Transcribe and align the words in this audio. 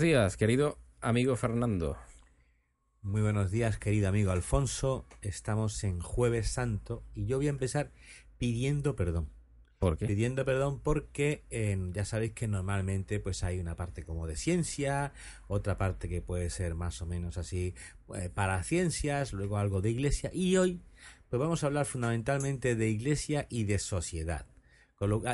Buenos 0.00 0.12
días, 0.14 0.36
querido 0.38 0.78
amigo 1.02 1.36
Fernando. 1.36 1.98
Muy 3.02 3.20
buenos 3.20 3.50
días, 3.50 3.76
querido 3.76 4.08
amigo 4.08 4.30
Alfonso. 4.30 5.04
Estamos 5.20 5.84
en 5.84 6.00
Jueves 6.00 6.48
Santo 6.48 7.04
y 7.14 7.26
yo 7.26 7.36
voy 7.36 7.48
a 7.48 7.50
empezar 7.50 7.92
pidiendo 8.38 8.96
perdón. 8.96 9.28
¿Por 9.78 9.98
qué? 9.98 10.06
Pidiendo 10.06 10.46
perdón 10.46 10.80
porque 10.80 11.44
eh, 11.50 11.76
ya 11.92 12.06
sabéis 12.06 12.32
que 12.32 12.48
normalmente 12.48 13.20
pues 13.20 13.44
hay 13.44 13.58
una 13.58 13.76
parte 13.76 14.02
como 14.02 14.26
de 14.26 14.36
ciencia, 14.36 15.12
otra 15.48 15.76
parte 15.76 16.08
que 16.08 16.22
puede 16.22 16.48
ser 16.48 16.74
más 16.74 17.02
o 17.02 17.06
menos 17.06 17.36
así 17.36 17.74
eh, 18.14 18.30
para 18.32 18.62
ciencias, 18.62 19.34
luego 19.34 19.58
algo 19.58 19.82
de 19.82 19.90
iglesia 19.90 20.30
y 20.32 20.56
hoy 20.56 20.80
pues 21.28 21.38
vamos 21.38 21.62
a 21.62 21.66
hablar 21.66 21.84
fundamentalmente 21.84 22.74
de 22.74 22.88
iglesia 22.88 23.46
y 23.50 23.64
de 23.64 23.78
sociedad. 23.78 24.46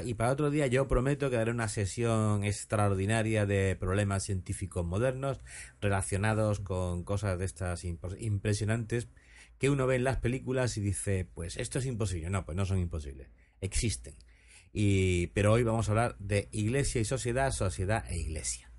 Y 0.05 0.15
para 0.15 0.31
otro 0.31 0.51
día 0.51 0.69
yo 0.69 0.87
prometo 0.87 1.29
que 1.29 1.35
daré 1.35 1.51
una 1.51 1.67
sesión 1.67 2.45
extraordinaria 2.45 3.47
de 3.47 3.75
problemas 3.75 4.23
científicos 4.23 4.87
modernos 4.87 5.41
relacionados 5.81 6.61
con 6.61 7.03
cosas 7.03 7.37
de 7.41 7.47
estas 7.47 7.83
impresionantes 7.85 9.09
que 9.59 9.69
uno 9.69 9.89
ve 9.89 9.97
en 9.97 10.05
las 10.05 10.19
películas 10.19 10.77
y 10.77 10.83
dice, 10.83 11.29
pues 11.35 11.57
esto 11.57 11.81
es 11.81 11.87
imposible. 11.87 12.31
No, 12.31 12.47
pues 12.47 12.55
no 12.55 12.65
son 12.65 12.79
imposibles. 12.79 13.29
Existen. 13.61 14.15
Y, 14.73 15.29
pero 15.29 15.53
hoy 15.53 15.65
vamos 15.65 15.89
a 15.89 15.93
hablar 15.93 16.17
de 16.21 16.49
iglesia 16.53 17.01
y 17.01 17.05
sociedad, 17.05 17.51
sociedad 17.51 18.05
e 18.09 18.19
iglesia. 18.19 18.71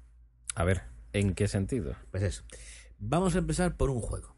A 0.56 0.64
ver, 0.64 0.84
¿en 1.12 1.34
qué 1.34 1.50
sentido? 1.50 1.98
Pues 2.12 2.24
eso. 2.24 2.46
Vamos 2.98 3.36
a 3.36 3.40
empezar 3.40 3.76
por 3.76 3.90
un 3.90 4.00
juego. 4.00 4.38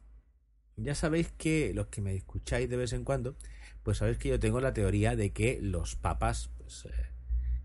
Ya 0.78 0.95
sabéis 0.95 1.31
que 1.38 1.73
los 1.75 1.88
que 1.88 2.02
me 2.02 2.16
escucháis 2.16 2.67
de 2.69 2.78
vez 2.78 2.94
en 2.94 3.03
cuando, 3.03 3.36
pues 3.83 3.97
sabéis 3.97 4.17
que 4.17 4.30
yo 4.30 4.39
tengo 4.39 4.61
la 4.61 4.73
teoría 4.73 5.16
de 5.16 5.31
que 5.31 5.59
los 5.61 5.95
papas, 5.95 6.49
pues 6.58 6.85
eh, 6.85 6.91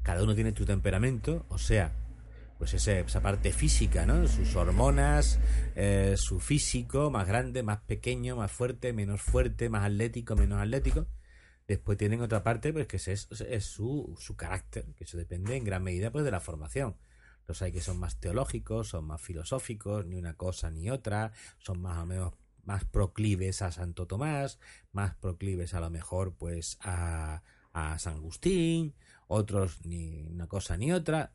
cada 0.03 0.23
uno 0.23 0.35
tiene 0.35 0.55
su 0.57 0.65
temperamento, 0.65 1.47
o 1.49 1.59
sea, 1.59 1.93
pues 2.59 2.75
esa 2.75 3.21
parte 3.21 3.53
física, 3.53 4.07
¿no? 4.07 4.27
Sus 4.29 4.55
hormonas, 4.55 5.39
eh, 5.75 6.15
su 6.17 6.41
físico, 6.41 7.11
más 7.11 7.27
grande, 7.27 7.63
más 7.63 7.81
pequeño, 7.81 8.37
más 8.37 8.53
fuerte, 8.53 8.93
menos 8.93 9.21
fuerte, 9.21 9.69
más 9.69 9.85
atlético, 9.85 10.37
menos 10.37 10.61
atlético. 10.61 11.07
Después 11.67 11.99
tienen 11.99 12.21
otra 12.21 12.43
parte, 12.43 12.73
pues 12.73 12.87
que 12.87 12.97
es, 12.97 13.09
es 13.31 13.65
su, 13.65 14.15
su 14.19 14.37
carácter, 14.37 14.85
que 14.95 15.05
eso 15.05 15.17
depende 15.17 15.57
en 15.57 15.65
gran 15.65 15.83
medida 15.83 16.11
pues 16.11 16.25
de 16.25 16.31
la 16.31 16.41
formación. 16.41 16.97
Los 17.47 17.61
hay 17.61 17.73
que 17.73 17.81
son 17.81 17.99
más 17.99 18.19
teológicos, 18.21 18.89
son 18.89 19.07
más 19.07 19.21
filosóficos, 19.21 20.07
ni 20.07 20.17
una 20.17 20.35
cosa 20.35 20.71
ni 20.71 20.91
otra, 20.91 21.33
son 21.59 21.83
más 21.83 21.99
o 21.99 22.07
menos 22.07 22.33
más 22.67 22.85
proclives 22.85 23.63
a 23.63 23.73
Santo 23.73 24.07
Tomás, 24.07 24.59
más 24.93 25.15
proclives 25.17 25.75
a 25.75 25.81
lo 25.81 25.91
mejor 25.91 26.35
pues 26.35 26.79
a, 26.81 27.43
a 27.73 27.99
San 27.99 28.17
Agustín, 28.17 28.95
otros 29.27 29.85
ni 29.85 30.23
una 30.23 30.47
cosa 30.47 30.77
ni 30.77 30.93
otra. 30.93 31.35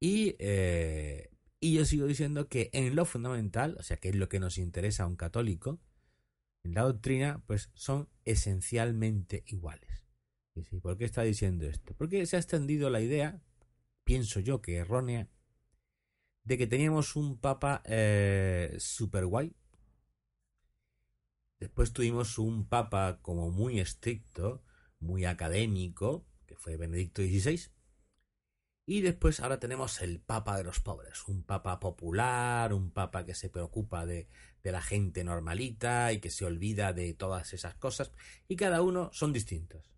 Y, 0.00 0.36
eh, 0.38 1.30
y 1.60 1.74
yo 1.74 1.84
sigo 1.84 2.06
diciendo 2.06 2.48
que 2.48 2.70
en 2.72 2.96
lo 2.96 3.04
fundamental, 3.04 3.76
o 3.78 3.82
sea, 3.82 3.98
que 3.98 4.10
es 4.10 4.16
lo 4.16 4.28
que 4.28 4.40
nos 4.40 4.58
interesa 4.58 5.04
a 5.04 5.06
un 5.06 5.16
católico, 5.16 5.80
en 6.62 6.74
la 6.74 6.82
doctrina, 6.82 7.42
pues 7.46 7.70
son 7.74 8.08
esencialmente 8.24 9.44
iguales. 9.46 10.06
¿Y 10.54 10.64
sí? 10.64 10.80
¿Por 10.80 10.96
qué 10.96 11.04
está 11.04 11.22
diciendo 11.22 11.66
esto? 11.66 11.94
Porque 11.96 12.24
se 12.26 12.36
ha 12.36 12.40
extendido 12.40 12.90
la 12.90 13.00
idea, 13.00 13.40
pienso 14.04 14.40
yo 14.40 14.60
que 14.60 14.76
errónea, 14.76 15.28
de 16.44 16.58
que 16.58 16.66
teníamos 16.66 17.16
un 17.16 17.38
papa 17.38 17.82
eh, 17.84 18.74
super 18.78 19.26
guay, 19.26 19.54
Después 21.60 21.92
tuvimos 21.92 22.38
un 22.38 22.66
papa 22.66 23.18
como 23.20 23.50
muy 23.50 23.80
estricto, 23.80 24.64
muy 24.98 25.26
académico, 25.26 26.26
que 26.46 26.56
fue 26.56 26.78
Benedicto 26.78 27.20
XVI. 27.20 27.70
Y 28.86 29.02
después 29.02 29.40
ahora 29.40 29.60
tenemos 29.60 30.00
el 30.00 30.20
papa 30.20 30.56
de 30.56 30.64
los 30.64 30.80
pobres, 30.80 31.28
un 31.28 31.44
papa 31.44 31.78
popular, 31.78 32.72
un 32.72 32.90
papa 32.90 33.26
que 33.26 33.34
se 33.34 33.50
preocupa 33.50 34.06
de, 34.06 34.26
la 34.62 34.80
gente 34.80 35.22
normalita 35.22 36.12
y 36.12 36.20
que 36.20 36.30
se 36.30 36.46
olvida 36.46 36.94
de 36.94 37.12
todas 37.12 37.52
esas 37.52 37.74
cosas. 37.74 38.10
Y 38.48 38.56
cada 38.56 38.80
uno 38.80 39.10
son 39.12 39.32
distintos. 39.34 39.92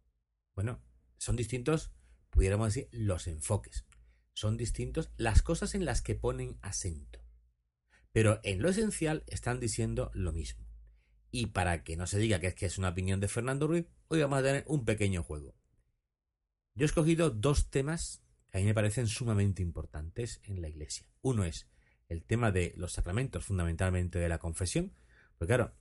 Bueno, 0.57 0.83
son 1.17 1.37
distintos, 1.37 1.93
pudiéramos 2.31 2.75
decir, 2.75 2.89
los 2.91 3.29
enfoques. 3.29 3.87
Son 4.35 4.57
distintos 4.57 5.13
las 5.17 5.43
cosas 5.43 5.77
en 5.77 5.85
las 5.85 6.03
que 6.03 6.17
ponen 6.17 6.59
acento. 6.61 7.25
Pero 8.11 8.41
en 8.43 8.61
lo 8.61 8.69
esencial 8.69 9.23
están 9.29 9.61
diciendo 9.61 10.11
lo 10.13 10.33
mismo. 10.33 10.72
Y 11.35 11.47
para 11.47 11.83
que 11.83 11.97
no 11.97 12.07
se 12.07 12.19
diga 12.19 12.41
que 12.41 12.49
es 12.49 12.55
que 12.55 12.67
es 12.67 12.77
una 12.77 12.91
opinión 12.91 13.19
de 13.19 13.27
Fernando 13.27 13.67
Ruiz, 13.67 13.87
hoy 14.09 14.21
vamos 14.21 14.39
a 14.39 14.43
tener 14.43 14.65
un 14.67 14.85
pequeño 14.85 15.23
juego. 15.23 15.55
Yo 16.75 16.85
he 16.85 16.87
escogido 16.87 17.31
dos 17.31 17.71
temas 17.71 18.23
que 18.51 18.59
a 18.59 18.61
mí 18.61 18.67
me 18.67 18.75
parecen 18.75 19.07
sumamente 19.07 19.63
importantes 19.63 20.43
en 20.45 20.61
la 20.61 20.69
iglesia. 20.69 21.07
Uno 21.23 21.45
es 21.45 21.71
el 22.11 22.23
tema 22.23 22.53
de 22.53 22.75
los 22.77 22.93
sacramentos, 22.93 23.47
fundamentalmente 23.47 24.19
de 24.19 24.29
la 24.29 24.37
confesión. 24.37 24.93
Porque 25.39 25.55
claro, 25.55 25.75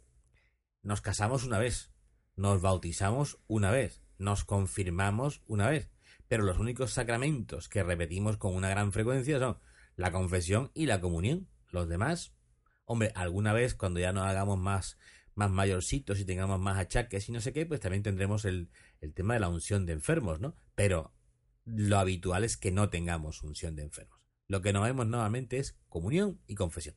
nos 0.84 1.01
casamos 1.01 1.44
una 1.44 1.59
vez, 1.59 1.91
nos 2.38 2.62
bautizamos 2.62 3.38
una 3.47 3.72
vez, 3.72 4.01
nos 4.18 4.45
confirmamos 4.45 5.41
una 5.47 5.69
vez. 5.69 5.89
Pero 6.29 6.44
los 6.44 6.59
únicos 6.59 6.94
sacramentos 6.94 7.68
que 7.68 7.83
repetimos 7.83 8.38
con 8.38 8.56
una 8.56 8.69
gran 8.69 8.94
frecuencia 8.94 9.38
son 9.38 9.57
la 9.97 10.13
confesión 10.13 10.72
y 10.73 10.85
la 10.85 11.01
comunión. 11.01 11.50
Los 11.72 11.89
demás, 11.89 12.33
hombre, 12.85 13.12
alguna 13.16 13.51
vez 13.51 13.75
cuando 13.75 14.00
ya 14.00 14.13
no 14.13 14.23
hagamos 14.23 14.57
más 14.57 14.97
más 15.36 15.52
mayorcitos 15.52 16.19
y 16.19 16.25
tengamos 16.25 16.59
más 16.59 16.78
achaques 16.78 17.30
y 17.30 17.31
no 17.31 17.42
sé 17.42 17.53
qué, 17.53 17.66
pues 17.66 17.80
también 17.80 18.03
tendremos 18.03 18.46
el, 18.46 18.69
el 19.00 19.14
tema 19.14 19.34
de 19.34 19.40
la 19.40 19.50
unción 19.50 19.86
de 19.86 19.94
enfermos, 19.94 20.40
¿no? 20.40 20.56
Pero 20.75 21.14
lo 21.66 21.97
habitual 21.97 22.44
es 22.44 22.58
que 22.58 22.72
no 22.72 22.90
tengamos 22.90 23.44
unción 23.44 23.75
de 23.75 23.84
enfermos. 23.84 24.19
Lo 24.47 24.62
que 24.62 24.74
no 24.74 24.81
vemos 24.81 25.08
nuevamente 25.08 25.58
es 25.58 25.80
comunión 25.88 26.42
y 26.47 26.56
confesión. 26.56 26.96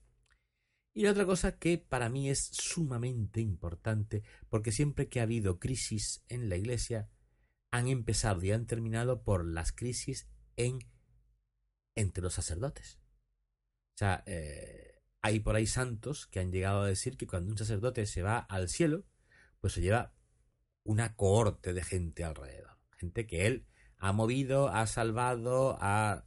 Y 0.92 1.02
la 1.02 1.10
otra 1.10 1.26
cosa 1.26 1.58
que 1.58 1.78
para 1.78 2.08
mí 2.08 2.30
es 2.30 2.50
sumamente 2.52 3.40
importante, 3.40 4.22
porque 4.48 4.72
siempre 4.72 5.08
que 5.08 5.20
ha 5.20 5.24
habido 5.24 5.58
crisis 5.58 6.24
en 6.28 6.48
la 6.48 6.56
iglesia, 6.56 7.10
han 7.72 7.88
empezado 7.88 8.42
y 8.44 8.52
han 8.52 8.66
terminado 8.66 9.24
por 9.24 9.44
las 9.44 9.72
crisis 9.72 10.28
en 10.56 10.78
entre 11.96 12.22
los 12.22 12.34
sacerdotes. 12.34 13.00
O 13.94 13.98
sea, 13.98 14.22
eh, 14.26 14.83
hay 15.24 15.40
por 15.40 15.56
ahí 15.56 15.66
santos 15.66 16.26
que 16.26 16.38
han 16.38 16.52
llegado 16.52 16.82
a 16.82 16.86
decir 16.86 17.16
que 17.16 17.26
cuando 17.26 17.50
un 17.50 17.56
sacerdote 17.56 18.04
se 18.04 18.20
va 18.20 18.36
al 18.36 18.68
cielo, 18.68 19.06
pues 19.58 19.72
se 19.72 19.80
lleva 19.80 20.12
una 20.82 21.16
cohorte 21.16 21.72
de 21.72 21.82
gente 21.82 22.24
alrededor. 22.24 22.76
Gente 22.98 23.26
que 23.26 23.46
él 23.46 23.66
ha 23.96 24.12
movido, 24.12 24.68
ha 24.68 24.86
salvado, 24.86 25.78
ha, 25.80 26.26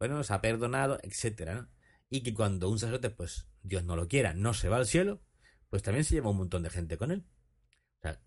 bueno, 0.00 0.24
se 0.24 0.34
ha 0.34 0.40
perdonado, 0.40 0.98
etcétera, 1.04 1.70
Y 2.10 2.24
que 2.24 2.34
cuando 2.34 2.68
un 2.68 2.80
sacerdote, 2.80 3.10
pues 3.10 3.46
Dios 3.62 3.84
no 3.84 3.94
lo 3.94 4.08
quiera, 4.08 4.34
no 4.34 4.54
se 4.54 4.68
va 4.68 4.78
al 4.78 4.86
cielo, 4.86 5.22
pues 5.70 5.84
también 5.84 6.02
se 6.02 6.16
lleva 6.16 6.30
un 6.30 6.38
montón 6.38 6.64
de 6.64 6.70
gente 6.70 6.98
con 6.98 7.12
él. 7.12 7.24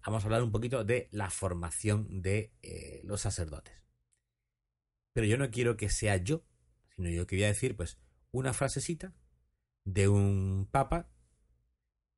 vamos 0.06 0.24
a 0.24 0.28
hablar 0.28 0.44
un 0.44 0.54
poquito 0.54 0.86
de 0.86 1.10
la 1.12 1.30
formación 1.30 2.22
de 2.22 2.54
eh, 2.62 3.02
los 3.04 3.20
sacerdotes. 3.20 3.84
Pero 5.12 5.28
yo 5.28 5.38
no 5.38 5.52
quiero 5.52 5.76
que 5.76 5.90
sea 5.90 6.16
yo, 6.16 6.46
sino 6.96 7.10
yo 7.10 7.28
quería 7.28 7.48
decir, 7.48 7.76
pues, 7.76 8.00
una 8.32 8.54
frasecita 8.54 9.14
de 9.86 10.10
un 10.10 10.68
papa 10.70 11.08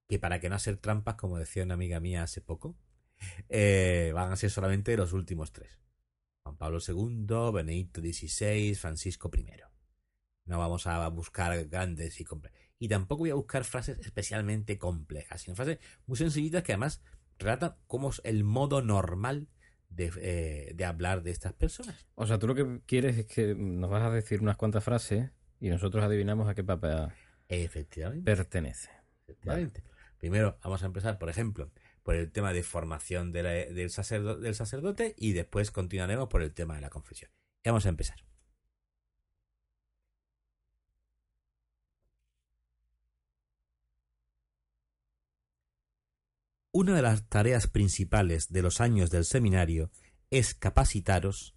que 0.08 0.20
para 0.20 0.40
que 0.40 0.50
no 0.50 0.56
hacer 0.56 0.78
trampas, 0.78 1.16
como 1.16 1.38
decía 1.38 1.64
una 1.64 1.76
amiga 1.76 2.00
mía 2.00 2.24
hace 2.24 2.42
poco, 2.42 2.78
eh, 3.50 4.12
van 4.16 4.32
a 4.32 4.36
ser 4.36 4.50
solamente 4.50 4.96
los 4.98 5.14
últimos 5.14 5.52
tres. 5.52 5.80
Juan 6.44 6.58
Pablo 6.58 6.80
II, 6.86 7.52
Benedicto 7.54 8.02
XVI, 8.02 8.74
Francisco 8.76 9.30
I. 9.36 9.46
No 10.46 10.60
vamos 10.60 10.88
a 10.88 11.06
buscar 11.10 11.66
grandes 11.66 12.22
y 12.22 12.24
complejas. 12.24 12.58
Y 12.80 12.88
tampoco 12.88 13.20
voy 13.20 13.32
a 13.32 13.36
buscar 13.36 13.66
frases 13.66 14.00
especialmente 14.00 14.78
complejas, 14.78 15.42
sino 15.42 15.56
frases 15.56 15.80
muy 16.06 16.18
sencillitas 16.18 16.64
que 16.64 16.72
además 16.72 17.02
relatan 17.38 17.76
cómo 17.86 18.10
es 18.12 18.22
el 18.24 18.46
modo 18.46 18.82
normal 18.82 19.50
de, 19.90 20.12
eh, 20.22 20.74
de 20.74 20.86
hablar 20.86 21.22
de 21.24 21.32
estas 21.32 21.52
personas. 21.54 22.08
O 22.16 22.26
sea, 22.26 22.40
tú 22.40 22.48
lo 22.48 22.56
que 22.56 22.82
quieres 22.86 23.18
es 23.18 23.26
que 23.26 23.56
nos 23.56 23.90
vas 23.90 24.04
a 24.04 24.12
decir 24.12 24.42
unas 24.42 24.56
cuantas 24.56 24.86
frases 24.86 25.32
y 25.60 25.70
nosotros 25.70 26.04
adivinamos 26.04 26.48
a 26.48 26.56
qué 26.56 26.64
papa 26.64 27.14
Efectivamente. 27.50 28.24
Pertenece. 28.24 28.90
Efectivamente. 29.24 29.84
Primero 30.18 30.58
vamos 30.64 30.84
a 30.84 30.88
empezar, 30.88 31.18
por 31.20 31.30
ejemplo, 31.30 31.72
por 32.04 32.16
el 32.16 32.32
tema 32.32 32.54
de 32.54 32.64
formación 32.64 33.32
del, 33.32 33.76
del 33.76 33.90
sacerdote 34.56 35.16
y 35.18 35.34
después 35.34 35.72
continuaremos 35.72 36.28
por 36.30 36.42
el 36.42 36.54
tema 36.54 36.76
de 36.76 36.82
la 36.82 36.90
confesión. 36.90 37.32
Y 37.64 37.70
vamos 37.70 37.86
a 37.86 37.90
empezar. 37.90 38.18
Una 46.72 46.96
de 46.96 47.02
las 47.02 47.28
tareas 47.28 47.66
principales 47.66 48.52
de 48.52 48.62
los 48.62 48.82
años 48.82 49.10
del 49.10 49.26
seminario 49.26 49.90
es 50.30 50.54
capacitaros 50.54 51.56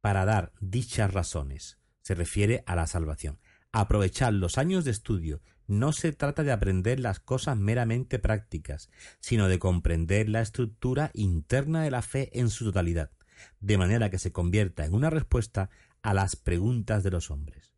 para 0.00 0.24
dar 0.24 0.52
dichas 0.60 1.12
razones. 1.12 1.78
Se 2.02 2.14
refiere 2.14 2.62
a 2.66 2.76
la 2.76 2.86
salvación. 2.86 3.40
Aprovechar 3.76 4.32
los 4.32 4.56
años 4.56 4.84
de 4.84 4.92
estudio. 4.92 5.42
No 5.66 5.92
se 5.92 6.12
trata 6.12 6.44
de 6.44 6.52
aprender 6.52 7.00
las 7.00 7.18
cosas 7.18 7.56
meramente 7.56 8.20
prácticas, 8.20 8.88
sino 9.18 9.48
de 9.48 9.58
comprender 9.58 10.28
la 10.28 10.42
estructura 10.42 11.10
interna 11.12 11.82
de 11.82 11.90
la 11.90 12.00
fe 12.00 12.30
en 12.38 12.50
su 12.50 12.66
totalidad, 12.66 13.10
de 13.58 13.76
manera 13.76 14.10
que 14.10 14.20
se 14.20 14.30
convierta 14.30 14.84
en 14.84 14.94
una 14.94 15.10
respuesta 15.10 15.70
a 16.02 16.14
las 16.14 16.36
preguntas 16.36 17.02
de 17.02 17.10
los 17.10 17.32
hombres. 17.32 17.74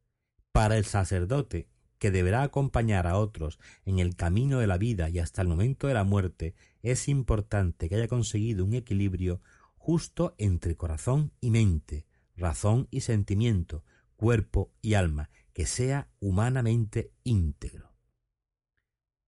Para 0.52 0.76
el 0.76 0.84
sacerdote, 0.84 1.70
que 1.99 2.10
deberá 2.10 2.42
acompañar 2.42 3.06
a 3.06 3.16
otros 3.16 3.58
en 3.87 3.99
el 3.99 4.16
camino 4.16 4.58
de 4.58 4.66
la 4.66 4.76
vida 4.76 5.08
y 5.08 5.19
hasta 5.19 5.40
el 5.40 5.49
momento 5.49 5.87
de 5.87 5.94
la 5.94 6.04
muerte, 6.04 6.54
es 6.82 7.08
importante 7.08 7.88
que 7.88 7.94
haya 7.94 8.06
conseguido 8.06 8.66
un 8.66 8.75
equilibrio 8.75 9.40
justo 9.78 10.34
entre 10.37 10.76
corazón 10.76 11.32
y 11.40 11.50
mente, 11.50 12.04
razón 12.37 12.87
y 12.90 13.00
sentimiento, 13.00 13.82
cuerpo 14.16 14.70
y 14.82 14.92
alma, 14.92 15.31
que 15.56 15.64
sea 15.64 16.11
humanamente 16.20 17.14
íntegro. 17.25 17.97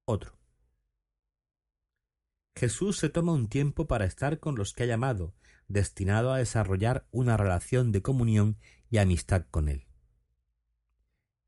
Otro. 0.05 0.39
Jesús 2.55 2.99
se 2.99 3.09
toma 3.09 3.33
un 3.33 3.49
tiempo 3.49 3.87
para 3.87 4.05
estar 4.05 4.39
con 4.39 4.55
los 4.55 4.75
que 4.75 4.83
ha 4.83 4.87
llamado, 4.87 5.35
destinado 5.69 6.31
a 6.31 6.37
desarrollar 6.37 7.07
una 7.13 7.39
relación 7.39 7.93
de 7.93 8.03
comunión 8.03 8.59
y 8.91 8.99
amistad 8.99 9.47
con 9.51 9.71
Él. 9.71 9.87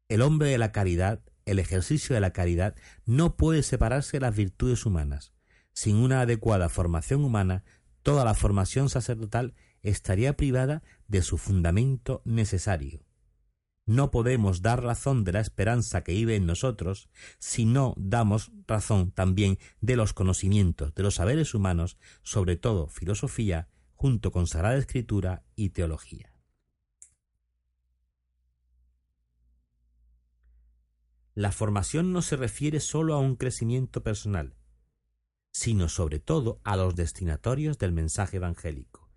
El 0.08 0.22
hombre 0.22 0.48
de 0.48 0.56
la 0.56 0.72
caridad, 0.72 1.20
el 1.44 1.58
ejercicio 1.58 2.14
de 2.14 2.22
la 2.22 2.32
caridad, 2.32 2.74
no 3.04 3.36
puede 3.36 3.62
separarse 3.62 4.16
de 4.16 4.22
las 4.22 4.34
virtudes 4.34 4.86
humanas. 4.86 5.34
Sin 5.74 5.96
una 5.96 6.22
adecuada 6.22 6.70
formación 6.70 7.22
humana, 7.22 7.64
toda 8.02 8.24
la 8.24 8.32
formación 8.32 8.88
sacerdotal 8.88 9.52
estaría 9.82 10.38
privada 10.38 10.82
de 11.06 11.20
su 11.20 11.36
fundamento 11.36 12.22
necesario. 12.24 13.04
No 13.90 14.12
podemos 14.12 14.62
dar 14.62 14.84
razón 14.84 15.24
de 15.24 15.32
la 15.32 15.40
esperanza 15.40 16.04
que 16.04 16.12
vive 16.12 16.36
en 16.36 16.46
nosotros 16.46 17.10
si 17.40 17.64
no 17.64 17.94
damos 17.96 18.52
razón 18.68 19.10
también 19.10 19.58
de 19.80 19.96
los 19.96 20.12
conocimientos, 20.12 20.94
de 20.94 21.02
los 21.02 21.16
saberes 21.16 21.54
humanos, 21.54 21.98
sobre 22.22 22.54
todo 22.54 22.86
filosofía, 22.86 23.68
junto 23.96 24.30
con 24.30 24.46
Sagrada 24.46 24.76
Escritura 24.76 25.42
y 25.56 25.70
teología. 25.70 26.32
La 31.34 31.50
formación 31.50 32.12
no 32.12 32.22
se 32.22 32.36
refiere 32.36 32.78
sólo 32.78 33.14
a 33.14 33.18
un 33.18 33.34
crecimiento 33.34 34.04
personal, 34.04 34.54
sino 35.50 35.88
sobre 35.88 36.20
todo 36.20 36.60
a 36.62 36.76
los 36.76 36.94
destinatorios 36.94 37.76
del 37.78 37.90
mensaje 37.90 38.36
evangélico 38.36 39.10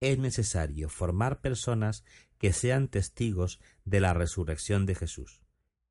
es 0.00 0.18
necesario 0.18 0.88
formar 0.88 1.40
personas 1.40 2.04
que 2.38 2.52
sean 2.52 2.88
testigos 2.88 3.60
de 3.84 4.00
la 4.00 4.14
resurrección 4.14 4.86
de 4.86 4.94
Jesús. 4.94 5.42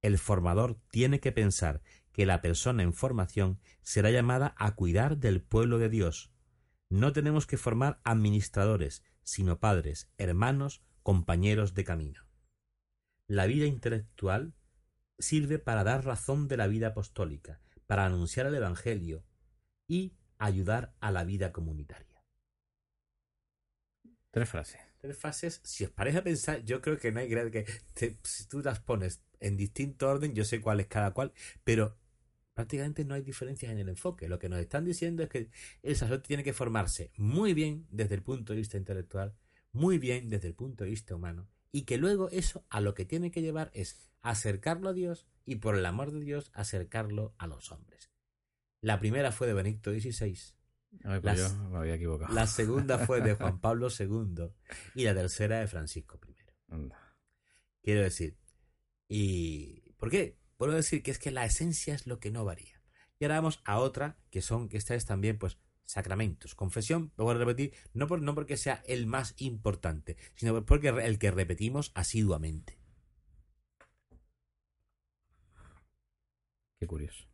El 0.02 0.18
formador 0.18 0.80
tiene 0.90 1.20
que 1.20 1.32
pensar 1.32 1.82
que 2.12 2.26
la 2.26 2.42
persona 2.42 2.84
en 2.84 2.94
formación 2.94 3.60
será 3.82 4.10
llamada 4.10 4.56
a 4.58 4.76
cuidar 4.76 5.18
del 5.18 5.42
pueblo 5.42 5.78
de 5.78 5.90
Dios. 5.90 6.32
No 6.90 7.14
tenemos 7.14 7.46
que 7.46 7.58
formar 7.58 8.00
administradores, 8.04 9.04
sino 9.24 9.60
padres, 9.60 10.10
hermanos, 10.18 10.82
compañeros 11.04 11.74
de 11.74 11.84
camino. 11.84 12.28
La 13.28 13.46
vida 13.46 13.66
intelectual 13.66 14.54
sirve 15.20 15.60
para 15.60 15.84
dar 15.84 16.06
razón 16.06 16.48
de 16.48 16.58
la 16.58 16.68
vida 16.68 16.88
apostólica, 16.88 17.60
para 17.86 18.06
anunciar 18.06 18.46
el 18.46 18.56
Evangelio 18.56 19.24
y 19.88 20.14
ayudar 20.38 20.96
a 21.00 21.12
la 21.12 21.24
vida 21.24 21.52
comunitaria. 21.52 22.24
Tres 24.32 24.50
frases. 24.50 24.87
Tres 25.00 25.18
frases. 25.18 25.62
Si 25.64 25.84
os 25.84 25.92
parece 25.92 26.22
pensar, 26.22 26.64
yo 26.64 26.82
creo 26.82 26.98
que 26.98 27.12
no 27.12 27.20
hay 27.20 27.30
que 27.30 27.66
si 28.24 28.48
tú 28.48 28.62
las 28.62 28.80
pones 28.80 29.22
en 29.40 29.58
distinto 29.58 30.10
orden, 30.10 30.34
yo 30.34 30.44
sé 30.44 30.60
cuál 30.62 30.80
es 30.80 30.88
cada 30.88 31.12
cual, 31.12 31.34
pero 31.64 31.96
prácticamente 32.54 33.06
no 33.06 33.14
hay 33.14 33.22
diferencias 33.22 33.72
en 33.72 33.78
el 33.78 33.90
enfoque. 33.90 34.28
Lo 34.28 34.40
que 34.40 34.50
nos 34.50 34.60
están 34.60 34.84
diciendo 34.84 35.22
es 35.22 35.30
que 35.30 35.50
el 35.84 35.96
sacerdote 35.96 36.28
tiene 36.28 36.44
que 36.44 36.54
formarse 36.54 37.12
muy 37.16 37.54
bien 37.54 37.86
desde 37.92 38.16
el 38.16 38.24
punto 38.24 38.54
de 38.54 38.58
vista 38.58 38.78
intelectual, 38.78 39.36
muy 39.72 40.00
bien 40.00 40.30
desde 40.30 40.48
el 40.48 40.56
punto 40.56 40.84
de 40.84 40.90
vista 40.90 41.16
humano, 41.16 41.48
y 41.72 41.84
que 41.84 41.98
luego 41.98 42.30
eso 42.32 42.66
a 42.70 42.82
lo 42.82 42.96
que 42.96 43.06
tiene 43.06 43.30
que 43.30 43.44
llevar 43.44 43.70
es 43.76 44.10
acercarlo 44.24 44.90
a 44.90 44.94
Dios 44.94 45.28
y 45.46 45.58
por 45.58 45.78
el 45.78 45.86
amor 45.86 46.12
de 46.12 46.22
Dios 46.22 46.50
acercarlo 46.56 47.36
a 47.38 47.46
los 47.46 47.72
hombres. 47.72 48.10
La 48.82 49.00
primera 49.00 49.32
fue 49.32 49.46
de 49.46 49.54
Benedicto 49.54 49.92
XVI, 49.92 50.57
pues 51.22 51.54
me 51.70 51.78
había 51.78 51.96
equivocado. 51.96 52.34
La 52.34 52.48
segunda 52.48 52.98
fue 53.06 53.22
de 53.22 53.36
Juan 53.36 53.60
Pablo 53.60 53.88
II 53.98 54.50
y 54.96 55.04
la 55.04 55.14
tercera 55.14 55.60
de 55.60 55.68
Francisco 55.68 56.20
I. 56.28 56.90
Quiero 57.82 58.02
decir, 58.02 58.38
¿y 59.08 59.92
por 59.94 60.10
qué? 60.10 60.38
Puedo 60.58 60.74
decir 60.74 61.04
que 61.04 61.12
es 61.12 61.20
que 61.20 61.32
la 61.32 61.46
esencia 61.46 61.94
es 61.94 62.08
lo 62.08 62.20
que 62.20 62.32
no 62.32 62.44
varía. 62.44 62.82
Y 63.20 63.26
ahora 63.26 63.36
vamos 63.36 63.62
a 63.66 63.80
otra, 63.80 64.18
que 64.30 64.42
son, 64.42 64.70
que 64.70 64.78
esta 64.78 64.96
es 64.96 65.06
también, 65.06 65.40
pues, 65.40 65.58
sacramentos. 65.86 66.54
Confesión, 66.54 67.14
lo 67.18 67.24
voy 67.24 67.36
a 67.36 67.38
repetir, 67.38 67.74
no, 67.94 68.08
por, 68.08 68.22
no 68.22 68.36
porque 68.36 68.58
sea 68.58 68.84
el 68.86 69.08
más 69.08 69.34
importante, 69.38 70.18
sino 70.36 70.66
porque 70.66 70.90
el 70.90 71.18
que 71.18 71.32
repetimos 71.32 71.92
asiduamente. 71.96 72.78
Qué 76.80 76.86
curioso. 76.86 77.26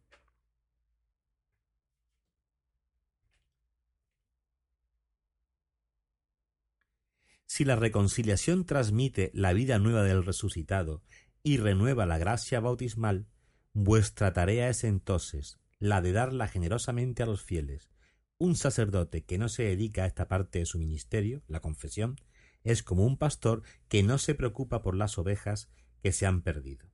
Si 7.53 7.65
la 7.65 7.75
reconciliación 7.75 8.65
transmite 8.65 9.29
la 9.35 9.53
vida 9.53 9.77
nueva 9.77 10.01
del 10.01 10.25
resucitado 10.25 11.03
y 11.43 11.57
renueva 11.57 12.07
la 12.07 12.17
gracia 12.17 12.59
bautismal, 12.59 13.27
vuestra 13.73 14.33
tarea 14.33 14.69
es 14.69 14.83
entonces 14.83 15.59
la 15.77 16.01
de 16.01 16.13
darla 16.13 16.47
generosamente 16.47 17.21
a 17.21 17.27
los 17.27 17.43
fieles. 17.43 17.91
Un 18.39 18.55
sacerdote 18.55 19.23
que 19.23 19.37
no 19.37 19.49
se 19.49 19.61
dedica 19.65 20.01
a 20.01 20.07
esta 20.07 20.27
parte 20.27 20.57
de 20.57 20.65
su 20.65 20.79
ministerio, 20.79 21.43
la 21.47 21.59
confesión, 21.59 22.15
es 22.63 22.81
como 22.81 23.05
un 23.05 23.19
pastor 23.19 23.61
que 23.87 24.01
no 24.01 24.17
se 24.17 24.33
preocupa 24.33 24.81
por 24.81 24.95
las 24.95 25.19
ovejas 25.19 25.69
que 26.01 26.11
se 26.11 26.25
han 26.25 26.41
perdido. 26.41 26.89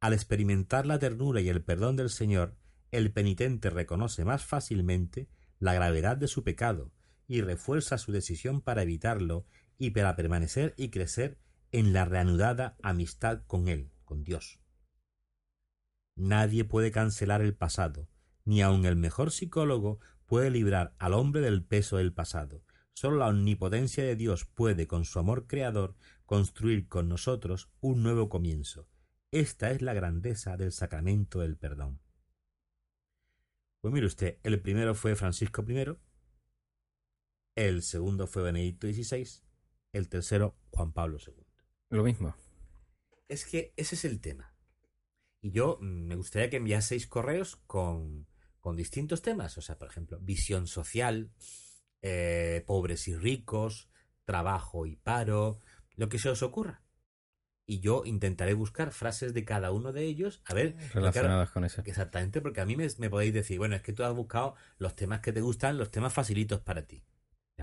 Al 0.00 0.14
experimentar 0.14 0.86
la 0.86 0.98
ternura 0.98 1.42
y 1.42 1.50
el 1.50 1.62
perdón 1.62 1.96
del 1.96 2.08
Señor, 2.08 2.56
el 2.92 3.12
penitente 3.12 3.68
reconoce 3.68 4.24
más 4.24 4.42
fácilmente 4.42 5.28
la 5.58 5.74
gravedad 5.74 6.16
de 6.16 6.28
su 6.28 6.44
pecado 6.44 6.94
y 7.26 7.40
refuerza 7.40 7.98
su 7.98 8.12
decisión 8.12 8.60
para 8.60 8.82
evitarlo 8.82 9.46
y 9.78 9.90
para 9.90 10.16
permanecer 10.16 10.74
y 10.76 10.90
crecer 10.90 11.38
en 11.72 11.92
la 11.92 12.04
reanudada 12.04 12.76
amistad 12.82 13.42
con 13.46 13.68
Él, 13.68 13.90
con 14.04 14.24
Dios. 14.24 14.60
Nadie 16.16 16.64
puede 16.64 16.92
cancelar 16.92 17.42
el 17.42 17.54
pasado, 17.54 18.08
ni 18.44 18.62
aun 18.62 18.84
el 18.84 18.96
mejor 18.96 19.32
psicólogo 19.32 19.98
puede 20.26 20.50
librar 20.50 20.94
al 20.98 21.14
hombre 21.14 21.40
del 21.40 21.64
peso 21.64 21.96
del 21.96 22.12
pasado. 22.12 22.62
Solo 22.92 23.16
la 23.16 23.28
omnipotencia 23.28 24.04
de 24.04 24.14
Dios 24.14 24.44
puede, 24.44 24.86
con 24.86 25.04
su 25.04 25.18
amor 25.18 25.46
creador, 25.48 25.96
construir 26.26 26.88
con 26.88 27.08
nosotros 27.08 27.70
un 27.80 28.02
nuevo 28.02 28.28
comienzo. 28.28 28.88
Esta 29.32 29.72
es 29.72 29.82
la 29.82 29.94
grandeza 29.94 30.56
del 30.56 30.70
sacramento 30.70 31.40
del 31.40 31.56
perdón. 31.56 32.00
Pues 33.80 33.92
mire 33.92 34.06
usted, 34.06 34.38
el 34.44 34.60
primero 34.60 34.94
fue 34.94 35.16
Francisco 35.16 35.64
I, 35.68 35.96
el 37.54 37.82
segundo 37.82 38.26
fue 38.26 38.42
Benedicto 38.42 38.86
XVI, 38.86 39.28
el 39.92 40.08
tercero 40.08 40.56
Juan 40.70 40.92
Pablo 40.92 41.18
II. 41.24 41.44
Lo 41.90 42.02
mismo. 42.02 42.34
Es 43.28 43.46
que 43.46 43.72
ese 43.76 43.94
es 43.94 44.04
el 44.04 44.20
tema. 44.20 44.54
Y 45.40 45.52
yo 45.52 45.78
mm, 45.80 46.06
me 46.06 46.16
gustaría 46.16 46.50
que 46.50 46.56
enviaseis 46.56 47.06
correos 47.06 47.56
con, 47.66 48.26
con 48.60 48.76
distintos 48.76 49.22
temas. 49.22 49.56
O 49.58 49.62
sea, 49.62 49.78
por 49.78 49.88
ejemplo, 49.88 50.18
visión 50.20 50.66
social, 50.66 51.30
eh, 52.02 52.64
pobres 52.66 53.06
y 53.08 53.14
ricos, 53.14 53.88
trabajo 54.24 54.86
y 54.86 54.96
paro, 54.96 55.60
lo 55.96 56.08
que 56.08 56.18
se 56.18 56.30
os 56.30 56.42
ocurra. 56.42 56.82
Y 57.66 57.80
yo 57.80 58.02
intentaré 58.04 58.52
buscar 58.52 58.90
frases 58.90 59.32
de 59.32 59.44
cada 59.44 59.70
uno 59.70 59.92
de 59.92 60.04
ellos, 60.04 60.42
a 60.44 60.52
ver. 60.52 60.76
Relacionadas 60.92 61.50
con 61.50 61.64
eso. 61.64 61.82
Exactamente, 61.86 62.42
porque 62.42 62.60
a 62.60 62.66
mí 62.66 62.76
me, 62.76 62.86
me 62.98 63.08
podéis 63.08 63.32
decir, 63.32 63.58
bueno, 63.58 63.74
es 63.74 63.82
que 63.82 63.94
tú 63.94 64.02
has 64.02 64.14
buscado 64.14 64.54
los 64.76 64.94
temas 64.94 65.20
que 65.20 65.32
te 65.32 65.40
gustan, 65.40 65.78
los 65.78 65.90
temas 65.90 66.12
facilitos 66.12 66.60
para 66.60 66.86
ti. 66.86 67.04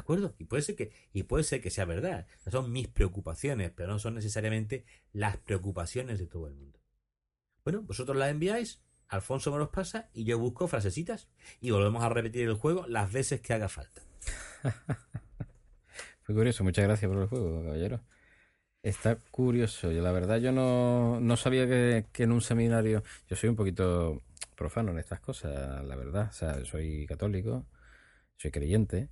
¿De 0.02 0.04
acuerdo? 0.04 0.34
Y 0.40 0.46
puede 0.46 0.64
ser 0.64 0.76
que, 0.76 0.92
y 1.14 1.24
puede 1.24 1.44
ser 1.44 1.62
que 1.62 1.70
sea 1.70 1.86
verdad. 1.86 2.26
Son 2.50 2.72
mis 2.72 2.88
preocupaciones, 2.88 3.70
pero 3.70 3.90
no 3.90 4.00
son 4.00 4.16
necesariamente 4.16 4.84
las 5.14 5.38
preocupaciones 5.38 6.18
de 6.18 6.26
todo 6.26 6.48
el 6.48 6.56
mundo. 6.56 6.80
Bueno, 7.64 7.84
vosotros 7.84 8.18
las 8.18 8.32
enviáis, 8.32 8.82
Alfonso 9.10 9.52
me 9.52 9.60
los 9.60 9.70
pasa 9.70 10.10
y 10.16 10.24
yo 10.24 10.40
busco 10.40 10.68
frasecitas 10.68 11.30
y 11.60 11.70
volvemos 11.70 12.04
a 12.04 12.10
repetir 12.10 12.48
el 12.48 12.56
juego 12.56 12.88
las 12.88 13.14
veces 13.14 13.42
que 13.42 13.54
haga 13.54 13.70
falta. 13.70 14.02
Fue 16.24 16.34
curioso, 16.34 16.64
muchas 16.64 16.86
gracias 16.86 17.08
por 17.08 17.22
el 17.22 17.28
juego, 17.28 17.64
caballero. 17.64 18.02
Está 18.82 19.18
curioso. 19.30 19.92
Yo, 19.92 20.02
la 20.02 20.12
verdad, 20.12 20.40
yo 20.40 20.52
no, 20.52 21.20
no 21.20 21.38
sabía 21.38 21.68
que, 21.68 22.08
que, 22.12 22.24
en 22.24 22.32
un 22.32 22.42
seminario. 22.42 23.04
Yo 23.30 23.36
soy 23.36 23.52
un 23.52 23.56
poquito 23.56 24.24
profano 24.56 24.94
en 24.94 24.98
estas 24.98 25.20
cosas, 25.20 25.86
la 25.86 25.96
verdad. 25.96 26.30
O 26.32 26.34
sea, 26.34 26.66
soy 26.66 27.06
católico, 27.06 27.68
soy 28.38 28.50
creyente 28.50 29.12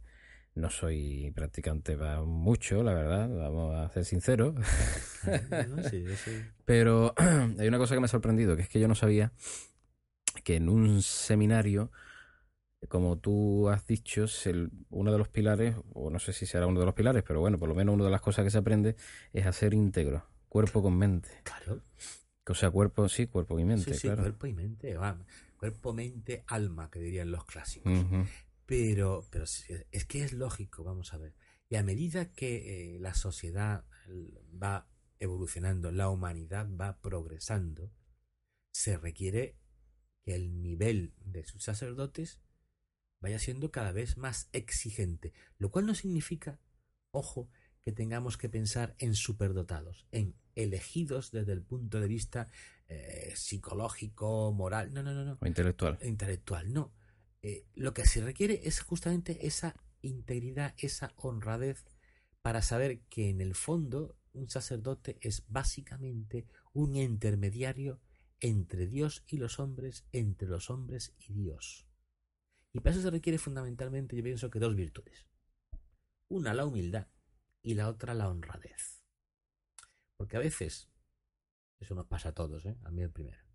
no 0.60 0.70
soy 0.70 1.32
practicante 1.36 1.96
va 1.96 2.24
mucho, 2.24 2.84
la 2.84 2.94
verdad, 2.94 3.30
vamos 3.30 3.76
a 3.76 3.90
ser 3.90 4.06
sinceros. 4.06 4.56
Pero 6.66 7.14
hay 7.60 7.68
una 7.68 7.78
cosa 7.78 7.96
que 7.96 8.00
me 8.02 8.06
ha 8.06 8.10
sorprendido, 8.10 8.56
que 8.56 8.64
es 8.64 8.70
que 8.70 8.80
yo 8.80 8.88
no 8.88 8.96
sabía 8.96 9.32
que 10.44 10.56
en 10.56 10.70
un 10.70 11.02
seminario, 11.02 11.92
como 12.88 13.18
tú 13.18 13.70
has 13.70 13.86
dicho, 13.86 14.26
uno 14.90 15.12
de 15.12 15.18
los 15.18 15.28
pilares, 15.30 15.76
o 15.94 16.10
no 16.10 16.20
sé 16.20 16.34
si 16.34 16.46
será 16.46 16.68
uno 16.68 16.80
de 16.80 16.86
los 16.86 16.96
pilares, 16.96 17.24
pero 17.28 17.40
bueno, 17.40 17.58
por 17.60 17.70
lo 17.70 17.76
menos 17.76 17.96
una 17.96 18.06
de 18.06 18.12
las 18.12 18.22
cosas 18.22 18.46
que 18.46 18.52
se 18.52 18.58
aprende 18.58 18.96
es 19.34 19.46
a 19.46 19.52
ser 19.54 19.74
íntegro. 19.74 20.26
cuerpo 20.48 20.82
con 20.82 20.98
mente. 20.98 21.30
Claro. 21.44 21.82
O 22.48 22.56
sea, 22.56 22.72
cuerpo, 22.72 23.08
sí, 23.10 23.28
cuerpo 23.28 23.60
y 23.60 23.66
mente, 23.66 23.94
Sí, 23.94 24.00
sí, 24.00 24.08
claro. 24.08 24.24
cuerpo 24.24 24.48
y 24.48 24.54
mente. 24.54 24.96
va. 24.96 25.18
Cuerpo, 25.58 25.94
mente, 25.94 26.44
alma, 26.48 26.90
que 26.90 27.00
dirían 27.00 27.32
los 27.32 27.44
clásicos. 27.46 27.92
Pero, 28.70 29.26
pero 29.32 29.46
es 29.46 30.06
que 30.06 30.22
es 30.22 30.32
lógico, 30.32 30.84
vamos 30.84 31.12
a 31.16 31.18
ver. 31.18 31.34
Y 31.70 31.76
a 31.76 31.82
medida 31.82 32.32
que 32.32 32.96
eh, 32.96 33.00
la 33.00 33.16
sociedad 33.16 33.84
va 34.62 34.88
evolucionando, 35.18 35.92
la 35.92 36.10
humanidad 36.10 36.68
va 36.80 37.02
progresando, 37.02 37.92
se 38.72 38.96
requiere 38.96 39.58
que 40.24 40.36
el 40.36 40.62
nivel 40.62 41.16
de 41.18 41.48
sus 41.48 41.64
sacerdotes 41.64 42.42
vaya 43.20 43.40
siendo 43.40 43.72
cada 43.72 43.92
vez 43.92 44.18
más 44.18 44.50
exigente. 44.52 45.34
Lo 45.58 45.72
cual 45.72 45.88
no 45.88 45.96
significa, 45.96 46.60
ojo, 47.10 47.50
que 47.82 47.92
tengamos 47.92 48.38
que 48.38 48.50
pensar 48.50 48.96
en 49.00 49.16
superdotados, 49.16 50.06
en 50.12 50.36
elegidos 50.54 51.32
desde 51.32 51.54
el 51.54 51.64
punto 51.64 52.00
de 52.00 52.08
vista 52.08 52.50
eh, 52.88 53.34
psicológico, 53.36 54.54
moral. 54.54 54.94
No, 54.94 55.02
no, 55.02 55.16
no, 55.16 55.26
no 55.26 55.40
O 55.42 55.48
intelectual. 55.48 55.98
intelectual, 56.04 56.72
no. 56.72 56.94
Eh, 57.42 57.66
lo 57.76 57.94
que 57.94 58.06
se 58.06 58.22
requiere 58.22 58.62
es 58.64 58.82
justamente 58.82 59.48
esa 59.48 59.76
integridad, 60.02 60.76
esa 60.78 61.14
honradez 61.16 61.86
para 62.42 62.62
saber 62.62 63.02
que 63.10 63.30
en 63.30 63.42
el 63.42 63.56
fondo 63.56 64.18
un 64.34 64.50
sacerdote 64.50 65.18
es 65.22 65.44
básicamente 65.48 66.48
un 66.74 66.96
intermediario 66.96 68.00
entre 68.40 68.88
Dios 68.88 69.24
y 69.28 69.38
los 69.38 69.60
hombres, 69.60 70.06
entre 70.12 70.48
los 70.48 70.70
hombres 70.70 71.14
y 71.18 71.34
Dios. 71.34 71.88
Y 72.74 72.80
para 72.80 72.92
eso 72.92 73.02
se 73.02 73.12
requiere 73.12 73.38
fundamentalmente, 73.38 74.16
yo 74.16 74.24
pienso 74.24 74.50
que 74.50 74.60
dos 74.60 74.76
virtudes. 74.76 75.28
Una 76.28 76.54
la 76.54 76.66
humildad 76.66 77.08
y 77.64 77.74
la 77.74 77.90
otra 77.90 78.14
la 78.14 78.30
honradez. 78.30 79.04
Porque 80.16 80.38
a 80.38 80.40
veces, 80.40 80.90
eso 81.80 81.96
nos 81.96 82.06
pasa 82.06 82.30
a 82.30 82.34
todos, 82.34 82.66
¿eh? 82.66 82.78
a 82.84 82.92
mí 82.92 83.02
el 83.02 83.12
primero 83.12 83.49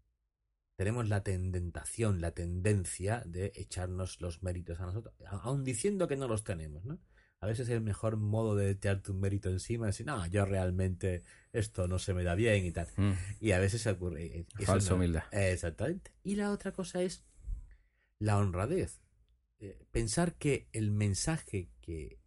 tenemos 0.76 1.08
la 1.08 1.22
tentación, 1.22 2.20
la 2.20 2.32
tendencia 2.32 3.22
de 3.26 3.52
echarnos 3.54 4.20
los 4.20 4.42
méritos 4.42 4.80
a 4.80 4.86
nosotros, 4.86 5.14
aun 5.42 5.64
diciendo 5.64 6.08
que 6.08 6.16
no 6.16 6.26
los 6.28 6.44
tenemos, 6.44 6.84
¿no? 6.84 6.98
A 7.40 7.46
veces 7.46 7.68
el 7.68 7.82
mejor 7.82 8.16
modo 8.16 8.56
de 8.56 8.70
echarte 8.70 9.10
un 9.12 9.20
mérito 9.20 9.50
encima 9.50 9.88
es 9.88 9.94
decir, 9.96 10.06
no, 10.06 10.26
yo 10.28 10.46
realmente 10.46 11.22
esto 11.52 11.86
no 11.86 11.98
se 11.98 12.14
me 12.14 12.24
da 12.24 12.34
bien 12.34 12.64
y 12.64 12.72
tal. 12.72 12.88
Mm. 12.96 13.12
Y 13.38 13.52
a 13.52 13.58
veces 13.58 13.86
ocurre. 13.86 14.24
eh, 14.38 14.46
Falsa 14.64 14.90
no- 14.90 14.96
humildad. 14.96 15.24
Exactamente. 15.30 16.10
Y 16.22 16.36
la 16.36 16.50
otra 16.50 16.72
cosa 16.72 17.02
es 17.02 17.22
la 18.18 18.38
honradez. 18.38 19.02
Eh, 19.58 19.84
pensar 19.90 20.36
que 20.36 20.68
el 20.72 20.90
mensaje 20.90 21.70
que, 21.82 22.18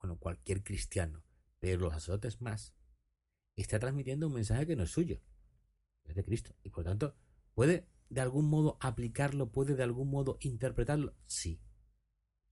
bueno, 0.00 0.18
cualquier 0.18 0.64
cristiano, 0.64 1.22
pero 1.60 1.78
los 1.80 1.92
sacerdotes 1.92 2.40
más, 2.40 2.74
está 3.54 3.78
transmitiendo 3.78 4.26
un 4.26 4.34
mensaje 4.34 4.66
que 4.66 4.74
no 4.74 4.82
es 4.82 4.90
suyo, 4.90 5.20
es 6.02 6.16
de 6.16 6.24
Cristo. 6.24 6.52
Y 6.64 6.70
por 6.70 6.82
tanto, 6.82 7.14
¿puede 7.54 7.86
de 8.14 8.20
algún 8.20 8.48
modo 8.48 8.78
aplicarlo? 8.80 9.50
¿Puede 9.52 9.74
de 9.76 9.82
algún 9.82 10.10
modo 10.10 10.38
interpretarlo? 10.40 11.14
Sí. 11.26 11.60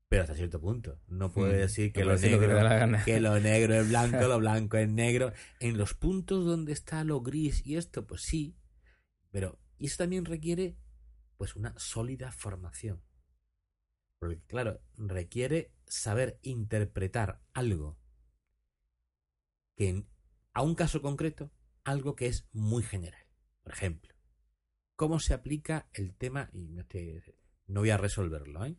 Pero 0.08 0.24
hasta 0.24 0.34
cierto 0.34 0.60
punto. 0.60 1.00
No 1.08 1.32
puede 1.32 1.54
Mm. 1.54 1.60
decir 1.60 1.92
que 1.92 2.00
No 2.04 2.12
lo 2.12 2.18
que 2.18 2.28
negro 2.28 3.04
que 3.06 3.20
lo 3.20 3.40
negro 3.40 3.74
es 3.74 3.88
blanco, 3.88 4.26
lo 4.28 4.38
blanco 4.40 4.76
es 4.76 4.88
negro. 4.88 5.32
En 5.60 5.78
los 5.78 5.94
puntos 5.94 6.44
donde 6.44 6.72
está 6.72 7.02
lo 7.04 7.22
gris 7.22 7.64
y 7.66 7.76
esto, 7.76 8.06
pues 8.06 8.22
sí. 8.22 8.54
Pero 9.30 9.58
y 9.78 9.86
eso 9.86 9.96
también 9.98 10.24
requiere 10.26 10.76
pues 11.38 11.56
una 11.56 11.72
sólida 11.78 12.30
formación. 12.30 13.02
Porque 14.20 14.40
claro, 14.46 14.80
requiere 14.96 15.72
saber 15.86 16.38
interpretar 16.42 17.40
algo 17.54 17.98
que 19.76 19.88
en- 19.88 20.08
a 20.52 20.62
un 20.62 20.74
caso 20.74 21.00
concreto, 21.00 21.50
algo 21.84 22.14
que 22.14 22.26
es 22.26 22.46
muy 22.52 22.82
general. 22.82 23.26
Por 23.62 23.72
ejemplo, 23.72 24.11
¿cómo 25.02 25.18
se 25.18 25.34
aplica 25.34 25.88
el 25.94 26.14
tema? 26.14 26.48
Y 26.52 26.68
no, 26.68 26.84
no 27.66 27.80
voy 27.80 27.90
a 27.90 27.96
resolverlo, 27.96 28.64
¿eh? 28.64 28.76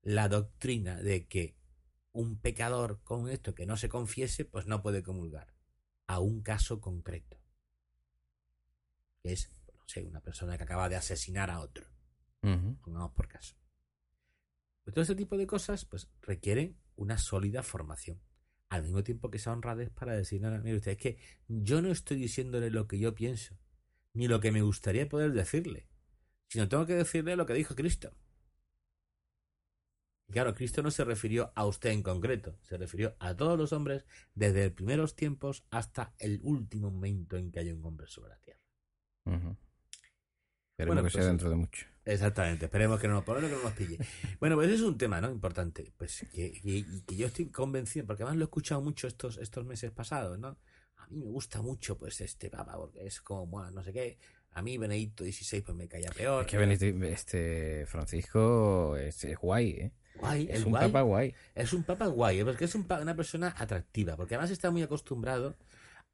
La 0.00 0.28
doctrina 0.28 1.02
de 1.02 1.26
que 1.26 1.56
un 2.12 2.38
pecador 2.38 3.02
con 3.02 3.28
esto 3.28 3.52
que 3.52 3.66
no 3.66 3.76
se 3.76 3.88
confiese, 3.88 4.44
pues 4.44 4.66
no 4.66 4.80
puede 4.80 5.02
comulgar. 5.02 5.52
A 6.06 6.20
un 6.20 6.40
caso 6.40 6.80
concreto. 6.80 7.36
Que 9.24 9.32
es, 9.32 9.50
no 9.74 9.82
sé, 9.88 10.04
una 10.04 10.20
persona 10.20 10.56
que 10.56 10.62
acaba 10.62 10.88
de 10.88 10.94
asesinar 10.94 11.50
a 11.50 11.58
otro. 11.58 11.88
Pongamos 12.40 13.10
por 13.10 13.26
caso. 13.26 13.56
Pues 14.84 14.94
todo 14.94 15.02
este 15.02 15.16
tipo 15.16 15.36
de 15.36 15.48
cosas, 15.48 15.84
pues 15.84 16.08
requieren 16.22 16.78
una 16.94 17.18
sólida 17.18 17.64
formación. 17.64 18.20
Al 18.68 18.84
mismo 18.84 19.02
tiempo 19.02 19.32
que 19.32 19.38
esa 19.38 19.50
honradez 19.50 19.90
para 19.90 20.14
decir, 20.14 20.40
no, 20.40 20.48
no, 20.48 20.62
mire 20.62 20.76
usted, 20.76 20.92
es 20.92 20.98
que 20.98 21.18
yo 21.48 21.82
no 21.82 21.90
estoy 21.90 22.18
diciéndole 22.18 22.70
lo 22.70 22.86
que 22.86 23.00
yo 23.00 23.16
pienso, 23.16 23.58
ni 24.14 24.28
lo 24.28 24.40
que 24.40 24.52
me 24.52 24.62
gustaría 24.62 25.08
poder 25.08 25.32
decirle, 25.32 25.88
sino 26.48 26.68
tengo 26.68 26.86
que 26.86 26.94
decirle 26.94 27.36
lo 27.36 27.46
que 27.46 27.54
dijo 27.54 27.74
Cristo. 27.74 28.12
Y 30.28 30.32
claro, 30.32 30.54
Cristo 30.54 30.82
no 30.82 30.90
se 30.90 31.04
refirió 31.04 31.52
a 31.56 31.66
usted 31.66 31.90
en 31.90 32.02
concreto, 32.02 32.56
se 32.62 32.76
refirió 32.76 33.16
a 33.18 33.36
todos 33.36 33.58
los 33.58 33.72
hombres 33.72 34.04
desde 34.34 34.64
los 34.66 34.72
primeros 34.74 35.16
tiempos 35.16 35.64
hasta 35.70 36.14
el 36.18 36.40
último 36.42 36.90
momento 36.90 37.36
en 37.36 37.50
que 37.50 37.58
hay 37.60 37.72
un 37.72 37.84
hombre 37.84 38.06
sobre 38.06 38.30
la 38.30 38.38
tierra. 38.38 38.60
Bueno, 39.24 39.58
Esperemos 40.78 41.04
que 41.04 41.10
sea 41.10 41.20
pues- 41.20 41.26
dentro 41.26 41.50
de 41.50 41.56
mucho. 41.56 41.86
Exactamente, 42.04 42.64
esperemos 42.64 42.98
que 42.98 43.06
no 43.08 43.14
nos, 43.14 43.24
que 43.24 43.32
no 43.48 43.62
nos 43.62 43.72
pille. 43.74 43.98
Bueno, 44.40 44.56
pues 44.56 44.68
ese 44.68 44.76
es 44.76 44.82
un 44.82 44.96
tema, 44.96 45.20
¿no? 45.20 45.30
Importante. 45.30 45.92
Pues 45.96 46.26
que, 46.32 46.50
que 47.06 47.16
yo 47.16 47.26
estoy 47.26 47.50
convencido, 47.50 48.06
porque 48.06 48.22
además 48.22 48.38
lo 48.38 48.44
he 48.44 48.46
escuchado 48.46 48.80
mucho 48.80 49.06
estos, 49.06 49.36
estos 49.36 49.66
meses 49.66 49.90
pasados, 49.92 50.38
¿no? 50.38 50.58
A 51.00 51.06
mí 51.08 51.18
me 51.18 51.26
gusta 51.26 51.62
mucho, 51.62 51.96
pues, 51.98 52.20
este 52.20 52.50
papa, 52.50 52.76
porque 52.76 53.06
es 53.06 53.20
como, 53.20 53.46
bueno, 53.46 53.70
no 53.70 53.82
sé 53.82 53.92
qué. 53.92 54.18
A 54.52 54.62
mí 54.62 54.76
Benedicto 54.78 55.24
XVI, 55.24 55.60
pues 55.62 55.76
me 55.76 55.86
caía 55.88 56.10
peor. 56.10 56.44
Es 56.44 56.50
que 56.50 56.58
Benedicto- 56.58 57.04
este 57.06 57.86
Francisco 57.86 58.96
es, 58.96 59.22
es 59.24 59.38
guay, 59.38 59.70
¿eh? 59.70 59.92
Guay, 60.16 60.48
Es 60.50 60.58
el 60.60 60.64
un 60.66 60.70
guay. 60.72 60.86
papa 60.88 61.02
guay. 61.02 61.34
Es 61.54 61.72
un 61.72 61.84
papa 61.84 62.06
guay, 62.06 62.40
¿eh? 62.40 62.44
porque 62.44 62.64
es 62.64 62.74
un 62.74 62.86
una 62.90 63.14
persona 63.14 63.54
atractiva, 63.56 64.16
porque 64.16 64.34
además 64.34 64.50
está 64.50 64.70
muy 64.70 64.82
acostumbrado 64.82 65.56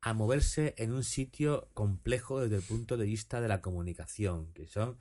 a 0.02 0.12
moverse 0.12 0.74
en 0.76 0.92
un 0.92 1.02
sitio 1.02 1.68
complejo 1.72 2.40
desde 2.40 2.56
el 2.56 2.62
punto 2.62 2.96
de 2.98 3.06
vista 3.06 3.40
de 3.40 3.48
la 3.48 3.62
comunicación, 3.62 4.52
que 4.52 4.66
son 4.66 4.98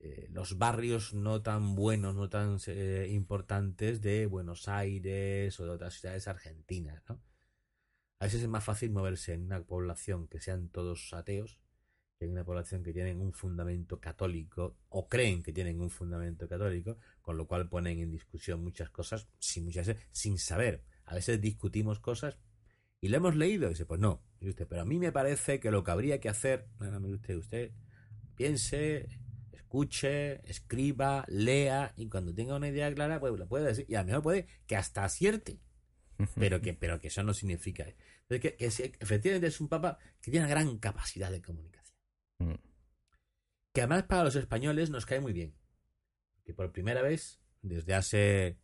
eh, 0.00 0.28
los 0.30 0.56
barrios 0.56 1.12
no 1.12 1.42
tan 1.42 1.74
buenos, 1.74 2.14
no 2.14 2.30
tan 2.30 2.56
eh, 2.66 3.08
importantes 3.10 4.00
de 4.00 4.24
Buenos 4.24 4.66
Aires 4.68 5.60
o 5.60 5.64
de 5.66 5.70
otras 5.70 5.94
ciudades 6.00 6.26
argentinas, 6.26 7.02
¿no? 7.08 7.20
A 8.20 8.26
veces 8.26 8.42
es 8.42 8.48
más 8.48 8.62
fácil 8.62 8.90
moverse 8.90 9.32
en 9.32 9.44
una 9.44 9.62
población 9.62 10.28
que 10.28 10.40
sean 10.40 10.68
todos 10.68 11.12
ateos 11.14 11.58
que 12.18 12.26
en 12.26 12.32
una 12.32 12.44
población 12.44 12.82
que 12.82 12.92
tienen 12.92 13.18
un 13.18 13.32
fundamento 13.32 13.98
católico 13.98 14.76
o 14.90 15.08
creen 15.08 15.42
que 15.42 15.54
tienen 15.54 15.80
un 15.80 15.88
fundamento 15.88 16.46
católico, 16.46 16.98
con 17.22 17.38
lo 17.38 17.46
cual 17.46 17.70
ponen 17.70 17.98
en 17.98 18.10
discusión 18.10 18.62
muchas 18.62 18.90
cosas 18.90 19.26
sin 19.38 19.64
muchas 19.64 19.86
veces 19.86 20.04
sin 20.12 20.36
saber. 20.36 20.84
A 21.06 21.14
veces 21.14 21.40
discutimos 21.40 21.98
cosas 21.98 22.36
y 23.00 23.08
lo 23.08 23.16
hemos 23.16 23.36
leído 23.36 23.68
y 23.68 23.70
dice, 23.70 23.86
pues 23.86 23.98
no, 23.98 24.22
usted, 24.42 24.68
pero 24.68 24.82
a 24.82 24.84
mí 24.84 24.98
me 24.98 25.12
parece 25.12 25.58
que 25.58 25.70
lo 25.70 25.82
que 25.82 25.90
habría 25.90 26.20
que 26.20 26.28
hacer, 26.28 26.68
no, 26.78 27.00
no, 27.00 27.08
usted, 27.08 27.36
usted 27.36 27.72
piense, 28.36 29.08
escuche, 29.52 30.46
escriba, 30.46 31.24
lea 31.26 31.94
y 31.96 32.10
cuando 32.10 32.34
tenga 32.34 32.54
una 32.54 32.68
idea 32.68 32.92
clara, 32.94 33.18
pues 33.18 33.32
lo 33.38 33.48
puede 33.48 33.68
decir 33.68 33.86
y 33.88 33.94
a 33.94 34.00
lo 34.00 34.08
mejor 34.08 34.22
puede 34.22 34.46
que 34.66 34.76
hasta 34.76 35.04
acierte 35.04 35.58
pero 36.38 36.60
que, 36.60 36.74
pero 36.74 37.00
que 37.00 37.08
eso 37.08 37.22
no 37.22 37.34
significa. 37.34 37.86
Que, 38.38 38.56
efectivamente 38.58 39.48
es 39.48 39.60
un 39.60 39.68
papa 39.68 39.98
que 40.20 40.30
tiene 40.30 40.46
una 40.46 40.54
gran 40.54 40.78
capacidad 40.78 41.32
de 41.32 41.42
comunicación. 41.42 41.96
Mm. 42.38 42.54
Que 43.72 43.80
además 43.80 44.04
para 44.04 44.24
los 44.24 44.36
españoles 44.36 44.90
nos 44.90 45.04
cae 45.04 45.20
muy 45.20 45.32
bien. 45.32 45.56
Que 46.44 46.54
por 46.54 46.70
primera 46.70 47.02
vez, 47.02 47.40
desde 47.60 47.94
hace 47.94 48.56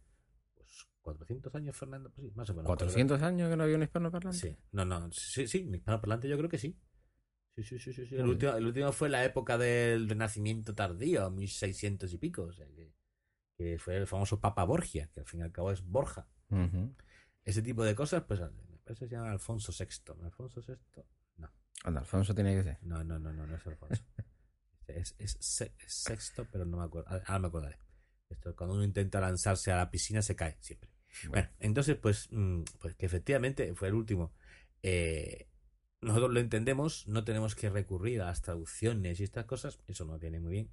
pues, 0.54 0.86
400 1.00 1.52
años, 1.56 1.76
Fernando, 1.76 2.12
pues 2.12 2.28
sí, 2.28 2.32
más 2.36 2.48
o 2.50 2.54
menos. 2.54 2.66
400 2.66 3.20
años 3.22 3.50
que 3.50 3.56
no 3.56 3.64
había 3.64 3.76
un 3.76 3.82
hispano 3.82 4.10
parlante. 4.12 4.38
Sí, 4.38 4.56
no, 4.70 4.84
no, 4.84 5.10
sí, 5.10 5.48
sí, 5.48 5.68
hispano 5.72 6.00
parlante 6.00 6.28
yo 6.28 6.38
creo 6.38 6.48
que 6.48 6.58
sí. 6.58 6.78
Sí, 7.56 7.64
sí, 7.64 7.78
sí, 7.80 7.92
sí. 7.92 8.06
sí. 8.06 8.14
El, 8.14 8.26
último, 8.28 8.52
el 8.52 8.66
último 8.66 8.92
fue 8.92 9.08
la 9.08 9.24
época 9.24 9.58
del 9.58 10.08
Renacimiento 10.08 10.74
tardío, 10.74 11.28
1600 11.30 12.12
y 12.12 12.18
pico. 12.18 12.42
O 12.42 12.52
sea, 12.52 12.66
que, 12.68 12.92
que 13.56 13.78
fue 13.78 13.96
el 13.96 14.06
famoso 14.06 14.40
Papa 14.40 14.62
Borgia, 14.64 15.08
que 15.12 15.20
al 15.20 15.26
fin 15.26 15.40
y 15.40 15.42
al 15.42 15.52
cabo 15.52 15.72
es 15.72 15.82
Borja. 15.82 16.28
Ese 17.44 17.62
tipo 17.62 17.82
de 17.84 17.94
cosas, 17.94 18.24
pues 18.24 18.40
que 18.86 18.94
se 18.94 19.08
llama 19.08 19.30
Alfonso 19.30 19.72
VI. 19.72 20.12
Alfonso 20.24 20.60
VI, 20.66 20.76
no, 21.38 21.50
Anda, 21.84 22.00
Alfonso 22.00 22.34
tiene 22.34 22.54
que 22.56 22.62
ser. 22.62 22.78
no, 22.82 23.02
no, 23.04 23.18
no, 23.18 23.32
no, 23.32 23.46
no 23.46 23.56
es 23.56 23.66
Alfonso. 23.66 24.02
es, 24.86 25.14
es, 25.18 25.36
se- 25.40 25.72
es 25.78 25.92
sexto, 25.92 26.46
pero 26.50 26.64
no 26.64 26.78
me 26.78 26.84
acuerdo. 26.84 27.08
Ahora 27.10 27.24
ahora 27.26 27.38
me 27.40 27.48
acordaré. 27.48 27.78
Esto, 28.28 28.56
cuando 28.56 28.74
uno 28.74 28.84
intenta 28.84 29.20
lanzarse 29.20 29.70
a 29.72 29.76
la 29.76 29.90
piscina 29.90 30.22
se 30.22 30.34
cae 30.36 30.56
siempre. 30.60 30.90
Bueno, 31.28 31.48
entonces, 31.60 31.96
pues, 31.96 32.28
mm, 32.30 32.62
pues 32.80 32.94
que 32.94 33.06
efectivamente 33.06 33.74
fue 33.74 33.88
el 33.88 33.94
último. 33.94 34.32
Eh, 34.82 35.48
nosotros 36.00 36.32
lo 36.32 36.40
entendemos, 36.40 37.06
no 37.08 37.24
tenemos 37.24 37.54
que 37.54 37.70
recurrir 37.70 38.20
a 38.22 38.26
las 38.26 38.42
traducciones 38.42 39.20
y 39.20 39.24
estas 39.24 39.46
cosas, 39.46 39.80
eso 39.86 40.04
nos 40.04 40.20
viene 40.20 40.40
muy 40.40 40.52
bien. 40.52 40.70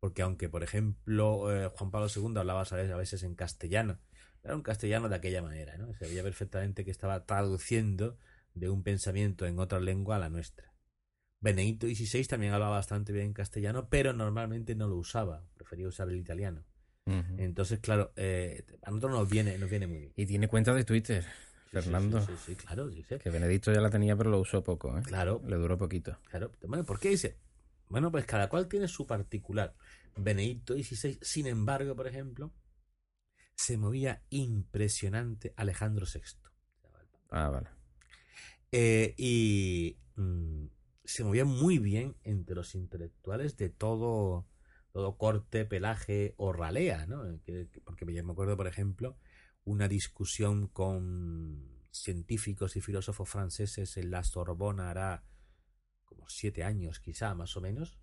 Porque 0.00 0.22
aunque, 0.22 0.48
por 0.48 0.62
ejemplo, 0.62 1.52
eh, 1.52 1.68
Juan 1.68 1.90
Pablo 1.90 2.08
II 2.08 2.36
hablaba 2.38 2.60
a 2.60 2.64
veces- 2.64 2.90
a 2.92 2.96
veces 2.96 3.22
en 3.24 3.34
castellano, 3.34 3.98
era 4.42 4.54
un 4.56 4.62
castellano 4.62 5.08
de 5.08 5.16
aquella 5.16 5.42
manera, 5.42 5.76
¿no? 5.76 5.94
Se 5.94 6.06
veía 6.06 6.22
perfectamente 6.22 6.84
que 6.84 6.90
estaba 6.90 7.24
traduciendo 7.26 8.18
de 8.54 8.68
un 8.68 8.82
pensamiento 8.82 9.46
en 9.46 9.58
otra 9.58 9.80
lengua 9.80 10.16
a 10.16 10.18
la 10.18 10.28
nuestra. 10.28 10.72
Benedicto 11.40 11.86
XVI 11.86 12.24
también 12.24 12.52
hablaba 12.52 12.76
bastante 12.76 13.12
bien 13.12 13.32
castellano, 13.32 13.88
pero 13.88 14.12
normalmente 14.12 14.74
no 14.74 14.88
lo 14.88 14.96
usaba, 14.96 15.44
prefería 15.54 15.86
usar 15.88 16.08
el 16.08 16.16
italiano. 16.16 16.64
Entonces, 17.38 17.78
claro, 17.78 18.12
eh, 18.16 18.66
a 18.82 18.90
nosotros 18.90 19.12
nos 19.12 19.30
viene, 19.30 19.56
nos 19.56 19.70
viene 19.70 19.86
muy 19.86 19.98
bien. 19.98 20.12
Y 20.14 20.26
tiene 20.26 20.46
cuenta 20.46 20.74
de 20.74 20.84
Twitter, 20.84 21.24
Fernando. 21.72 22.20
Sí, 22.20 22.32
sí, 22.44 22.54
claro, 22.54 22.90
Que 23.22 23.30
Benedicto 23.30 23.72
ya 23.72 23.80
la 23.80 23.88
tenía, 23.88 24.14
pero 24.14 24.28
lo 24.28 24.38
usó 24.40 24.62
poco, 24.62 24.98
¿eh? 24.98 25.00
Claro. 25.04 25.40
Le 25.46 25.56
duró 25.56 25.78
poquito. 25.78 26.18
Claro. 26.28 26.52
Bueno, 26.66 26.84
¿por 26.84 27.00
qué 27.00 27.08
dice? 27.08 27.38
Bueno, 27.88 28.12
pues 28.12 28.26
cada 28.26 28.50
cual 28.50 28.68
tiene 28.68 28.88
su 28.88 29.06
particular. 29.06 29.74
Benedicto 30.16 30.74
XVI, 30.74 31.18
sin 31.22 31.46
embargo, 31.46 31.96
por 31.96 32.06
ejemplo, 32.06 32.52
se 33.58 33.76
movía 33.76 34.22
impresionante 34.30 35.52
Alejandro 35.56 36.06
VI. 36.06 36.20
Ah, 37.30 37.48
vale. 37.48 37.68
Eh, 38.70 39.14
y 39.18 39.98
mm, 40.14 40.66
se 41.04 41.24
movía 41.24 41.44
muy 41.44 41.78
bien 41.78 42.16
entre 42.22 42.54
los 42.54 42.76
intelectuales 42.76 43.56
de 43.56 43.68
todo, 43.68 44.46
todo 44.92 45.18
corte, 45.18 45.64
pelaje 45.64 46.34
o 46.36 46.52
ralea, 46.52 47.06
¿no? 47.06 47.24
porque 47.82 48.06
yo 48.14 48.24
me 48.24 48.32
acuerdo, 48.32 48.56
por 48.56 48.68
ejemplo, 48.68 49.18
una 49.64 49.88
discusión 49.88 50.68
con 50.68 51.84
científicos 51.90 52.76
y 52.76 52.80
filósofos 52.80 53.28
franceses 53.28 53.96
en 53.96 54.12
la 54.12 54.22
Sorbona 54.22 54.90
hará 54.90 55.24
como 56.04 56.28
siete 56.28 56.62
años 56.62 57.00
quizá, 57.00 57.34
más 57.34 57.56
o 57.56 57.60
menos, 57.60 57.98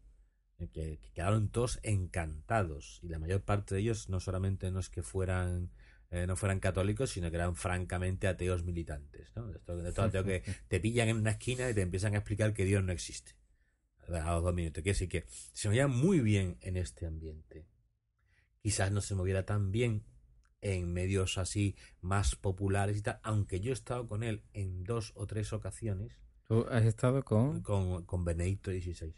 que, 0.58 1.00
quedaron 1.14 1.50
todos 1.50 1.80
encantados 1.84 3.00
y 3.02 3.10
la 3.10 3.20
mayor 3.20 3.42
parte 3.42 3.76
de 3.76 3.82
ellos 3.82 4.10
no 4.10 4.20
solamente 4.20 4.72
no 4.72 4.80
es 4.80 4.90
que 4.90 5.04
fueran 5.04 5.72
eh, 6.12 6.28
no 6.28 6.36
fueran 6.36 6.60
católicos, 6.60 7.10
sino 7.10 7.30
que 7.30 7.36
eran 7.36 7.56
francamente 7.56 8.28
ateos 8.28 8.64
militantes. 8.64 9.34
¿no? 9.36 9.48
De 9.48 9.90
esto, 9.90 10.24
que 10.24 10.44
te 10.68 10.80
pillan 10.80 11.10
en 11.10 11.18
una 11.18 11.32
esquina 11.32 11.70
y 11.70 11.74
te 11.74 11.82
empiezan 11.82 12.14
a 12.14 12.18
explicar 12.18 12.54
que 12.54 12.64
Dios 12.64 12.84
no 12.84 12.92
existe. 12.92 13.34
A 14.08 14.34
los 14.36 14.44
dos 14.44 14.54
minutos. 14.54 14.84
Que 14.84 14.94
sí 14.94 15.08
que 15.08 15.26
se 15.28 15.68
movía 15.68 15.88
muy 15.88 16.20
bien 16.20 16.58
en 16.62 16.78
este 16.78 17.08
ambiente. 17.08 17.68
Quizás 18.62 18.92
no 18.92 19.02
se 19.02 19.16
moviera 19.16 19.46
tan 19.46 19.72
bien 19.72 20.06
en 20.62 20.94
medios 20.94 21.38
así 21.38 21.76
más 22.02 22.36
populares 22.36 22.98
y 22.98 23.02
tal, 23.02 23.20
aunque 23.24 23.60
yo 23.60 23.72
he 23.72 23.74
estado 23.74 24.08
con 24.08 24.24
él 24.24 24.44
en 24.54 24.84
dos 24.84 25.12
o 25.16 25.28
tres 25.28 25.54
ocasiones. 25.54 26.18
¿Tú 26.48 26.66
has 26.70 26.86
estado 26.86 27.24
con? 27.24 27.62
Con, 27.62 28.06
con 28.06 28.24
Benedicto 28.24 28.72
XVI. 28.72 29.14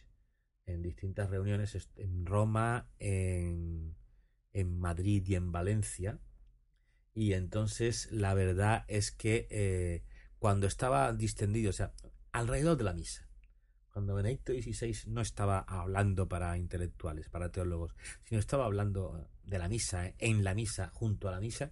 En 0.67 0.83
distintas 0.83 1.29
reuniones 1.31 1.89
en 1.95 2.25
Roma, 2.25 2.87
en, 2.99 3.95
en 4.53 4.79
Madrid 4.79 5.23
y 5.25 5.35
en 5.35 5.51
Valencia. 5.51 6.19
Y 7.15 7.33
entonces 7.33 8.09
la 8.11 8.35
verdad 8.35 8.85
es 8.87 9.11
que 9.11 9.47
eh, 9.49 10.03
cuando 10.37 10.67
estaba 10.67 11.11
distendido, 11.13 11.71
o 11.71 11.73
sea, 11.73 11.93
alrededor 12.31 12.77
de 12.77 12.83
la 12.83 12.93
misa, 12.93 13.27
cuando 13.97 14.13
Benedicto 14.13 14.53
XVI 14.53 15.09
no 15.09 15.21
estaba 15.21 15.59
hablando 15.61 16.29
para 16.29 16.55
intelectuales, 16.59 17.29
para 17.29 17.51
teólogos, 17.51 17.95
sino 18.25 18.39
estaba 18.39 18.65
hablando 18.65 19.27
de 19.43 19.57
la 19.57 19.67
misa, 19.67 20.13
en 20.19 20.43
la 20.43 20.53
misa, 20.53 20.91
junto 20.93 21.27
a 21.27 21.31
la 21.31 21.39
misa, 21.39 21.71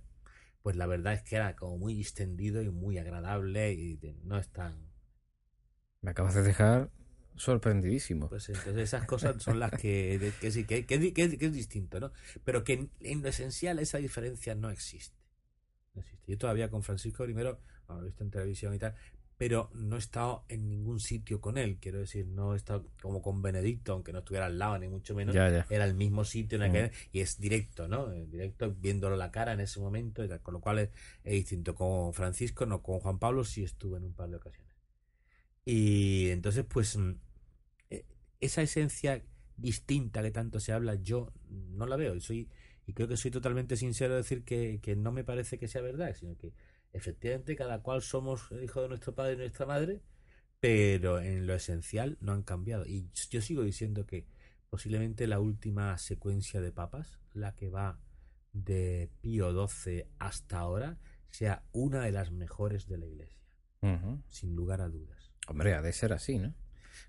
pues 0.64 0.76
la 0.76 0.88
verdad 0.88 1.14
es 1.14 1.22
que 1.22 1.36
era 1.36 1.56
como 1.56 1.78
muy 1.78 1.94
distendido 1.94 2.64
y 2.64 2.72
muy 2.72 2.98
agradable 2.98 3.74
y 3.74 4.00
no 4.24 4.40
es 4.40 4.50
tan... 4.50 4.90
Me 6.02 6.10
acabas 6.10 6.34
de 6.34 6.42
dejar 6.42 6.90
sorprendidísimo. 7.36 8.30
Pues 8.30 8.50
entonces 8.50 8.78
esas 8.78 9.06
cosas 9.06 9.42
son 9.42 9.60
las 9.60 9.72
que, 9.72 10.32
que 10.40 10.52
sí, 10.52 10.66
que, 10.66 10.86
que, 10.86 11.12
es 11.16 11.54
distinto, 11.54 12.00
¿no? 12.00 12.12
Pero 12.44 12.64
que 12.64 12.90
en 13.02 13.22
lo 13.22 13.30
esencial 13.30 13.80
esa 13.80 13.98
diferencia 13.98 14.56
no 14.56 14.70
existe. 14.70 15.16
Yo 16.28 16.38
todavía 16.38 16.70
con 16.70 16.84
Francisco 16.84 17.24
primero, 17.24 17.60
lo 17.88 18.02
he 18.02 18.06
visto 18.06 18.24
en 18.24 18.32
televisión 18.32 18.74
y 18.74 18.80
tal, 18.80 18.96
pero 19.38 19.70
no 19.74 19.98
he 19.98 20.00
estado 20.00 20.46
en 20.48 20.70
ningún 20.70 21.00
sitio 21.00 21.42
con 21.42 21.58
él. 21.58 21.78
Quiero 21.80 22.00
decir, 22.00 22.26
no 22.26 22.54
he 22.54 22.58
estado 22.58 22.88
como 23.02 23.22
con 23.22 23.42
Benedicto, 23.42 23.94
aunque 23.94 24.14
no 24.14 24.20
estuviera 24.20 24.46
al 24.46 24.58
lado, 24.58 24.78
ni 24.80 24.88
mucho 24.88 25.14
menos. 25.14 25.36
Era 25.36 25.86
el 25.86 25.94
mismo 25.94 26.24
sitio 26.24 26.62
en 26.62 26.76
el 26.76 26.88
mm. 26.88 26.92
y 27.12 27.20
es 27.20 27.40
directo, 27.40 27.88
¿no? 27.88 28.10
Directo, 28.10 28.74
viéndolo 28.74 29.18
la 29.18 29.32
cara 29.32 29.54
en 29.54 29.60
ese 29.60 29.80
momento, 29.80 30.24
y 30.24 30.30
con 30.40 30.54
lo 30.54 30.62
cual 30.62 30.80
es, 30.80 30.90
distinto. 31.24 31.76
Con 31.76 32.14
Francisco, 32.14 32.66
no, 32.66 32.82
con 32.82 33.00
Juan 33.00 33.20
Pablo 33.20 33.44
sí 33.44 33.64
estuve 33.64 33.98
en 33.98 34.06
un 34.06 34.14
par 34.14 34.30
de 34.30 34.38
ocasiones. 34.38 34.74
Y 35.66 36.30
entonces, 36.30 36.64
pues, 36.64 36.96
mm, 36.96 37.16
esa 38.46 38.62
esencia 38.62 39.24
distinta 39.58 40.22
que 40.22 40.32
tanto 40.32 40.60
se 40.60 40.74
habla, 40.74 40.96
yo 40.96 41.32
no 41.50 41.86
la 41.86 41.96
veo. 41.96 42.20
Soy 42.20 42.50
y 42.88 42.94
creo 42.94 43.08
que 43.08 43.18
soy 43.18 43.32
totalmente 43.32 43.78
sincero 43.78 44.16
decir 44.16 44.44
que, 44.44 44.96
no 44.98 45.12
me 45.12 45.24
parece 45.24 45.58
que 45.58 45.68
sea 45.68 45.82
verdad, 45.82 46.16
sino 46.16 46.38
que 46.38 46.54
efectivamente 46.94 47.56
cada 47.56 47.82
cual 47.82 48.02
somos 48.02 48.50
hijo 48.64 48.82
de 48.82 48.90
nuestro 48.90 49.16
padre 49.16 49.34
y 49.34 49.38
nuestra 49.38 49.66
madre, 49.66 50.02
pero 50.60 51.20
en 51.20 51.48
lo 51.48 51.56
esencial 51.56 52.18
no 52.22 52.32
han 52.32 52.44
cambiado. 52.44 52.86
Y 52.86 53.10
yo 53.30 53.42
sigo 53.42 53.64
diciendo 53.64 54.06
que 54.06 54.28
posiblemente 54.70 55.28
la 55.28 55.40
última 55.40 55.98
secuencia 55.98 56.62
de 56.62 56.72
papas, 56.72 57.20
la 57.34 57.56
que 57.56 57.70
va 57.70 58.00
de 58.54 59.10
Pío 59.22 59.68
XII 59.68 60.06
hasta 60.20 60.60
ahora, 60.60 61.00
sea 61.32 61.64
una 61.72 62.02
de 62.04 62.12
las 62.12 62.32
mejores 62.32 62.88
de 62.88 62.98
la 62.98 63.06
Iglesia. 63.06 63.36
Sin 64.30 64.56
lugar 64.56 64.82
a 64.82 64.90
dudas. 64.90 65.32
Hombre, 65.48 65.76
ha 65.76 65.82
de 65.84 65.94
ser 65.94 66.12
así, 66.12 66.40
¿no? 66.40 66.56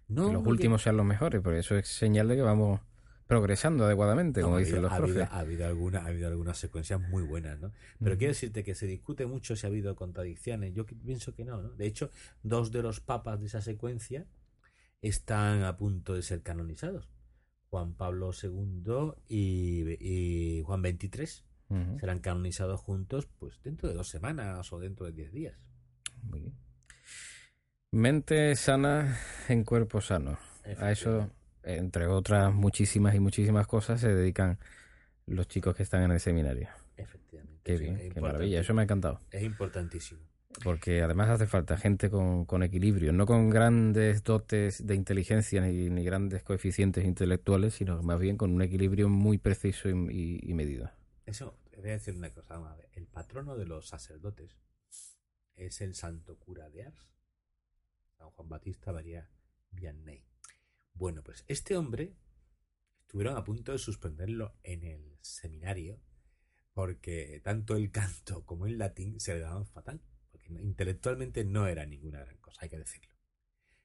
No, 0.08 0.32
los 0.32 0.46
últimos 0.46 0.82
sean 0.82 0.96
los 0.96 1.06
mejores, 1.06 1.40
por 1.40 1.54
eso 1.54 1.76
es 1.76 1.88
señal 1.88 2.28
de 2.28 2.36
que 2.36 2.42
vamos 2.42 2.80
progresando 3.26 3.84
adecuadamente, 3.84 4.40
como 4.40 4.58
dicen 4.58 4.82
los 4.82 4.92
ha 4.92 4.98
profes. 4.98 5.28
ha 5.30 5.38
habido, 5.40 5.66
alguna, 5.66 6.00
ha 6.00 6.06
habido 6.06 6.28
algunas 6.28 6.58
secuencias 6.58 7.00
muy 7.00 7.24
buenas, 7.24 7.58
¿no? 7.58 7.72
Pero 8.02 8.16
quiero 8.16 8.32
decirte 8.32 8.62
que 8.62 8.74
se 8.74 8.86
discute 8.86 9.26
mucho 9.26 9.56
si 9.56 9.66
ha 9.66 9.68
habido 9.68 9.96
contradicciones. 9.96 10.74
Yo 10.74 10.86
pienso 10.86 11.34
que 11.34 11.44
no, 11.44 11.60
¿no? 11.60 11.70
De 11.70 11.86
hecho, 11.86 12.10
dos 12.42 12.70
de 12.70 12.82
los 12.82 13.00
papas 13.00 13.40
de 13.40 13.46
esa 13.46 13.60
secuencia 13.60 14.26
están 15.02 15.64
a 15.64 15.76
punto 15.76 16.14
de 16.14 16.22
ser 16.22 16.42
canonizados. 16.42 17.08
Juan 17.68 17.94
Pablo 17.94 18.30
II 18.30 19.12
y, 19.28 20.62
Juan 20.62 20.82
XXIII 20.82 21.98
serán 21.98 22.20
canonizados 22.20 22.80
juntos 22.80 23.26
pues 23.26 23.60
dentro 23.64 23.88
de 23.88 23.94
dos 23.96 24.08
semanas 24.08 24.72
o 24.72 24.78
dentro 24.78 25.04
de 25.06 25.12
diez 25.12 25.32
días. 25.32 25.58
Muy 26.22 26.40
bien. 26.40 26.65
Mente 27.96 28.54
sana 28.56 29.18
en 29.48 29.64
cuerpo 29.64 30.02
sano. 30.02 30.38
A 30.78 30.92
eso 30.92 31.30
entre 31.62 32.06
otras 32.06 32.52
muchísimas 32.52 33.14
y 33.14 33.20
muchísimas 33.20 33.66
cosas, 33.66 34.02
se 34.02 34.14
dedican 34.14 34.58
los 35.24 35.48
chicos 35.48 35.74
que 35.74 35.82
están 35.82 36.02
en 36.02 36.10
el 36.10 36.20
seminario. 36.20 36.68
Efectivamente. 36.98 37.62
Qué 37.64 37.78
bien, 37.78 38.12
qué 38.12 38.20
maravilla, 38.20 38.60
eso 38.60 38.74
me 38.74 38.82
ha 38.82 38.84
encantado. 38.84 39.22
Es 39.30 39.42
importantísimo. 39.42 40.20
Porque 40.62 41.02
además 41.02 41.30
hace 41.30 41.46
falta 41.46 41.78
gente 41.78 42.10
con, 42.10 42.62
equilibrio, 42.62 43.14
no 43.14 43.24
con 43.24 43.48
grandes 43.48 44.22
dotes 44.22 44.86
de 44.86 44.94
inteligencia 44.94 45.62
ni, 45.62 46.04
grandes 46.04 46.42
coeficientes 46.42 47.02
intelectuales, 47.02 47.72
sino 47.72 48.02
más 48.02 48.20
bien 48.20 48.36
con 48.36 48.52
un 48.52 48.60
equilibrio 48.60 49.08
muy 49.08 49.38
preciso 49.38 49.88
y, 49.88 50.52
medido. 50.52 50.90
Eso, 51.24 51.58
te 51.70 51.80
voy 51.80 51.88
a 51.88 51.92
decir 51.92 52.14
una 52.14 52.28
cosa, 52.28 52.56
vamos 52.56 52.72
a 52.72 52.76
ver. 52.76 52.90
El 52.92 53.06
patrono 53.06 53.56
de 53.56 53.64
los 53.64 53.88
sacerdotes 53.88 54.54
es 55.54 55.80
el 55.80 55.94
santo 55.94 56.36
cura 56.38 56.68
de 56.68 56.84
Ars, 56.84 57.15
Batista 58.48 58.92
María 58.92 59.30
Vianney. 59.70 60.24
Bueno, 60.94 61.22
pues 61.22 61.44
este 61.48 61.76
hombre 61.76 62.16
estuvieron 63.00 63.36
a 63.36 63.44
punto 63.44 63.72
de 63.72 63.78
suspenderlo 63.78 64.56
en 64.62 64.84
el 64.84 65.18
seminario 65.20 66.00
porque 66.76 67.40
tanto 67.42 67.74
el 67.74 67.90
canto 67.90 68.44
como 68.44 68.66
el 68.66 68.76
latín 68.76 69.18
se 69.18 69.32
le 69.32 69.40
daban 69.40 69.66
fatal, 69.66 70.02
porque 70.30 70.52
intelectualmente 70.52 71.42
no 71.42 71.66
era 71.66 71.86
ninguna 71.86 72.20
gran 72.20 72.36
cosa, 72.36 72.60
hay 72.62 72.68
que 72.68 72.78
decirlo. 72.78 73.10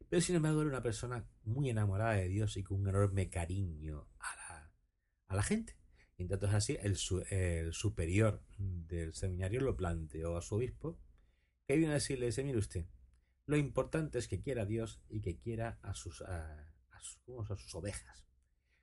Pero 0.10 0.22
sin 0.22 0.36
embargo 0.36 0.60
era 0.60 0.72
una 0.72 0.84
persona 0.84 1.26
muy 1.44 1.70
enamorada 1.70 2.16
de 2.16 2.28
Dios 2.28 2.58
y 2.58 2.64
con 2.64 2.82
un 2.82 2.90
enorme 2.90 3.30
cariño 3.30 4.10
a 4.20 5.34
la, 5.34 5.44
gente. 5.44 5.78
Y 6.18 6.24
entonces 6.24 6.54
así 6.54 6.78
el, 6.82 6.98
el, 7.30 7.72
superior 7.72 8.44
del 8.58 9.14
seminario 9.14 9.62
lo 9.62 9.78
planteó 9.78 10.36
a 10.36 10.42
su 10.42 10.56
obispo, 10.56 11.00
que 11.66 11.78
vino 11.78 11.92
a 11.92 11.94
decirle, 11.94 12.30
mire 12.44 12.58
usted, 12.58 12.86
lo 13.52 13.58
importante 13.58 14.18
es 14.18 14.30
que 14.30 14.40
quiera 14.40 14.62
a 14.62 14.66
Dios 14.66 15.02
y 15.10 15.20
que 15.20 15.38
quiera 15.38 15.78
a 15.82 15.94
sus 15.94 16.22
a 16.22 16.66
sus 17.58 17.76
ovejas. 17.76 18.26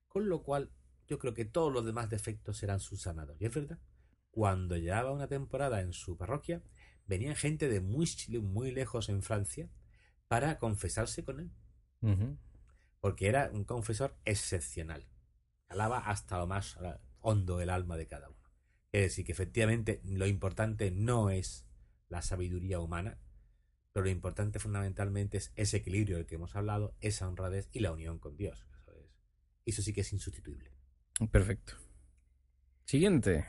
Con 0.08 0.28
lo 0.28 0.42
cual, 0.42 0.70
yo 1.06 1.18
creo 1.18 1.32
que 1.32 1.46
todos 1.46 1.72
los 1.72 1.86
demás 1.86 2.10
defectos 2.10 2.58
serán 2.58 2.78
subsanados. 2.78 3.40
Y 3.40 3.46
es 3.46 3.54
verdad, 3.54 3.78
cuando 4.30 4.76
llevaba 4.76 5.10
una 5.10 5.26
temporada 5.26 5.80
en 5.80 5.94
su 5.94 6.18
parroquia, 6.18 6.62
venían 7.06 7.34
gente 7.34 7.68
de 7.68 7.80
muy, 7.80 8.06
muy 8.42 8.70
lejos 8.70 9.08
en 9.08 9.22
Francia 9.22 9.70
para 10.26 10.58
confesarse 10.58 11.24
con 11.24 11.40
él. 11.40 12.38
Porque 13.00 13.28
era 13.28 13.50
un 13.50 13.64
confesor 13.64 14.18
excepcional. 14.26 15.08
Alaba 15.68 15.98
hasta 15.98 16.38
lo 16.38 16.46
más 16.46 16.78
hondo 17.20 17.56
del 17.56 17.70
alma 17.70 17.96
de 17.96 18.06
cada 18.06 18.28
uno. 18.28 18.50
Es 18.92 19.02
decir, 19.02 19.24
que 19.24 19.32
efectivamente 19.32 20.02
lo 20.04 20.26
importante 20.26 20.90
no 20.90 21.30
es 21.30 21.66
la 22.08 22.20
sabiduría 22.20 22.80
humana, 22.80 23.18
pero 23.98 24.04
lo 24.04 24.10
importante 24.10 24.60
fundamentalmente 24.60 25.38
es 25.38 25.52
ese 25.56 25.78
equilibrio 25.78 26.18
del 26.18 26.26
que 26.26 26.36
hemos 26.36 26.54
hablado, 26.54 26.94
esa 27.00 27.26
honradez 27.26 27.68
y 27.72 27.80
la 27.80 27.90
unión 27.90 28.20
con 28.20 28.36
Dios. 28.36 28.64
Eso, 28.70 28.92
eso 29.66 29.82
sí 29.82 29.92
que 29.92 30.02
es 30.02 30.12
insustituible. 30.12 30.70
Perfecto. 31.32 31.72
Siguiente. 32.84 33.46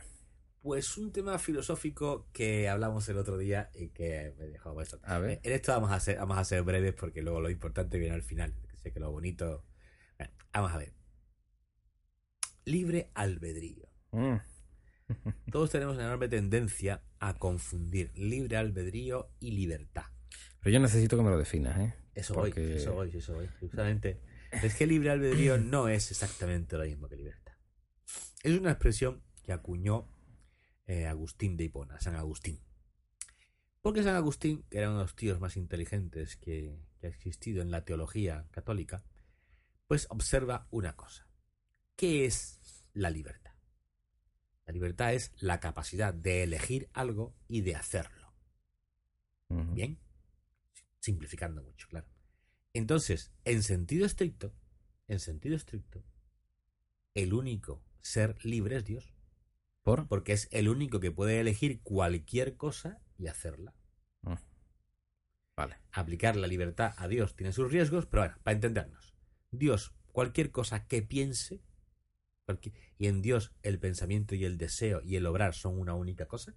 Pues 0.63 0.97
un 0.97 1.11
tema 1.11 1.37
filosófico 1.37 2.27
que 2.33 2.67
hablamos 2.67 3.07
el 3.09 3.19
otro 3.19 3.37
día 3.37 3.69
y 3.75 3.89
que 3.89 4.33
me 4.39 4.47
dejó 4.47 4.73
bastante. 4.73 5.05
A 5.07 5.19
ver. 5.19 5.39
En 5.43 5.53
esto 5.53 5.71
vamos 5.71 5.91
a 5.91 5.99
ser, 5.99 6.17
vamos 6.17 6.39
a 6.39 6.43
ser 6.43 6.63
breves 6.63 6.95
porque 6.95 7.21
luego 7.21 7.41
lo 7.41 7.51
importante 7.51 7.99
viene 7.99 8.15
al 8.15 8.23
final. 8.23 8.55
Sé 8.81 8.91
que 8.91 8.99
lo 8.99 9.11
bonito. 9.11 9.67
Bueno, 10.17 10.33
vamos 10.51 10.71
a 10.71 10.77
ver. 10.79 10.93
Libre 12.65 13.11
albedrío. 13.13 13.87
Mm. 14.13 14.37
Todos 15.51 15.69
tenemos 15.69 15.93
una 15.93 16.05
enorme 16.05 16.27
tendencia 16.27 17.03
a 17.19 17.35
confundir 17.35 18.11
libre 18.17 18.57
albedrío 18.57 19.29
y 19.39 19.51
libertad. 19.51 20.05
Pero 20.61 20.73
yo 20.73 20.79
necesito 20.79 21.17
que 21.17 21.23
me 21.23 21.29
lo 21.29 21.37
definas, 21.37 21.77
¿eh? 21.79 21.93
Eso 22.15 22.33
Porque- 22.33 22.61
voy, 22.61 22.71
eso 22.77 22.93
voy, 22.93 23.09
eso 23.15 23.33
voy. 23.33 23.47
Justamente. 23.59 24.19
Es 24.51 24.75
que 24.75 24.85
libre 24.87 25.09
albedrío 25.11 25.57
no 25.59 25.87
es 25.87 26.11
exactamente 26.11 26.77
lo 26.77 26.83
mismo 26.83 27.07
que 27.07 27.15
libertad. 27.15 27.53
Es 28.43 28.57
una 28.57 28.71
expresión 28.71 29.21
que 29.43 29.53
acuñó 29.53 30.07
eh, 30.85 31.05
Agustín 31.07 31.55
de 31.55 31.65
Hipona, 31.65 31.99
San 31.99 32.15
Agustín. 32.15 32.59
Porque 33.81 34.03
San 34.03 34.15
Agustín, 34.15 34.63
que 34.69 34.79
era 34.79 34.89
uno 34.89 34.97
de 34.99 35.03
los 35.05 35.15
tíos 35.15 35.39
más 35.39 35.55
inteligentes 35.55 36.35
que, 36.35 36.79
que 36.99 37.07
ha 37.07 37.09
existido 37.09 37.61
en 37.61 37.71
la 37.71 37.85
teología 37.85 38.47
católica, 38.51 39.03
pues 39.87 40.07
observa 40.09 40.67
una 40.71 40.95
cosa. 40.95 41.27
¿Qué 41.95 42.25
es 42.25 42.59
la 42.93 43.09
libertad? 43.09 43.53
La 44.65 44.73
libertad 44.73 45.13
es 45.13 45.31
la 45.39 45.59
capacidad 45.59 46.13
de 46.13 46.43
elegir 46.43 46.89
algo 46.93 47.35
y 47.47 47.61
de 47.61 47.75
hacerlo. 47.75 48.33
Bien. 49.47 49.97
Simplificando 50.99 51.63
mucho, 51.63 51.87
claro. 51.87 52.07
Entonces, 52.73 53.31
en 53.45 53.63
sentido 53.63 54.05
estricto, 54.05 54.53
en 55.07 55.19
sentido 55.19 55.55
estricto, 55.55 56.03
el 57.13 57.33
único 57.33 57.83
ser 58.01 58.43
libre 58.45 58.77
es 58.77 58.85
Dios, 58.85 59.13
¿Por? 59.83 60.07
porque 60.07 60.33
es 60.33 60.47
el 60.51 60.69
único 60.69 60.99
que 60.99 61.11
puede 61.11 61.39
elegir 61.39 61.81
cualquier 61.81 62.57
cosa 62.57 63.01
y 63.17 63.27
hacerla. 63.27 63.73
Mm. 64.21 64.35
Vale. 65.55 65.77
Aplicar 65.91 66.35
la 66.35 66.47
libertad 66.47 66.93
a 66.97 67.07
Dios 67.07 67.35
tiene 67.35 67.53
sus 67.53 67.71
riesgos, 67.71 68.05
pero 68.05 68.23
bueno, 68.23 68.37
para 68.43 68.55
entendernos. 68.55 69.15
Dios, 69.51 69.93
cualquier 70.11 70.51
cosa 70.51 70.87
que 70.87 71.01
piense, 71.01 71.61
y 72.97 73.07
en 73.07 73.21
Dios 73.21 73.53
el 73.61 73.79
pensamiento 73.79 74.35
y 74.35 74.45
el 74.45 74.57
deseo 74.57 75.01
y 75.03 75.15
el 75.15 75.25
obrar 75.25 75.53
son 75.53 75.79
una 75.79 75.93
única 75.93 76.27
cosa, 76.27 76.55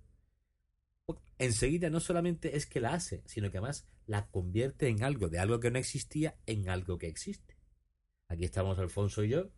enseguida 1.38 1.90
no 1.90 2.00
solamente 2.00 2.56
es 2.56 2.66
que 2.66 2.80
la 2.80 2.94
hace, 2.94 3.22
sino 3.26 3.50
que 3.50 3.58
además 3.58 3.86
la 4.06 4.28
convierte 4.28 4.88
en 4.88 5.02
algo, 5.02 5.28
de 5.28 5.38
algo 5.38 5.60
que 5.60 5.70
no 5.70 5.78
existía, 5.78 6.38
en 6.46 6.68
algo 6.68 6.98
que 6.98 7.08
existe. 7.08 7.58
Aquí 8.28 8.44
estamos 8.44 8.78
Alfonso 8.78 9.24
y 9.24 9.30
yo, 9.30 9.50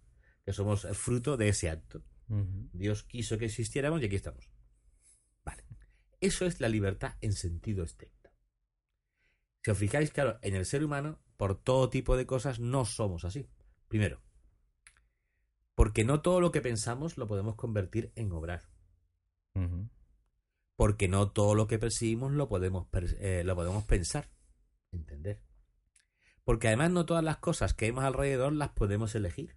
que 0.44 0.52
somos 0.52 0.86
fruto 0.92 1.36
de 1.36 1.48
ese 1.48 1.70
acto. 1.70 2.02
Dios 2.72 3.04
quiso 3.04 3.38
que 3.38 3.46
existiéramos 3.46 4.02
y 4.02 4.06
aquí 4.06 4.16
estamos. 4.16 4.50
Vale. 5.44 5.64
Eso 6.20 6.46
es 6.46 6.60
la 6.60 6.68
libertad 6.68 7.16
en 7.20 7.32
sentido 7.32 7.84
estricto. 7.84 8.30
Si 9.62 9.70
os 9.70 9.78
fijáis, 9.78 10.10
claro, 10.10 10.38
en 10.42 10.54
el 10.54 10.66
ser 10.66 10.84
humano, 10.84 11.22
por 11.36 11.62
todo 11.62 11.90
tipo 11.90 12.16
de 12.16 12.26
cosas, 12.26 12.60
no 12.60 12.84
somos 12.84 13.24
así. 13.24 13.48
Primero, 13.88 14.22
porque 15.74 16.04
no 16.04 16.22
todo 16.22 16.40
lo 16.40 16.52
que 16.52 16.60
pensamos 16.60 17.16
lo 17.16 17.26
podemos 17.26 17.56
convertir 17.56 18.12
en 18.14 18.32
obrar. 18.32 18.62
Porque 20.76 21.08
no 21.08 21.30
todo 21.30 21.54
lo 21.54 21.66
que 21.66 21.78
percibimos 21.78 22.32
lo 22.32 22.48
podemos, 22.48 22.88
eh, 23.18 23.42
lo 23.44 23.54
podemos 23.54 23.84
pensar, 23.84 24.30
entender. 24.92 25.40
Porque 26.44 26.68
además 26.68 26.90
no 26.90 27.06
todas 27.06 27.24
las 27.24 27.38
cosas 27.38 27.74
que 27.74 27.86
vemos 27.86 28.04
alrededor 28.04 28.52
las 28.52 28.70
podemos 28.70 29.14
elegir. 29.14 29.56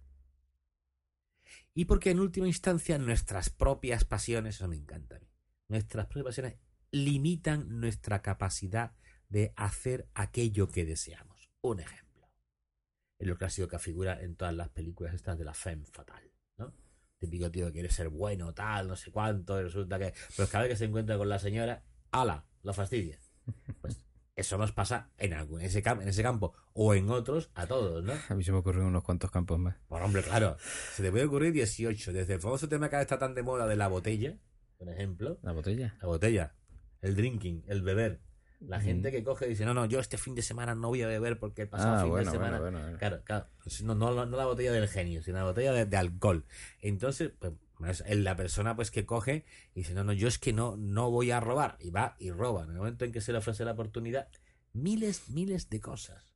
Y 1.74 1.84
porque 1.84 2.10
en 2.10 2.20
última 2.20 2.46
instancia 2.46 2.98
nuestras 2.98 3.50
propias 3.50 4.04
pasiones, 4.04 4.56
eso 4.56 4.68
me 4.68 4.76
encanta 4.76 5.16
a 5.16 5.20
mí, 5.20 5.28
nuestras 5.68 6.06
propias 6.06 6.36
pasiones 6.36 6.58
limitan 6.90 7.80
nuestra 7.80 8.22
capacidad 8.22 8.92
de 9.28 9.52
hacer 9.56 10.08
aquello 10.14 10.68
que 10.68 10.84
deseamos. 10.84 11.50
Un 11.60 11.80
ejemplo. 11.80 12.30
Es 13.18 13.26
lo 13.26 13.36
clásico 13.36 13.68
que 13.68 13.78
figura 13.78 14.20
en 14.20 14.36
todas 14.36 14.54
las 14.54 14.68
películas 14.70 15.14
estas 15.14 15.38
de 15.38 15.44
la 15.44 15.54
femme 15.54 15.86
fatal. 15.86 16.32
Típico 17.18 17.50
tío 17.50 17.66
que 17.66 17.72
quiere 17.72 17.90
ser 17.90 18.08
bueno, 18.08 18.54
tal, 18.54 18.86
no 18.88 18.96
sé 18.96 19.10
cuánto, 19.10 19.58
y 19.58 19.64
resulta 19.64 19.98
que... 19.98 20.14
Pero 20.36 20.48
cada 20.48 20.64
vez 20.64 20.72
que 20.72 20.76
se 20.76 20.84
encuentra 20.84 21.18
con 21.18 21.28
la 21.28 21.38
señora, 21.38 21.82
¡ala! 22.12 22.44
Lo 22.62 22.72
fastidia. 22.72 23.18
Pues 23.80 23.98
eso 24.36 24.56
nos 24.56 24.70
pasa 24.72 25.10
en, 25.18 25.34
algún, 25.34 25.60
en, 25.60 25.66
ese, 25.66 25.82
cam- 25.82 26.00
en 26.00 26.08
ese 26.08 26.22
campo 26.22 26.54
o 26.74 26.94
en 26.94 27.10
otros 27.10 27.50
a 27.54 27.66
todos, 27.66 28.04
¿no? 28.04 28.12
A 28.28 28.34
mí 28.36 28.44
se 28.44 28.52
me 28.52 28.58
ocurren 28.58 28.84
unos 28.84 29.02
cuantos 29.02 29.30
campos 29.32 29.58
más. 29.58 29.76
Por 29.88 30.00
hombre, 30.00 30.22
claro. 30.22 30.56
Se 30.94 31.02
te 31.02 31.10
puede 31.10 31.24
ocurrir 31.24 31.52
18. 31.52 32.12
Desde 32.12 32.34
el 32.34 32.40
famoso 32.40 32.68
tema 32.68 32.88
que 32.88 32.94
ahora 32.96 33.02
está 33.02 33.18
tan 33.18 33.34
de 33.34 33.42
moda 33.42 33.66
de 33.66 33.74
la 33.74 33.88
botella, 33.88 34.38
por 34.78 34.88
ejemplo. 34.88 35.40
¿La 35.42 35.50
botella? 35.52 35.96
La 36.00 36.06
botella. 36.06 36.54
El 37.00 37.16
drinking, 37.16 37.64
el 37.66 37.82
beber. 37.82 38.20
La 38.60 38.80
gente 38.80 39.12
que 39.12 39.22
coge 39.22 39.46
y 39.46 39.50
dice, 39.50 39.64
no, 39.64 39.72
no, 39.72 39.86
yo 39.86 40.00
este 40.00 40.18
fin 40.18 40.34
de 40.34 40.42
semana 40.42 40.74
no 40.74 40.88
voy 40.88 41.02
a 41.02 41.06
beber 41.06 41.38
porque 41.38 41.62
el 41.62 41.68
pasado 41.68 41.94
Ah, 41.96 42.00
fin 42.02 42.10
bueno, 42.10 42.24
de 42.30 42.36
semana... 42.36 42.58
bueno, 42.58 42.78
bueno. 42.80 42.98
Claro, 42.98 43.22
claro. 43.24 43.46
No, 43.84 43.94
no, 43.94 44.26
no 44.26 44.36
la 44.36 44.46
botella 44.46 44.72
del 44.72 44.88
genio, 44.88 45.22
sino 45.22 45.38
la 45.38 45.44
botella 45.44 45.72
de, 45.72 45.86
de 45.86 45.96
alcohol. 45.96 46.44
Entonces, 46.80 47.30
pues, 47.38 47.52
es 48.04 48.16
la 48.18 48.34
persona 48.34 48.74
pues 48.74 48.90
que 48.90 49.06
coge 49.06 49.44
y 49.74 49.80
dice, 49.80 49.94
no, 49.94 50.02
no, 50.02 50.12
yo 50.12 50.26
es 50.26 50.38
que 50.38 50.52
no, 50.52 50.76
no 50.76 51.10
voy 51.10 51.30
a 51.30 51.38
robar. 51.38 51.76
Y 51.80 51.90
va 51.90 52.16
y 52.18 52.32
roba. 52.32 52.64
En 52.64 52.70
el 52.70 52.76
momento 52.78 53.04
en 53.04 53.12
que 53.12 53.20
se 53.20 53.30
le 53.30 53.38
ofrece 53.38 53.64
la 53.64 53.72
oportunidad, 53.72 54.28
miles, 54.72 55.28
miles 55.30 55.70
de 55.70 55.78
cosas. 55.80 56.34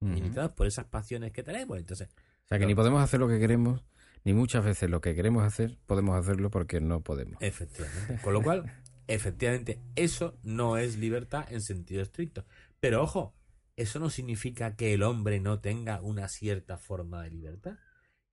Ujú. 0.00 0.12
Limitadas 0.14 0.52
por 0.52 0.66
esas 0.68 0.84
pasiones 0.86 1.32
que 1.32 1.42
tenemos. 1.42 1.76
Entonces, 1.78 2.08
O 2.44 2.48
sea 2.48 2.58
que 2.60 2.66
ni 2.66 2.74
podemos 2.76 3.02
hacer 3.02 3.18
lo 3.18 3.26
que 3.28 3.40
queremos, 3.40 3.84
ni 4.24 4.32
muchas 4.32 4.64
veces 4.64 4.88
lo 4.88 5.00
que 5.00 5.16
queremos 5.16 5.42
hacer 5.44 5.78
podemos 5.86 6.16
hacerlo 6.16 6.50
porque 6.50 6.80
no 6.80 7.00
podemos. 7.00 7.42
Efectivamente. 7.42 8.20
Con 8.22 8.32
lo 8.32 8.42
cual, 8.42 8.72
efectivamente, 9.14 9.80
eso 9.96 10.38
no 10.42 10.76
es 10.78 10.96
libertad 10.96 11.50
en 11.52 11.60
sentido 11.60 12.02
estricto. 12.02 12.44
Pero 12.80 13.02
ojo, 13.02 13.34
eso 13.76 13.98
no 13.98 14.10
significa 14.10 14.76
que 14.76 14.94
el 14.94 15.02
hombre 15.02 15.40
no 15.40 15.60
tenga 15.60 16.00
una 16.00 16.28
cierta 16.28 16.78
forma 16.78 17.22
de 17.22 17.30
libertad. 17.30 17.78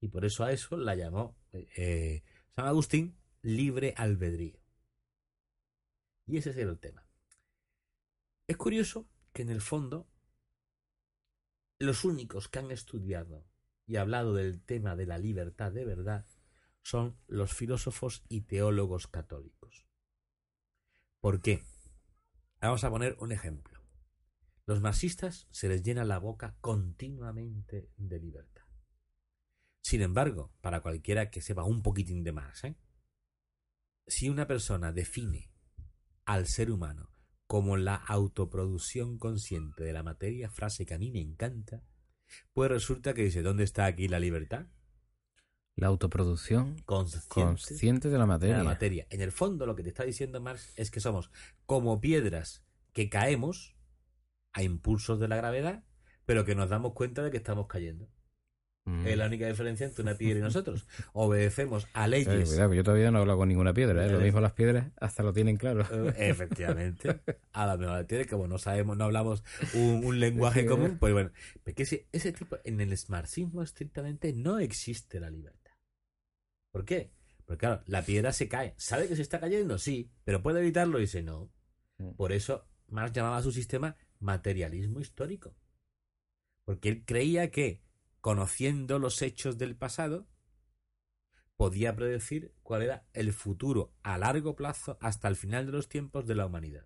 Y 0.02 0.10
por 0.10 0.26
eso 0.26 0.44
a 0.44 0.52
eso 0.52 0.78
la 0.78 0.96
llamó 0.96 1.38
eh, 1.52 2.24
San 2.56 2.66
Agustín 2.68 3.18
libre 3.42 3.94
albedrío. 3.98 4.60
Y 6.26 6.38
ese 6.38 6.52
es 6.52 6.58
el 6.58 6.78
tema. 6.80 7.06
Es 8.48 8.58
curioso 8.58 9.08
que 9.34 9.42
en 9.42 9.50
el 9.50 9.62
fondo 9.62 10.08
los 11.80 12.04
únicos 12.04 12.50
que 12.50 12.60
han 12.60 12.72
estudiado 12.72 13.46
y 13.88 13.96
hablado 13.96 14.34
del 14.36 14.62
tema 14.62 14.96
de 14.96 15.06
la 15.06 15.18
libertad 15.18 15.72
de 15.72 15.86
verdad 15.86 16.26
son 16.82 17.18
los 17.28 17.54
filósofos 17.54 18.24
y 18.30 18.42
teólogos 18.42 19.08
católicos. 19.08 19.89
¿Por 21.22 21.42
qué? 21.42 21.64
Vamos 22.62 22.84
a 22.84 22.90
poner 22.90 23.18
un 23.20 23.32
ejemplo. 23.32 23.80
Los 24.66 24.82
marxistas 24.82 25.48
se 25.52 25.68
les 25.68 25.84
llena 25.84 26.06
la 26.06 26.20
boca 26.20 26.56
continuamente 26.62 27.90
de 27.98 28.20
libertad. 28.20 28.64
Sin 29.82 30.02
embargo, 30.02 30.54
para 30.62 30.82
cualquiera 30.82 31.30
que 31.30 31.42
sepa 31.42 31.64
un 31.64 31.82
poquitín 31.82 32.24
de 32.24 32.32
Marx, 32.32 32.64
¿eh? 32.66 32.76
si 34.08 34.30
una 34.30 34.48
persona 34.48 34.92
define 34.92 35.52
al 36.26 36.48
ser 36.48 36.72
humano 36.72 37.12
como 37.48 37.78
la 37.78 37.96
autoproducción 37.96 39.18
consciente 39.18 39.84
de 39.84 39.94
la 39.94 40.04
materia, 40.04 40.50
frase 40.50 40.86
que 40.86 40.94
a 40.94 41.00
mí 41.00 41.12
me 41.12 41.22
encanta, 41.22 41.84
pues 42.54 42.70
resulta 42.70 43.14
que 43.14 43.24
dice, 43.24 43.42
¿dónde 43.42 43.64
está 43.64 43.86
aquí 43.86 44.08
la 44.08 44.20
libertad? 44.20 44.68
La 45.80 45.88
autoproducción 45.88 46.80
Consciente, 46.86 47.28
consciente 47.30 48.10
de 48.10 48.18
la 48.18 48.24
de 48.24 48.28
materia. 48.28 48.58
la 48.58 48.64
materia. 48.64 49.08
En 49.10 49.22
el 49.22 49.32
fondo, 49.32 49.66
lo 49.66 49.76
que 49.76 49.84
te 49.84 49.90
está 49.90 50.04
diciendo 50.04 50.42
Marx 50.42 50.74
es 50.76 50.92
que 50.92 51.00
somos 51.00 51.32
como 51.66 52.00
piedras 52.02 52.64
que 52.94 53.10
caemos 53.10 53.76
a 54.54 54.64
impulsos 54.64 55.20
de 55.20 55.28
la 55.28 55.36
gravedad, 55.38 55.84
pero 56.26 56.44
que 56.46 56.56
nos 56.56 56.70
damos 56.70 56.94
cuenta 56.94 57.24
de 57.24 57.32
que 57.32 57.38
estamos 57.38 57.68
cayendo. 57.68 58.10
Mm. 58.86 59.06
Es 59.08 59.18
la 59.18 59.28
única 59.28 59.46
diferencia 59.48 59.86
entre 59.86 60.02
una 60.02 60.16
piedra 60.16 60.40
y 60.40 60.42
nosotros. 60.42 60.88
Obedecemos 61.14 61.88
a 61.94 62.06
Eh, 62.06 62.10
leyes. 62.10 62.50
cuidado, 62.50 62.70
que 62.72 62.76
yo 62.78 62.84
todavía 62.84 63.12
no 63.12 63.20
he 63.20 63.22
hablado 63.22 63.38
con 63.40 63.50
ninguna 63.50 63.74
piedra. 63.74 64.06
¿eh? 64.06 64.10
Lo 64.12 64.20
Eh. 64.20 64.24
mismo 64.24 64.40
las 64.42 64.54
piedras 64.54 64.92
hasta 65.00 65.22
lo 65.22 65.32
tienen 65.34 65.58
claro. 65.58 65.82
Eh, 66.18 66.30
Efectivamente. 66.30 67.22
A 67.52 67.68
la 67.68 67.78
mejor 67.78 68.06
tiene 68.06 68.24
que, 68.24 68.32
como 68.32 68.48
no 68.48 68.58
sabemos, 68.58 68.98
no 68.98 69.04
hablamos 69.06 69.44
un, 69.76 70.04
un 70.06 70.20
lenguaje 70.20 70.66
común, 70.66 70.98
pues 71.00 71.14
bueno. 71.14 71.30
Porque 71.64 71.84
ese, 71.84 72.08
ese 72.12 72.32
tipo, 72.32 72.58
en 72.64 72.82
el 72.82 72.98
marxismo 73.10 73.62
estrictamente 73.62 74.34
no 74.34 74.60
existe 74.60 75.20
la 75.20 75.30
libertad. 75.30 75.69
¿Por 76.72 76.86
qué? 76.86 77.12
Porque 77.46 77.60
claro, 77.62 77.82
la 77.88 78.04
piedra 78.04 78.32
se 78.32 78.48
cae. 78.48 78.76
¿Sabe 78.78 79.08
que 79.08 79.16
se 79.16 79.22
está 79.22 79.40
cayendo? 79.40 79.78
Sí, 79.78 80.12
pero 80.24 80.44
puede 80.44 80.60
evitarlo 80.60 81.00
y 81.00 81.02
dice 81.02 81.24
no. 81.24 81.52
Mm. 81.98 82.12
Por 82.12 82.32
eso 82.32 82.68
Marx 82.88 83.14
llamaba 83.14 83.38
a 83.38 83.44
su 83.44 83.52
sistema 83.52 83.98
materialismo 84.20 85.00
histórico. 85.00 85.56
Porque 86.66 86.90
él 86.90 87.04
creía 87.06 87.50
que, 87.50 87.82
conociendo 88.22 89.00
los 89.00 89.22
hechos 89.22 89.58
del 89.58 89.76
pasado, 89.76 90.28
podía 91.58 91.96
predecir 91.96 92.54
cuál 92.62 92.84
era 92.84 93.08
el 93.14 93.34
futuro 93.34 93.94
a 94.04 94.18
largo 94.18 94.56
plazo 94.56 94.98
hasta 95.02 95.28
el 95.28 95.36
final 95.36 95.66
de 95.66 95.72
los 95.72 95.90
tiempos 95.90 96.28
de 96.28 96.36
la 96.36 96.46
humanidad. 96.46 96.86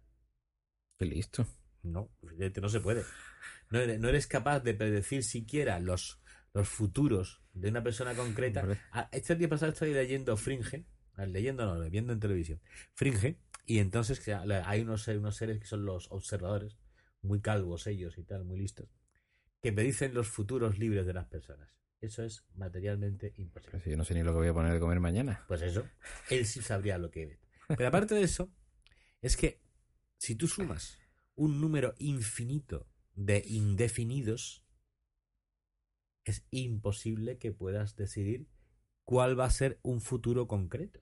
Qué 0.98 1.06
listo. 1.06 1.46
No, 1.84 2.10
evidentemente 2.22 2.62
no 2.62 2.69
se 2.69 2.80
puede. 2.80 3.04
No 3.69 3.80
eres, 3.80 4.00
no 4.00 4.08
eres 4.08 4.26
capaz 4.26 4.62
de 4.62 4.74
predecir 4.74 5.24
siquiera 5.24 5.80
los, 5.80 6.23
los 6.54 6.70
futuros 6.70 7.42
de 7.54 7.70
una 7.70 7.84
persona 7.84 8.13
concreta. 8.13 8.66
Ah, 8.92 9.10
Este 9.12 9.36
día 9.36 9.50
pasado 9.50 9.72
estoy 9.72 9.94
leyendo 9.94 10.38
Fringe 10.38 10.86
leyendo 11.18 11.66
no, 11.66 11.89
viendo 11.89 12.13
en 12.13 12.20
televisión, 12.20 12.60
Fringe, 12.94 13.38
y 13.66 13.80
entonces 13.80 14.22
hay 14.66 14.82
unos, 14.82 15.08
unos 15.08 15.36
seres 15.36 15.60
que 15.60 15.68
son 15.68 15.86
los 15.86 16.12
observadores, 16.12 16.78
muy 17.22 17.42
calvos 17.42 17.88
ellos 17.88 18.18
y 18.18 18.24
tal, 18.24 18.44
muy 18.44 18.60
listos, 18.60 18.89
que 19.62 19.72
me 19.72 19.84
dicen 19.84 20.13
los 20.13 20.28
futuros 20.28 20.78
libres 20.80 21.06
de 21.06 21.13
las 21.13 21.28
personas. 21.28 21.78
Eso 22.02 22.24
es 22.24 22.44
materialmente 22.56 23.34
imposible. 23.38 23.82
yo 23.86 23.96
no 23.96 24.04
sé 24.04 24.13
ni 24.13 24.24
lo 24.24 24.32
que 24.32 24.39
voy 24.39 24.48
a 24.50 24.54
poner 24.54 24.74
de 24.74 24.80
comer 24.80 25.00
mañana. 25.00 25.46
Pues 25.48 25.62
eso, 25.62 25.88
él 26.30 26.46
sí 26.46 26.62
sabría 26.62 26.98
lo 26.98 27.10
que 27.10 27.24
es. 27.24 27.39
Pero 27.70 27.88
aparte 27.88 28.13
de 28.16 28.24
eso, 28.24 28.52
es 29.22 29.38
que 29.38 29.62
si 30.18 30.36
tú 30.36 30.50
sumas 30.50 31.00
un 31.36 31.62
número 31.62 31.96
infinito 32.00 32.89
de 33.16 33.42
indefinidos, 33.46 34.62
es 36.26 36.46
imposible 36.52 37.38
que 37.38 37.52
puedas 37.52 37.96
decidir 37.96 38.48
cuál 39.04 39.40
va 39.40 39.46
a 39.46 39.52
ser 39.52 39.80
un 39.84 40.02
futuro 40.02 40.48
concreto. 40.48 41.02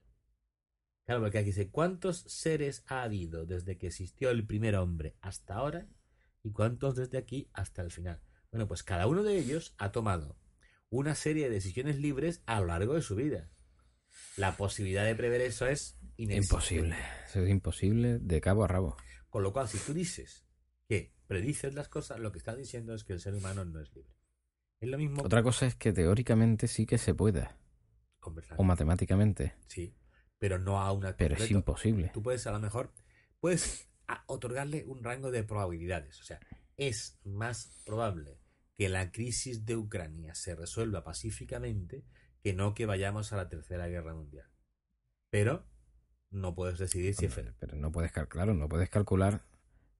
Claro, 1.04 1.22
porque 1.22 1.38
aquí 1.38 1.46
dice, 1.46 1.70
¿cuántos 1.70 2.18
seres 2.28 2.84
ha 2.86 3.02
habido 3.02 3.44
desde 3.44 3.76
que 3.76 3.88
existió 3.88 4.30
el 4.30 4.46
primer 4.46 4.76
hombre 4.76 5.16
hasta 5.20 5.54
ahora? 5.54 5.88
¿Y 6.42 6.52
cuántos 6.52 6.96
desde 6.96 7.18
aquí 7.18 7.50
hasta 7.52 7.82
el 7.82 7.90
final? 7.90 8.22
Bueno, 8.50 8.68
pues 8.68 8.82
cada 8.82 9.06
uno 9.06 9.22
de 9.22 9.38
ellos 9.38 9.74
ha 9.78 9.92
tomado 9.92 10.38
una 10.90 11.14
serie 11.14 11.44
de 11.44 11.54
decisiones 11.54 11.98
libres 11.98 12.42
a 12.46 12.60
lo 12.60 12.66
largo 12.66 12.94
de 12.94 13.02
su 13.02 13.16
vida. 13.16 13.50
La 14.36 14.56
posibilidad 14.56 15.04
de 15.04 15.14
prever 15.14 15.40
eso 15.40 15.66
es 15.66 15.98
imposible. 16.16 16.96
es 17.34 17.48
imposible 17.48 18.18
de 18.18 18.40
cabo 18.40 18.64
a 18.64 18.68
rabo. 18.68 18.96
Con 19.30 19.42
lo 19.42 19.52
cual, 19.52 19.68
si 19.68 19.78
tú 19.78 19.94
dices 19.94 20.46
que 20.86 21.14
predices 21.26 21.74
las 21.74 21.88
cosas, 21.88 22.20
lo 22.20 22.30
que 22.30 22.38
estás 22.38 22.58
diciendo 22.58 22.94
es 22.94 23.04
que 23.04 23.14
el 23.14 23.20
ser 23.20 23.34
humano 23.34 23.64
no 23.64 23.80
es 23.80 23.92
libre. 23.94 24.12
Es 24.82 24.88
lo 24.88 24.98
mismo. 24.98 25.22
Otra 25.22 25.44
cosa 25.44 25.66
es 25.66 25.76
que 25.76 25.92
teóricamente 25.92 26.66
sí 26.66 26.86
que 26.86 26.98
se 26.98 27.14
pueda. 27.14 27.56
O 28.56 28.64
matemáticamente. 28.64 29.54
Sí, 29.68 29.94
pero 30.38 30.58
no 30.58 30.80
a 30.80 30.90
una. 30.90 31.16
Pero 31.16 31.36
es 31.36 31.50
imposible. 31.52 32.10
Tú 32.12 32.20
puedes, 32.20 32.48
a 32.48 32.50
lo 32.50 32.58
mejor, 32.58 32.92
puedes 33.38 33.88
otorgarle 34.26 34.84
un 34.84 35.04
rango 35.04 35.30
de 35.30 35.44
probabilidades. 35.44 36.20
O 36.20 36.24
sea, 36.24 36.40
es 36.76 37.20
más 37.24 37.80
probable 37.86 38.40
que 38.76 38.88
la 38.88 39.12
crisis 39.12 39.64
de 39.64 39.76
Ucrania 39.76 40.34
se 40.34 40.56
resuelva 40.56 41.04
pacíficamente 41.04 42.04
que 42.42 42.52
no 42.52 42.74
que 42.74 42.84
vayamos 42.84 43.32
a 43.32 43.36
la 43.36 43.48
tercera 43.48 43.86
guerra 43.86 44.14
mundial. 44.14 44.48
Pero 45.30 45.64
no 46.30 46.56
puedes 46.56 46.80
decidir 46.80 47.14
si 47.14 47.26
es 47.26 47.40
Pero 47.60 47.76
no 47.76 47.92
puedes, 47.92 48.10
claro, 48.10 48.52
no 48.54 48.68
puedes 48.68 48.90
calcular 48.90 49.44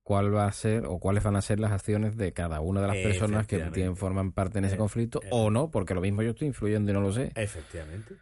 cuál 0.03 0.35
va 0.35 0.47
a 0.47 0.53
ser 0.53 0.87
o 0.87 0.99
cuáles 0.99 1.23
van 1.23 1.37
a 1.37 1.43
ser 1.43 1.61
las 1.61 1.73
acciones 1.73 2.17
de 2.17 2.33
cada 2.33 2.61
una 2.61 2.81
de 2.81 2.89
las 2.89 2.97
personas 2.97 3.47
que 3.47 3.59
tienen, 3.71 3.97
forman 3.97 4.33
parte 4.33 4.59
en 4.59 4.65
ese 4.65 4.75
eh, 4.75 4.79
conflicto 4.79 5.23
eh. 5.23 5.29
o 5.31 5.51
no, 5.51 5.71
porque 5.71 5.95
lo 5.95 6.01
mismo 6.01 6.23
yo 6.23 6.31
estoy 6.31 6.49
influyendo 6.49 6.91
y 6.91 6.95
no 6.95 7.01
lo 7.01 7.13
sé. 7.13 7.33
Efectivamente. 7.37 8.17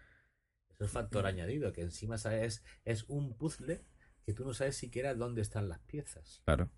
Eso 0.68 0.84
es 0.84 0.90
factor 0.90 1.26
añadido, 1.26 1.72
que 1.72 1.82
encima 1.82 2.18
sabes, 2.18 2.62
es 2.84 3.04
un 3.08 3.36
puzzle 3.36 3.84
que 4.24 4.34
tú 4.34 4.44
no 4.44 4.54
sabes 4.54 4.76
siquiera 4.76 5.14
dónde 5.14 5.42
están 5.42 5.68
las 5.68 5.80
piezas. 5.80 6.42
Claro, 6.44 6.70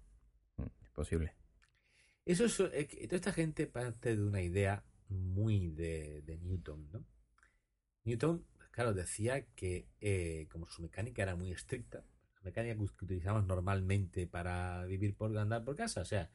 mm, 0.56 0.66
es 0.82 0.90
posible. 0.90 1.34
Eso 2.24 2.44
es, 2.44 2.60
eh, 2.60 3.06
toda 3.06 3.16
esta 3.16 3.32
gente 3.32 3.66
parte 3.66 4.16
de 4.16 4.22
una 4.22 4.40
idea 4.40 4.84
muy 5.08 5.68
de, 5.68 6.22
de 6.22 6.38
Newton, 6.38 6.88
¿no? 6.92 7.04
Newton, 8.04 8.46
claro, 8.70 8.94
decía 8.94 9.46
que 9.54 10.48
como 10.50 10.68
su 10.68 10.82
mecánica 10.82 11.22
era 11.22 11.36
muy 11.36 11.52
estricta, 11.52 12.04
mecánica 12.42 12.74
que 12.74 13.04
utilizamos 13.04 13.46
normalmente 13.46 14.26
para 14.26 14.84
vivir 14.84 15.16
por 15.16 15.36
andar 15.36 15.64
por 15.64 15.76
casa, 15.76 16.02
o 16.02 16.04
sea, 16.04 16.30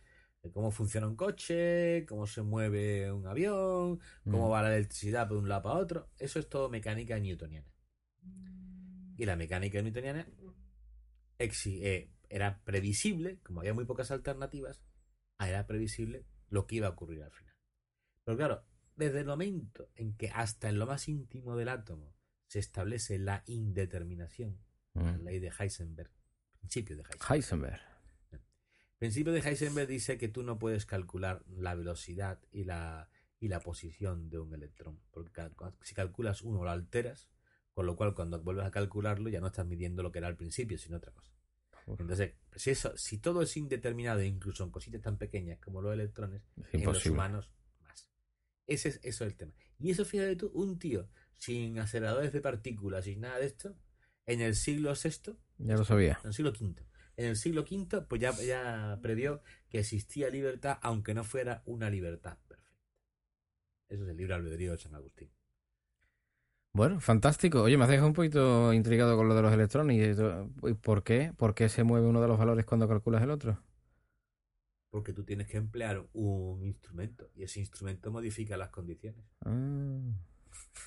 cómo 0.53 0.71
funciona 0.71 1.07
un 1.07 1.15
coche, 1.15 2.05
cómo 2.07 2.27
se 2.27 2.41
mueve 2.41 3.11
un 3.11 3.27
avión, 3.27 3.99
cómo 4.23 4.47
mm. 4.47 4.51
va 4.51 4.61
la 4.63 4.75
electricidad 4.75 5.27
de 5.27 5.35
un 5.35 5.49
lado 5.49 5.63
para 5.63 5.75
otro, 5.75 6.09
eso 6.17 6.39
es 6.39 6.49
todo 6.49 6.69
mecánica 6.69 7.19
newtoniana. 7.19 7.71
Y 9.17 9.25
la 9.25 9.35
mecánica 9.35 9.81
newtoniana 9.81 10.27
eh, 11.39 12.11
era 12.29 12.61
previsible, 12.63 13.39
como 13.43 13.61
había 13.61 13.73
muy 13.73 13.85
pocas 13.85 14.11
alternativas, 14.11 14.81
era 15.39 15.65
previsible 15.67 16.25
lo 16.49 16.65
que 16.67 16.75
iba 16.75 16.87
a 16.87 16.91
ocurrir 16.91 17.23
al 17.23 17.31
final. 17.31 17.55
Pero 18.23 18.37
claro, 18.37 18.65
desde 18.95 19.19
el 19.19 19.25
momento 19.25 19.89
en 19.95 20.15
que 20.15 20.29
hasta 20.29 20.69
en 20.69 20.79
lo 20.79 20.87
más 20.87 21.07
íntimo 21.07 21.55
del 21.55 21.69
átomo 21.69 22.15
se 22.47 22.59
establece 22.59 23.19
la 23.19 23.43
indeterminación, 23.45 24.59
la 24.97 25.17
ley 25.17 25.39
de 25.39 25.51
Heisenberg. 25.57 26.11
Principio 26.59 26.97
de 26.97 27.03
Heisenberg. 27.29 27.79
Principio 28.97 29.31
de 29.31 29.39
Heisenberg 29.39 29.87
dice 29.87 30.17
que 30.17 30.27
tú 30.27 30.43
no 30.43 30.57
puedes 30.57 30.85
calcular 30.85 31.43
la 31.47 31.75
velocidad 31.75 32.39
y 32.51 32.63
la, 32.63 33.09
y 33.39 33.47
la 33.47 33.59
posición 33.59 34.29
de 34.29 34.39
un 34.39 34.53
electrón. 34.53 34.99
Porque 35.11 35.49
si 35.83 35.93
calculas 35.93 36.41
uno 36.41 36.63
lo 36.63 36.71
alteras, 36.71 37.29
con 37.73 37.85
lo 37.85 37.95
cual 37.95 38.15
cuando 38.15 38.41
vuelves 38.41 38.65
a 38.65 38.71
calcularlo 38.71 39.29
ya 39.29 39.39
no 39.39 39.47
estás 39.47 39.67
midiendo 39.67 40.01
lo 40.01 40.11
que 40.11 40.17
era 40.17 40.27
al 40.27 40.35
principio, 40.35 40.77
sino 40.77 40.97
otra 40.97 41.11
cosa. 41.11 41.31
Entonces, 41.85 42.33
si, 42.55 42.71
eso, 42.71 42.97
si 42.97 43.19
todo 43.19 43.41
es 43.41 43.55
indeterminado, 43.55 44.21
incluso 44.21 44.63
en 44.63 44.71
cositas 44.71 45.01
tan 45.01 45.17
pequeñas 45.17 45.59
como 45.59 45.81
los 45.81 45.93
electrones, 45.93 46.41
en 46.73 46.83
los 46.83 47.05
humanos, 47.05 47.51
más. 47.81 48.09
Ese 48.65 48.89
es, 48.89 48.99
eso 49.03 49.23
es 49.23 49.31
el 49.31 49.37
tema. 49.37 49.53
Y 49.79 49.91
eso, 49.91 50.03
fíjate 50.03 50.35
tú, 50.35 50.51
un 50.53 50.79
tío 50.79 51.07
sin 51.37 51.79
aceleradores 51.79 52.33
de 52.33 52.41
partículas, 52.41 53.05
sin 53.05 53.21
nada 53.21 53.39
de 53.39 53.45
esto, 53.45 53.77
en 54.27 54.41
el 54.41 54.55
siglo 54.55 54.93
VI. 54.93 55.33
Ya 55.57 55.75
lo 55.75 55.83
sabía. 55.83 56.19
En 56.21 56.27
el 56.27 56.33
siglo 56.33 56.51
V. 56.51 56.75
En 57.15 57.25
el 57.25 57.35
siglo 57.35 57.61
V, 57.63 58.01
pues 58.01 58.21
ya, 58.21 58.31
ya 58.33 58.99
previó 59.01 59.41
que 59.69 59.79
existía 59.79 60.29
libertad, 60.29 60.77
aunque 60.83 61.15
no 61.15 61.23
fuera 61.23 61.63
una 61.65 61.89
libertad 61.89 62.37
perfecta. 62.47 62.85
Eso 63.89 64.03
es 64.03 64.09
el 64.09 64.17
libro 64.17 64.35
albedrío 64.35 64.73
de 64.73 64.77
San 64.77 64.93
Agustín. 64.93 65.31
Bueno, 66.73 66.99
fantástico. 66.99 67.63
Oye, 67.63 67.75
me 67.75 67.85
has 67.85 67.89
dejado 67.89 68.09
un 68.09 68.13
poquito 68.13 68.71
intrigado 68.71 69.17
con 69.17 69.27
lo 69.27 69.33
de 69.33 69.41
los 69.41 69.51
electrones. 69.51 70.19
¿Y 70.63 70.73
por 70.75 71.03
qué? 71.03 71.33
¿Por 71.35 71.55
qué 71.55 71.69
se 71.69 71.83
mueve 71.83 72.05
uno 72.05 72.21
de 72.21 72.27
los 72.27 72.37
valores 72.37 72.65
cuando 72.65 72.87
calculas 72.87 73.23
el 73.23 73.31
otro? 73.31 73.63
Porque 74.91 75.11
tú 75.11 75.23
tienes 75.23 75.47
que 75.47 75.57
emplear 75.57 76.05
un 76.13 76.63
instrumento 76.63 77.31
y 77.33 77.43
ese 77.43 77.61
instrumento 77.61 78.11
modifica 78.11 78.57
las 78.57 78.69
condiciones. 78.69 79.25
Ah. 79.43 79.97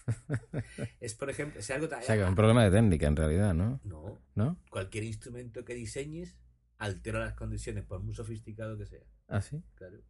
es, 1.01 1.15
por 1.15 1.31
ejemplo, 1.31 1.61
si 1.63 1.73
algo 1.73 1.87
o 1.87 2.03
sea, 2.03 2.17
que 2.17 2.23
es 2.23 2.29
un 2.29 2.35
problema 2.35 2.65
de 2.65 2.71
técnica 2.71 3.07
en 3.07 3.17
realidad, 3.17 3.55
¿no? 3.55 3.81
No. 3.85 4.21
¿No? 4.35 4.61
Cualquier 4.71 5.05
instrumento 5.05 5.65
que 5.65 5.75
diseñes 5.75 6.37
altera 6.79 7.21
las 7.21 7.35
condiciones, 7.35 7.85
por 7.85 8.03
muy 8.03 8.15
sofisticado 8.15 8.77
que 8.79 8.87
sea. 8.87 9.05
¿Ah, 9.29 9.43
sí? 9.43 9.63
Claro. 9.75 10.01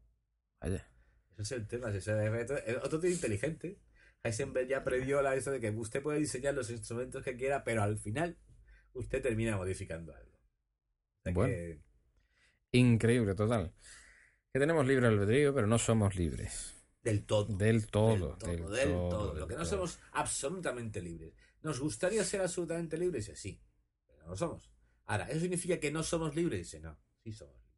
Vaya. 0.60 0.88
Eso 1.32 1.42
es 1.42 1.52
el 1.52 1.66
tema. 1.66 1.90
es 1.90 2.08
otro 2.82 3.00
tío 3.00 3.10
inteligente. 3.10 3.80
Heisenberg 4.22 4.68
ya 4.68 4.84
previó 4.84 5.22
la 5.22 5.34
eso 5.34 5.50
de 5.50 5.60
que 5.60 5.70
usted 5.70 6.02
puede 6.02 6.18
diseñar 6.18 6.54
los 6.54 6.70
instrumentos 6.70 7.24
que 7.24 7.36
quiera, 7.36 7.64
pero 7.64 7.82
al 7.82 7.98
final 7.98 8.38
usted 8.92 9.22
termina 9.22 9.56
modificando 9.56 10.14
algo. 10.14 10.38
bueno. 11.32 11.80
Increíble, 12.72 13.34
total. 13.34 13.72
Que 14.52 14.60
tenemos 14.60 14.86
libre 14.86 15.06
albedrío, 15.06 15.54
pero 15.54 15.66
no 15.66 15.78
somos 15.78 16.14
libres. 16.14 16.79
Del 17.02 17.24
todo. 17.24 17.56
Del 17.56 17.86
todo. 17.86 18.36
Del 18.36 18.66
todo. 18.66 19.34
Lo 19.34 19.46
que 19.46 19.56
no 19.56 19.64
somos 19.64 19.98
absolutamente 20.12 21.00
libres. 21.00 21.34
¿Nos 21.62 21.80
gustaría 21.80 22.24
ser 22.24 22.42
absolutamente 22.42 22.98
libres? 22.98 23.30
Sí, 23.34 23.62
pero 24.06 24.22
no 24.22 24.28
lo 24.30 24.36
somos. 24.36 24.70
Ahora, 25.06 25.28
¿eso 25.28 25.40
significa 25.40 25.80
que 25.80 25.90
no 25.90 26.02
somos 26.02 26.34
libres? 26.34 26.60
Dice, 26.60 26.80
no, 26.80 26.98
sí 27.22 27.32
somos 27.32 27.54
libres. 27.54 27.70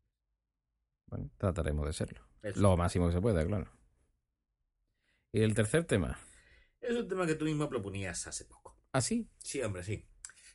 Bueno, 1.07 1.31
trataremos 1.37 1.87
de 1.87 1.93
serlo. 1.93 2.29
Lo 2.57 2.77
máximo 2.77 3.07
que 3.07 3.15
se 3.15 3.21
pueda, 3.21 3.47
claro. 3.47 3.71
¿Y 5.33 5.41
el 5.41 5.55
tercer 5.55 5.85
tema? 5.85 6.19
Es 6.81 6.97
un 6.97 7.09
tema 7.09 7.27
que 7.27 7.37
tú 7.37 7.45
mismo 7.45 7.69
proponías 7.69 8.27
hace 8.27 8.45
poco. 8.45 8.77
¿Ah, 8.93 9.01
sí? 9.01 9.31
Sí, 9.39 9.63
hombre, 9.63 9.83
sí. 9.83 10.07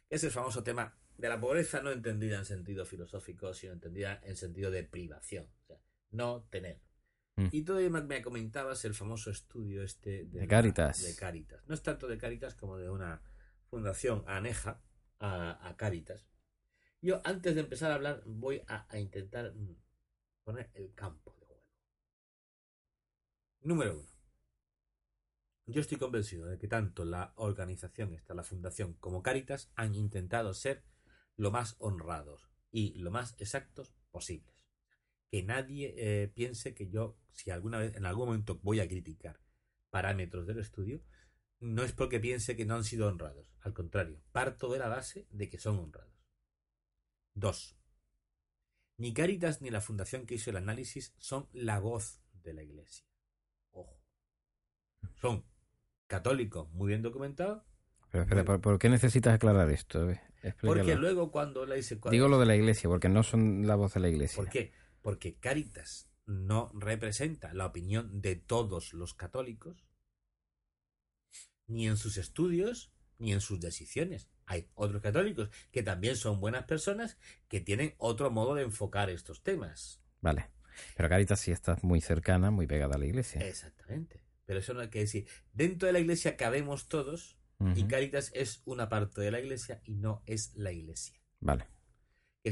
Es 0.09 0.23
el 0.23 0.31
famoso 0.31 0.63
tema 0.63 0.97
de 1.17 1.29
la 1.29 1.39
pobreza 1.39 1.81
no 1.81 1.91
entendida 1.91 2.37
en 2.37 2.45
sentido 2.45 2.85
filosófico, 2.85 3.53
sino 3.53 3.73
entendida 3.73 4.21
en 4.23 4.35
sentido 4.35 4.69
de 4.69 4.83
privación. 4.83 5.47
O 5.63 5.65
sea, 5.65 5.81
no 6.11 6.43
tener. 6.49 6.81
Mm. 7.37 7.49
Y 7.51 7.61
todavía 7.61 7.89
me 7.91 8.21
comentabas 8.23 8.83
el 8.85 8.95
famoso 8.95 9.29
estudio 9.29 9.83
este 9.83 10.25
de, 10.25 10.47
Caritas. 10.47 11.03
de 11.03 11.15
Caritas. 11.15 11.63
No 11.67 11.75
es 11.75 11.83
tanto 11.83 12.07
de 12.07 12.17
Caritas 12.17 12.55
como 12.55 12.77
de 12.77 12.89
una 12.89 13.21
fundación 13.69 14.23
aneja 14.27 14.81
a, 15.19 15.75
Caritas. 15.77 16.27
Yo, 16.99 17.21
antes 17.23 17.53
de 17.53 17.61
empezar 17.61 17.91
a 17.91 17.95
hablar, 17.95 18.23
voy 18.25 18.63
a, 18.67 18.87
a, 18.89 18.99
intentar 18.99 19.53
mm, 19.53 19.75
poner 20.43 20.71
el 20.73 20.95
campo 20.95 21.31
de 21.31 21.45
juego. 21.45 21.63
Número 23.61 23.99
uno. 23.99 24.09
Yo 25.67 25.81
estoy 25.81 25.97
convencido 25.97 26.47
de 26.47 26.57
que 26.57 26.67
tanto 26.67 27.05
la 27.05 27.33
organización, 27.35 28.13
esta, 28.13 28.33
la 28.33 28.43
fundación, 28.43 28.93
como 28.95 29.21
Caritas 29.21 29.71
han 29.75 29.93
intentado 29.93 30.55
ser 30.55 30.83
lo 31.35 31.51
más 31.51 31.75
honrados 31.77 32.49
y 32.71 32.97
lo 32.97 33.11
más 33.11 33.35
exactos 33.37 33.93
posibles 34.09 34.56
que 35.31 35.43
nadie 35.43 35.93
eh, 35.97 36.27
piense 36.29 36.73
que 36.73 36.89
yo, 36.89 37.17
si 37.31 37.51
alguna 37.51 37.79
vez, 37.79 37.95
en 37.95 38.05
algún 38.05 38.27
momento 38.27 38.59
voy 38.63 38.79
a 38.79 38.87
criticar 38.87 39.39
parámetros 39.89 40.47
del 40.47 40.59
estudio, 40.59 41.01
no 41.59 41.83
es 41.83 41.91
porque 41.91 42.19
piense 42.19 42.55
que 42.55 42.65
no 42.65 42.75
han 42.75 42.83
sido 42.83 43.07
honrados. 43.07 43.47
Al 43.61 43.73
contrario, 43.73 44.21
parto 44.31 44.71
de 44.71 44.79
la 44.79 44.87
base 44.87 45.27
de 45.31 45.49
que 45.49 45.57
son 45.57 45.79
honrados. 45.79 46.13
Dos. 47.33 47.77
Ni 48.97 49.13
Caritas 49.13 49.61
ni 49.61 49.69
la 49.69 49.81
fundación 49.81 50.25
que 50.25 50.35
hizo 50.35 50.49
el 50.49 50.57
análisis 50.57 51.13
son 51.17 51.49
la 51.51 51.79
voz 51.79 52.21
de 52.43 52.53
la 52.53 52.63
Iglesia. 52.63 53.05
Ojo. 53.71 54.01
Son 55.15 55.45
católicos 56.07 56.69
muy 56.71 56.87
bien 56.87 57.01
documentados 57.01 57.63
Pero 58.11 58.23
espera. 58.23 58.45
¿por, 58.45 58.61
por 58.61 58.79
qué 58.79 58.89
necesitas 58.89 59.35
aclarar 59.35 59.69
esto? 59.69 60.07
Porque 60.61 60.95
luego 60.95 61.31
cuando 61.31 61.65
la 61.65 61.75
dice... 61.75 61.99
Digo 62.09 62.27
lo 62.27 62.39
de 62.39 62.45
la 62.45 62.55
iglesia, 62.55 62.89
porque 62.89 63.09
no 63.09 63.23
son 63.23 63.67
la 63.67 63.75
voz 63.75 63.93
de 63.95 63.99
la 63.99 64.09
iglesia. 64.09 64.37
¿Por 64.37 64.49
qué? 64.49 64.71
Porque 65.01 65.35
Caritas 65.35 66.09
no 66.25 66.71
representa 66.73 67.53
la 67.53 67.65
opinión 67.65 68.21
de 68.21 68.35
todos 68.35 68.93
los 68.93 69.13
católicos, 69.13 69.85
ni 71.67 71.87
en 71.87 71.97
sus 71.97 72.17
estudios, 72.17 72.91
ni 73.17 73.33
en 73.33 73.41
sus 73.41 73.59
decisiones. 73.59 74.29
Hay 74.45 74.69
otros 74.75 75.01
católicos 75.01 75.49
que 75.71 75.83
también 75.83 76.15
son 76.15 76.39
buenas 76.39 76.65
personas 76.65 77.17
que 77.47 77.59
tienen 77.59 77.95
otro 77.97 78.31
modo 78.31 78.55
de 78.55 78.63
enfocar 78.63 79.09
estos 79.09 79.43
temas. 79.43 80.01
Vale. 80.21 80.49
Pero 80.95 81.09
Caritas 81.09 81.39
sí 81.39 81.51
está 81.51 81.77
muy 81.81 82.01
cercana, 82.01 82.51
muy 82.51 82.67
pegada 82.67 82.95
a 82.95 82.99
la 82.99 83.05
iglesia. 83.05 83.41
Exactamente. 83.41 84.23
Pero 84.45 84.59
eso 84.59 84.73
no 84.73 84.81
hay 84.81 84.89
que 84.89 84.99
decir. 84.99 85.27
Dentro 85.51 85.87
de 85.87 85.93
la 85.93 85.99
iglesia 85.99 86.37
cabemos 86.37 86.87
todos 86.87 87.37
y. 87.75 87.85
Caritas 87.85 88.31
es 88.33 88.61
una 88.65 88.87
parte 88.87 89.21
de 89.21 89.31
la 89.31 89.39
iglesia 89.39 89.81
y 89.83 89.95
no 89.95 90.21
es 90.25 90.55
la 90.55 90.71
iglesia. 90.71 91.19
Vale. 91.39 91.67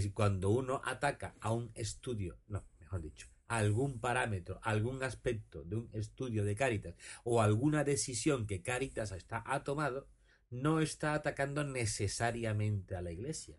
Si 0.02 0.12
cuando 0.12 0.50
uno 0.50 0.82
ataca 0.84 1.36
a 1.40 1.52
un 1.52 1.72
estudio, 1.76 2.40
no, 2.48 2.66
mejor 2.80 3.02
dicho, 3.02 3.28
a 3.48 3.58
algún 3.58 4.00
parámetro, 4.00 4.60
algún 4.64 5.04
aspecto 5.04 5.64
de 5.64 5.76
un 5.76 5.90
estudio 5.94 6.44
de 6.44 6.56
Caritas 6.56 6.96
o 7.24 7.42
alguna 7.42 7.84
decisión 7.84 8.48
que 8.48 8.62
Caritas 8.62 9.12
está, 9.12 9.44
ha 9.46 9.64
tomado, 9.64 10.08
no 10.50 10.80
está 10.80 11.14
atacando 11.14 11.64
necesariamente 11.64 12.96
a 12.96 13.02
la 13.02 13.12
iglesia. 13.12 13.58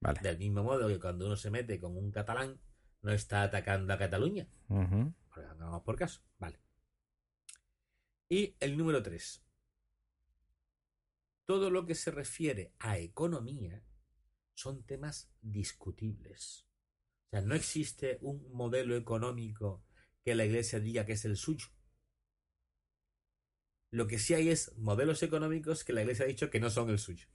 Vale. 0.00 0.20
Del 0.20 0.38
mismo 0.38 0.62
modo 0.62 0.88
que 0.88 1.00
cuando 1.00 1.26
uno 1.26 1.36
se 1.36 1.50
mete 1.50 1.80
con 1.80 1.96
un 1.96 2.10
catalán, 2.10 2.60
no 3.00 3.12
está 3.12 3.42
atacando 3.42 3.92
a 3.92 3.98
Cataluña. 3.98 4.48
Ujú. 4.68 5.14
Vamos 5.58 5.82
por 5.82 5.96
caso. 5.96 6.20
Vale. 6.38 6.58
Y 8.28 8.54
el 8.60 8.76
número 8.76 9.02
3. 9.02 9.42
Todo 11.46 11.70
lo 11.70 11.86
que 11.86 11.94
se 11.94 12.10
refiere 12.10 12.72
a 12.78 12.98
economía 12.98 13.82
son 14.54 14.84
temas 14.84 15.30
discutibles. 15.40 16.66
O 17.26 17.30
sea, 17.30 17.40
no 17.42 17.54
existe 17.54 18.18
un 18.20 18.50
modelo 18.52 18.96
económico 18.96 19.84
que 20.24 20.34
la 20.34 20.44
Iglesia 20.44 20.80
diga 20.80 21.04
que 21.04 21.12
es 21.12 21.24
el 21.24 21.36
suyo. 21.36 21.66
Lo 23.90 24.06
que 24.06 24.18
sí 24.18 24.34
hay 24.34 24.48
es 24.48 24.76
modelos 24.76 25.22
económicos 25.22 25.84
que 25.84 25.92
la 25.92 26.02
Iglesia 26.02 26.24
ha 26.24 26.28
dicho 26.28 26.50
que 26.50 26.60
no 26.60 26.70
son 26.70 26.90
el 26.90 26.98
suyo. 26.98 27.28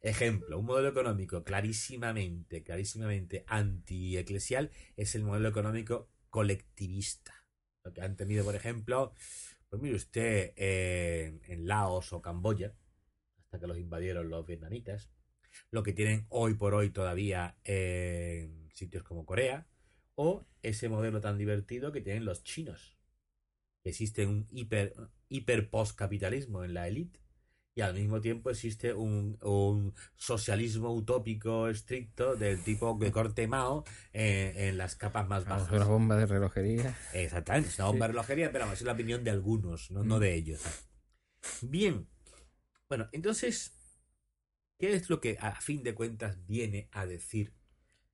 Ejemplo, 0.00 0.58
un 0.58 0.66
modelo 0.66 0.88
económico 0.88 1.44
clarísimamente, 1.44 2.62
clarísimamente 2.62 3.44
antieclesial 3.46 4.70
es 4.96 5.14
el 5.14 5.24
modelo 5.24 5.48
económico 5.48 6.10
colectivista. 6.30 7.46
Lo 7.84 7.92
que 7.92 8.02
han 8.02 8.16
tenido, 8.16 8.44
por 8.44 8.54
ejemplo, 8.54 9.14
pues 9.68 9.82
mire 9.82 9.94
usted, 9.94 10.52
eh, 10.56 11.40
en 11.44 11.66
Laos 11.66 12.12
o 12.12 12.20
Camboya, 12.20 12.74
hasta 13.38 13.60
que 13.60 13.66
los 13.66 13.78
invadieron 13.78 14.30
los 14.30 14.46
vietnamitas, 14.46 15.10
lo 15.70 15.82
que 15.82 15.92
tienen 15.92 16.26
hoy 16.28 16.54
por 16.54 16.74
hoy 16.74 16.90
todavía 16.90 17.56
en 17.64 18.68
sitios 18.74 19.02
como 19.02 19.24
Corea, 19.24 19.66
o 20.14 20.44
ese 20.62 20.88
modelo 20.88 21.20
tan 21.20 21.38
divertido 21.38 21.92
que 21.92 22.00
tienen 22.00 22.24
los 22.24 22.42
chinos. 22.44 22.96
Existe 23.84 24.26
un 24.26 24.46
hiper, 24.50 24.94
hiper 25.28 25.70
postcapitalismo 25.70 26.64
en 26.64 26.74
la 26.74 26.86
élite 26.88 27.18
y 27.74 27.80
al 27.82 27.94
mismo 27.94 28.20
tiempo 28.20 28.50
existe 28.50 28.92
un, 28.92 29.38
un 29.42 29.94
socialismo 30.16 30.92
utópico 30.92 31.68
estricto 31.68 32.36
del 32.36 32.62
tipo 32.62 32.98
de 33.00 33.10
corte 33.10 33.46
Mao 33.46 33.84
en, 34.12 34.56
en 34.58 34.76
las 34.78 34.96
capas 34.96 35.28
más 35.28 35.46
bajas. 35.46 35.72
una 35.72 35.86
bomba 35.86 36.16
de 36.16 36.26
relojería. 36.26 36.94
Exactamente, 37.14 37.68
es 37.70 37.78
una 37.78 37.86
bomba 37.88 38.06
de 38.06 38.12
relojería, 38.12 38.52
pero 38.52 38.70
es 38.72 38.82
la 38.82 38.92
opinión 38.92 39.24
de 39.24 39.30
algunos, 39.30 39.90
no, 39.90 40.02
no 40.04 40.16
Mm. 40.16 40.20
de 40.20 40.34
ellos. 40.34 40.60
Bien, 41.62 42.06
bueno, 42.88 43.08
entonces, 43.12 43.72
¿qué 44.80 44.94
es 44.94 45.08
lo 45.10 45.20
que 45.20 45.36
a 45.40 45.60
fin 45.60 45.82
de 45.84 45.94
cuentas 45.94 46.44
viene 46.46 46.88
a 46.90 47.06
decir 47.06 47.52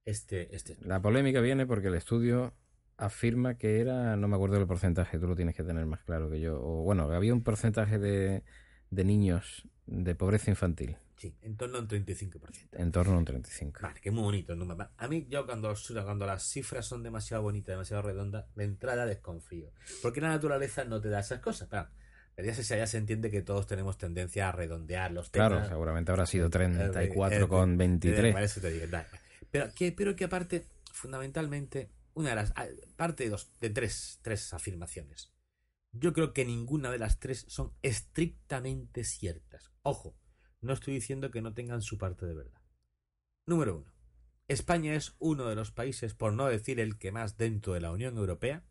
este, 0.05 0.55
este 0.55 0.77
La 0.83 1.01
polémica 1.01 1.41
viene 1.41 1.67
porque 1.67 1.89
el 1.89 1.95
estudio 1.95 2.55
afirma 2.99 3.57
que 3.57 3.81
era, 3.81 4.17
no 4.17 4.29
me 4.29 4.37
acuerdo 4.37 4.57
del 4.57 4.67
porcentaje, 4.67 5.19
tú 5.19 5.27
lo 5.27 5.37
tienes 5.37 5.55
que 5.55 5.63
tener 5.65 5.87
más 5.87 6.03
claro 6.03 6.31
que 6.31 6.41
yo. 6.41 6.61
O 6.61 6.83
bueno, 6.83 7.11
había 7.11 7.33
un 7.33 7.43
porcentaje 7.43 7.99
de, 7.99 8.43
de 8.91 9.05
niños 9.05 9.69
de 9.87 10.15
pobreza 10.15 10.51
infantil, 10.51 10.97
Sí, 11.17 11.35
en 11.41 11.57
torno 11.57 11.79
a 11.79 11.81
un 11.81 11.89
35%. 11.89 12.69
en 12.73 12.93
torno 12.93 13.15
a 13.15 13.19
un 13.19 13.25
35. 13.25 13.81
Vale, 13.83 14.01
que 14.03 14.11
muy 14.11 14.23
bonito 14.23 14.53
el 14.53 14.59
número. 14.59 14.91
A 14.99 15.09
mí, 15.09 15.27
yo 15.31 15.47
cuando, 15.47 15.75
cuando 16.05 16.27
las 16.27 16.43
cifras 16.43 16.85
son 16.85 17.03
demasiado 17.03 17.43
bonitas, 17.43 17.73
demasiado 17.73 18.03
redondas, 18.03 18.45
de 18.55 18.65
entrada 18.65 19.07
desconfío. 19.07 19.71
Porque 20.03 20.21
la 20.21 20.29
naturaleza 20.29 20.85
no 20.85 21.01
te 21.01 21.09
da 21.09 21.21
esas 21.21 21.41
cosas. 21.41 21.69
Pero, 21.71 21.89
pero 22.37 22.49
ya 22.49 22.55
se, 22.55 22.77
ya 22.77 22.87
se 22.87 22.99
entiende 22.99 23.31
que 23.31 23.41
todos 23.43 23.67
tenemos 23.67 23.97
tendencia 23.99 24.49
a 24.51 24.53
redondear 24.53 25.11
los 25.11 25.31
temas. 25.31 25.49
Claro, 25.51 25.69
seguramente 25.69 26.13
habrá 26.13 26.27
sido 26.27 26.47
Eh, 26.47 26.51
34 26.51 27.45
eh, 27.45 27.49
con 27.49 27.73
Eh, 27.73 27.77
23. 27.79 28.33
por 28.35 28.43
eso 28.43 28.61
te 28.61 28.71
digo, 28.71 28.87
da. 28.89 29.09
Pero 29.51 29.73
que, 29.75 29.91
pero 29.93 30.15
que 30.15 30.25
aparte, 30.25 30.67
fundamentalmente, 30.93 31.91
una 32.15 32.31
de 32.31 32.35
las. 32.37 32.53
ah, 32.57 32.67
Parte 32.95 33.25
de, 33.25 33.31
dos, 33.31 33.51
de 33.59 33.71
tres, 33.71 34.21
tres 34.23 34.53
afirmaciones. 34.53 35.33
Yo 35.93 36.13
creo 36.13 36.35
que 36.35 36.45
ninguna 36.45 36.91
de 36.91 36.99
las 36.99 37.19
tres 37.19 37.47
son 37.49 37.73
estrictamente 37.81 39.03
ciertas. 39.03 39.71
Ojo, 39.83 40.15
no 40.61 40.75
estoy 40.75 40.93
diciendo 40.95 41.31
que 41.31 41.41
no 41.41 41.55
tengan 41.55 41.81
su 41.81 41.97
parte 41.97 42.27
de 42.27 42.35
verdad. 42.35 42.61
Número 43.47 43.79
uno. 43.79 43.93
España 44.49 44.95
es 44.95 45.15
uno 45.19 45.47
de 45.47 45.55
los 45.57 45.73
países, 45.73 46.15
por 46.15 46.33
no 46.35 46.47
decir 46.47 46.81
el 46.81 46.99
que 46.99 47.13
más 47.13 47.37
dentro 47.39 47.73
de 47.73 47.81
la 47.81 47.93
Unión 47.93 48.17
Europea, 48.19 48.63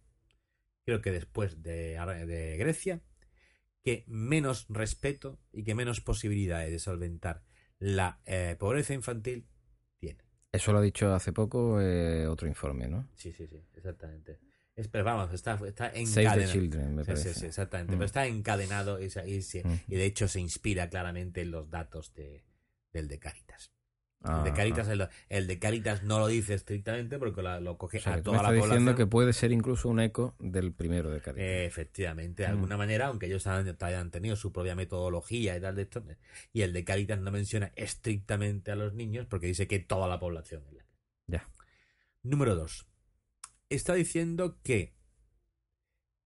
creo 0.85 1.01
que 1.01 1.11
después 1.11 1.63
de, 1.63 1.97
de 2.27 2.57
Grecia, 2.57 3.01
que 3.85 4.03
menos 4.07 4.65
respeto 4.67 5.39
y 5.53 5.63
que 5.63 5.75
menos 5.75 6.01
posibilidades 6.01 6.71
de 6.71 6.79
solventar 6.79 7.43
la 7.77 8.19
eh, 8.25 8.55
pobreza 8.57 8.95
infantil 8.95 9.47
tiene. 9.99 10.23
Eso 10.51 10.71
lo 10.73 10.79
ha 10.79 10.81
dicho 10.81 11.13
hace 11.13 11.31
poco 11.31 11.79
eh, 11.79 12.25
otro 12.25 12.47
informe, 12.47 12.87
¿no? 12.87 13.07
Sí, 13.13 13.31
sí, 13.31 13.45
sí, 13.45 13.63
exactamente. 13.75 14.39
Es, 14.75 14.87
pero 14.87 15.03
vamos, 15.03 15.31
está, 15.33 15.53
está 15.67 15.91
Save 15.91 16.03
the 16.05 16.19
encadenado. 16.21 16.51
Children, 16.51 16.95
me 16.95 17.03
Sí, 17.03 17.07
parece. 17.07 17.33
sí, 17.35 17.39
sí, 17.41 17.45
exactamente. 17.45 17.93
Mm. 17.93 17.97
Pero 17.99 18.05
está 18.05 18.25
encadenado 18.25 18.99
y, 18.99 19.05
Mm. 19.07 19.73
y 19.87 19.95
de 19.95 20.05
hecho 20.05 20.27
se 20.27 20.39
inspira 20.39 20.89
claramente 20.89 21.41
en 21.41 21.51
los 21.51 21.69
datos 21.69 22.11
de, 22.15 22.43
del 22.91 23.07
de 23.07 23.19
Caritas. 23.19 23.71
El 24.25 24.31
Ah, 24.31 24.43
de 24.43 24.53
Caritas, 24.53 24.87
el, 24.87 25.07
el 25.29 25.45
de 25.47 25.59
Caritas 25.59 26.01
no 26.03 26.17
lo 26.19 26.25
dice 26.27 26.55
estrictamente 26.55 27.19
porque 27.19 27.41
la- 27.43 27.59
lo 27.59 27.77
coge 27.77 27.99
O 27.99 28.01
sea, 28.01 28.15
a 28.15 28.23
toda 28.23 28.37
me 28.37 28.43
la 28.43 28.49
población. 28.49 28.69
diciendo 28.69 28.95
que 28.95 29.05
puede 29.05 29.33
ser 29.33 29.51
incluso 29.51 29.87
un 29.87 29.99
eco 29.99 30.35
del 30.39 30.73
primero 30.73 31.11
de 31.11 31.21
Caritas. 31.21 31.45
Eh, 31.47 31.65
efectivamente, 31.65 32.41
de 32.43 32.49
Mm. 32.49 32.51
alguna 32.53 32.77
manera, 32.77 33.07
aunque 33.07 33.27
ellos 33.27 33.45
han, 33.45 33.77
hayan 33.79 34.09
tenido 34.11 34.35
su 34.35 34.51
propia 34.51 34.73
metodología 34.75 35.55
y 35.55 35.61
tal 35.61 35.75
de 35.75 35.83
esto, 35.83 36.03
y 36.53 36.61
el 36.63 36.73
de 36.73 36.83
Caritas 36.83 37.19
no 37.19 37.31
menciona 37.31 37.71
estrictamente 37.75 38.71
a 38.71 38.75
los 38.75 38.93
niños 38.95 39.27
porque 39.27 39.47
dice 39.47 39.67
que 39.67 39.77
toda 39.79 40.07
la 40.07 40.19
población 40.19 40.63
es 40.67 40.73
la 40.73 40.85
Ya. 41.27 41.49
Número 42.23 42.55
dos. 42.55 42.87
Está 43.69 43.93
diciendo 43.93 44.59
que 44.63 44.95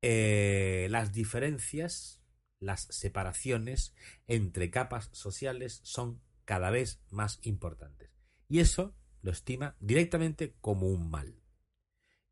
eh, 0.01 0.87
las 0.89 1.11
diferencias, 1.11 2.21
las 2.59 2.83
separaciones 2.89 3.93
entre 4.27 4.69
capas 4.69 5.09
sociales 5.11 5.81
son 5.83 6.21
cada 6.49 6.71
vez 6.71 6.99
más 7.11 7.37
importantes. 7.43 8.09
Y 8.47 8.57
eso 8.57 8.95
lo 9.21 9.29
estima 9.29 9.77
directamente 9.79 10.55
como 10.61 10.87
un 10.87 11.11
mal. 11.11 11.43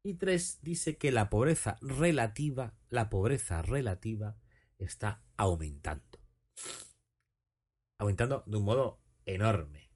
Y 0.01 0.15
tres, 0.15 0.58
dice 0.63 0.97
que 0.97 1.12
la 1.12 1.30
pobreza 1.30 1.78
relativa, 1.82 2.74
la 2.89 3.11
pobreza 3.11 3.61
relativa 3.61 4.36
está 4.80 5.24
aumentando. 5.36 6.20
Aumentando 7.99 8.43
de 8.47 8.57
un 8.57 8.63
modo 8.63 9.03
enorme. 9.28 9.91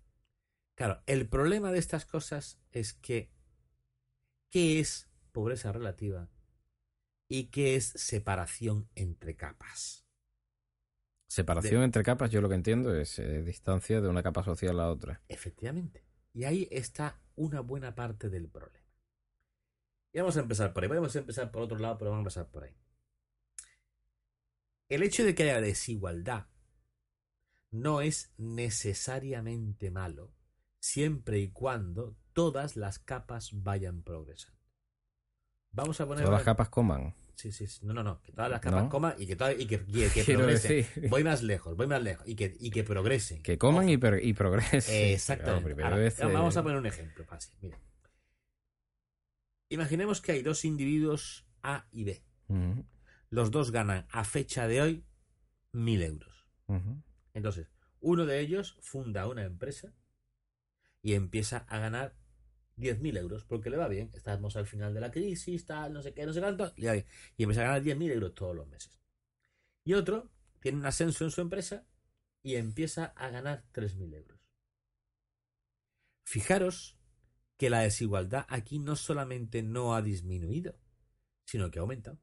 Claro, 0.76 1.02
el 1.08 1.28
problema 1.28 1.72
de 1.72 1.80
estas 1.80 2.06
cosas 2.06 2.62
es 2.70 2.94
que 2.94 3.34
¿qué 4.52 4.80
es 4.80 5.10
pobreza 5.32 5.72
relativa 5.72 6.30
y 7.28 7.46
qué 7.46 7.76
es 7.76 7.88
separación 7.88 8.88
entre 8.94 9.36
capas? 9.36 10.01
Separación 11.32 11.84
entre 11.84 12.04
capas, 12.04 12.30
yo 12.30 12.42
lo 12.42 12.50
que 12.50 12.56
entiendo 12.56 12.94
es 12.94 13.18
eh, 13.18 13.42
distancia 13.42 14.02
de 14.02 14.10
una 14.10 14.22
capa 14.22 14.44
social 14.44 14.78
a 14.82 14.90
otra. 14.90 15.22
Efectivamente. 15.30 16.04
Y 16.34 16.44
ahí 16.44 16.68
está 16.70 17.22
una 17.38 17.62
buena 17.62 17.96
parte 17.96 18.28
del 18.28 18.50
problema. 18.50 18.86
Y 20.12 20.20
vamos 20.20 20.36
a 20.36 20.42
empezar 20.42 20.74
por 20.74 20.84
ahí. 20.84 20.90
Podemos 20.90 21.16
empezar 21.16 21.50
por 21.50 21.62
otro 21.62 21.78
lado, 21.78 21.98
pero 21.98 22.12
vamos 22.12 22.36
a 22.36 22.42
empezar 22.42 22.52
por 22.52 22.66
ahí. 22.66 22.76
El 24.90 25.04
hecho 25.04 25.24
de 25.24 25.34
que 25.34 25.44
haya 25.44 25.62
desigualdad 25.62 26.48
no 27.72 28.02
es 28.02 28.34
necesariamente 28.36 29.90
malo 29.90 30.36
siempre 30.82 31.40
y 31.40 31.50
cuando 31.52 32.18
todas 32.34 32.76
las 32.76 33.00
capas 33.00 33.52
vayan 33.54 34.04
progresando. 34.04 34.61
Vamos 35.74 36.00
a 36.02 36.06
poner... 36.06 36.26
Todas 36.26 36.40
las 36.40 36.46
capas 36.46 36.70
coman. 36.70 37.14
Sí, 37.36 37.52
sí, 37.52 37.66
sí. 37.66 37.86
No, 37.86 37.94
no, 37.94 38.04
no. 38.04 38.22
Que 38.22 38.32
todas 38.34 38.52
las 38.52 38.60
capas 38.62 38.84
¿No? 38.84 38.90
coman 38.90 39.16
y 39.18 39.26
que, 39.26 39.36
todas- 39.36 39.58
y 39.58 39.66
que, 39.66 39.84
y 39.88 40.10
que 40.10 40.24
progresen. 40.36 40.86
Voy 41.10 41.24
más 41.24 41.42
lejos, 41.44 41.76
voy 41.78 41.88
más 41.88 42.04
lejos. 42.04 42.28
Y 42.28 42.36
que, 42.36 42.56
y 42.60 42.70
que 42.72 42.84
progresen. 42.84 43.42
que 43.42 43.58
coman 43.58 43.88
y, 43.90 43.98
pro- 43.98 44.20
y 44.20 44.34
progresen. 44.34 45.14
Exactamente. 45.14 45.74
Claro, 45.76 45.96
Ahora, 45.96 46.08
eh, 46.08 46.14
Vamos 46.34 46.58
a 46.58 46.64
poner 46.64 46.78
un 46.78 46.86
ejemplo 46.86 47.24
fácil. 47.26 47.56
Mira. 47.62 47.80
Imaginemos 49.70 50.22
que 50.22 50.34
hay 50.34 50.42
dos 50.42 50.66
individuos 50.66 51.46
A 51.64 51.88
y 51.92 52.04
B. 52.04 52.24
Los 53.30 53.50
dos 53.52 53.72
ganan 53.72 54.06
a 54.12 54.26
fecha 54.26 54.68
de 54.68 54.82
hoy 54.82 55.06
mil 55.72 56.02
euros. 56.04 56.46
Entonces, 57.34 57.70
uno 58.02 58.26
de 58.26 58.40
ellos 58.42 58.78
funda 58.82 59.28
una 59.28 59.44
empresa 59.46 59.94
y 61.02 61.14
empieza 61.14 61.60
a 61.70 61.80
ganar 61.80 62.14
10.000 62.78 63.18
euros 63.18 63.46
porque 63.46 63.70
le 63.70 63.78
va 63.78 63.88
bien. 63.88 64.10
Estamos 64.14 64.56
al 64.56 64.68
final 64.68 64.94
de 64.94 65.02
la 65.02 65.12
crisis, 65.12 65.66
tal, 65.66 65.94
no 65.94 66.02
sé 66.02 66.14
qué, 66.14 66.26
no 66.26 66.34
sé 66.34 66.42
cuánto, 66.42 66.74
y, 66.76 66.86
y 66.88 67.44
empieza 67.44 67.62
a 67.62 67.66
ganar 67.66 67.84
10.000 67.84 68.12
euros 68.12 68.36
todos 68.36 68.56
los 68.56 68.68
meses. 68.68 69.00
Y 69.84 69.94
otro 69.94 70.32
tiene 70.60 70.78
un 70.78 70.86
ascenso 70.86 71.24
en 71.24 71.32
su 71.32 71.42
empresa 71.42 71.86
y 72.44 72.56
empieza 72.56 73.06
a 73.06 73.30
ganar 73.30 73.64
3.000 73.74 74.16
euros. 74.16 74.40
Fijaros 76.24 76.98
que 77.58 77.70
la 77.70 77.82
desigualdad 77.82 78.46
aquí 78.50 78.80
no 78.80 78.96
solamente 78.96 79.62
no 79.62 79.96
ha 79.96 80.02
disminuido, 80.02 80.80
sino 81.46 81.70
que 81.70 81.78
ha 81.78 81.84
aumentado. 81.84 82.20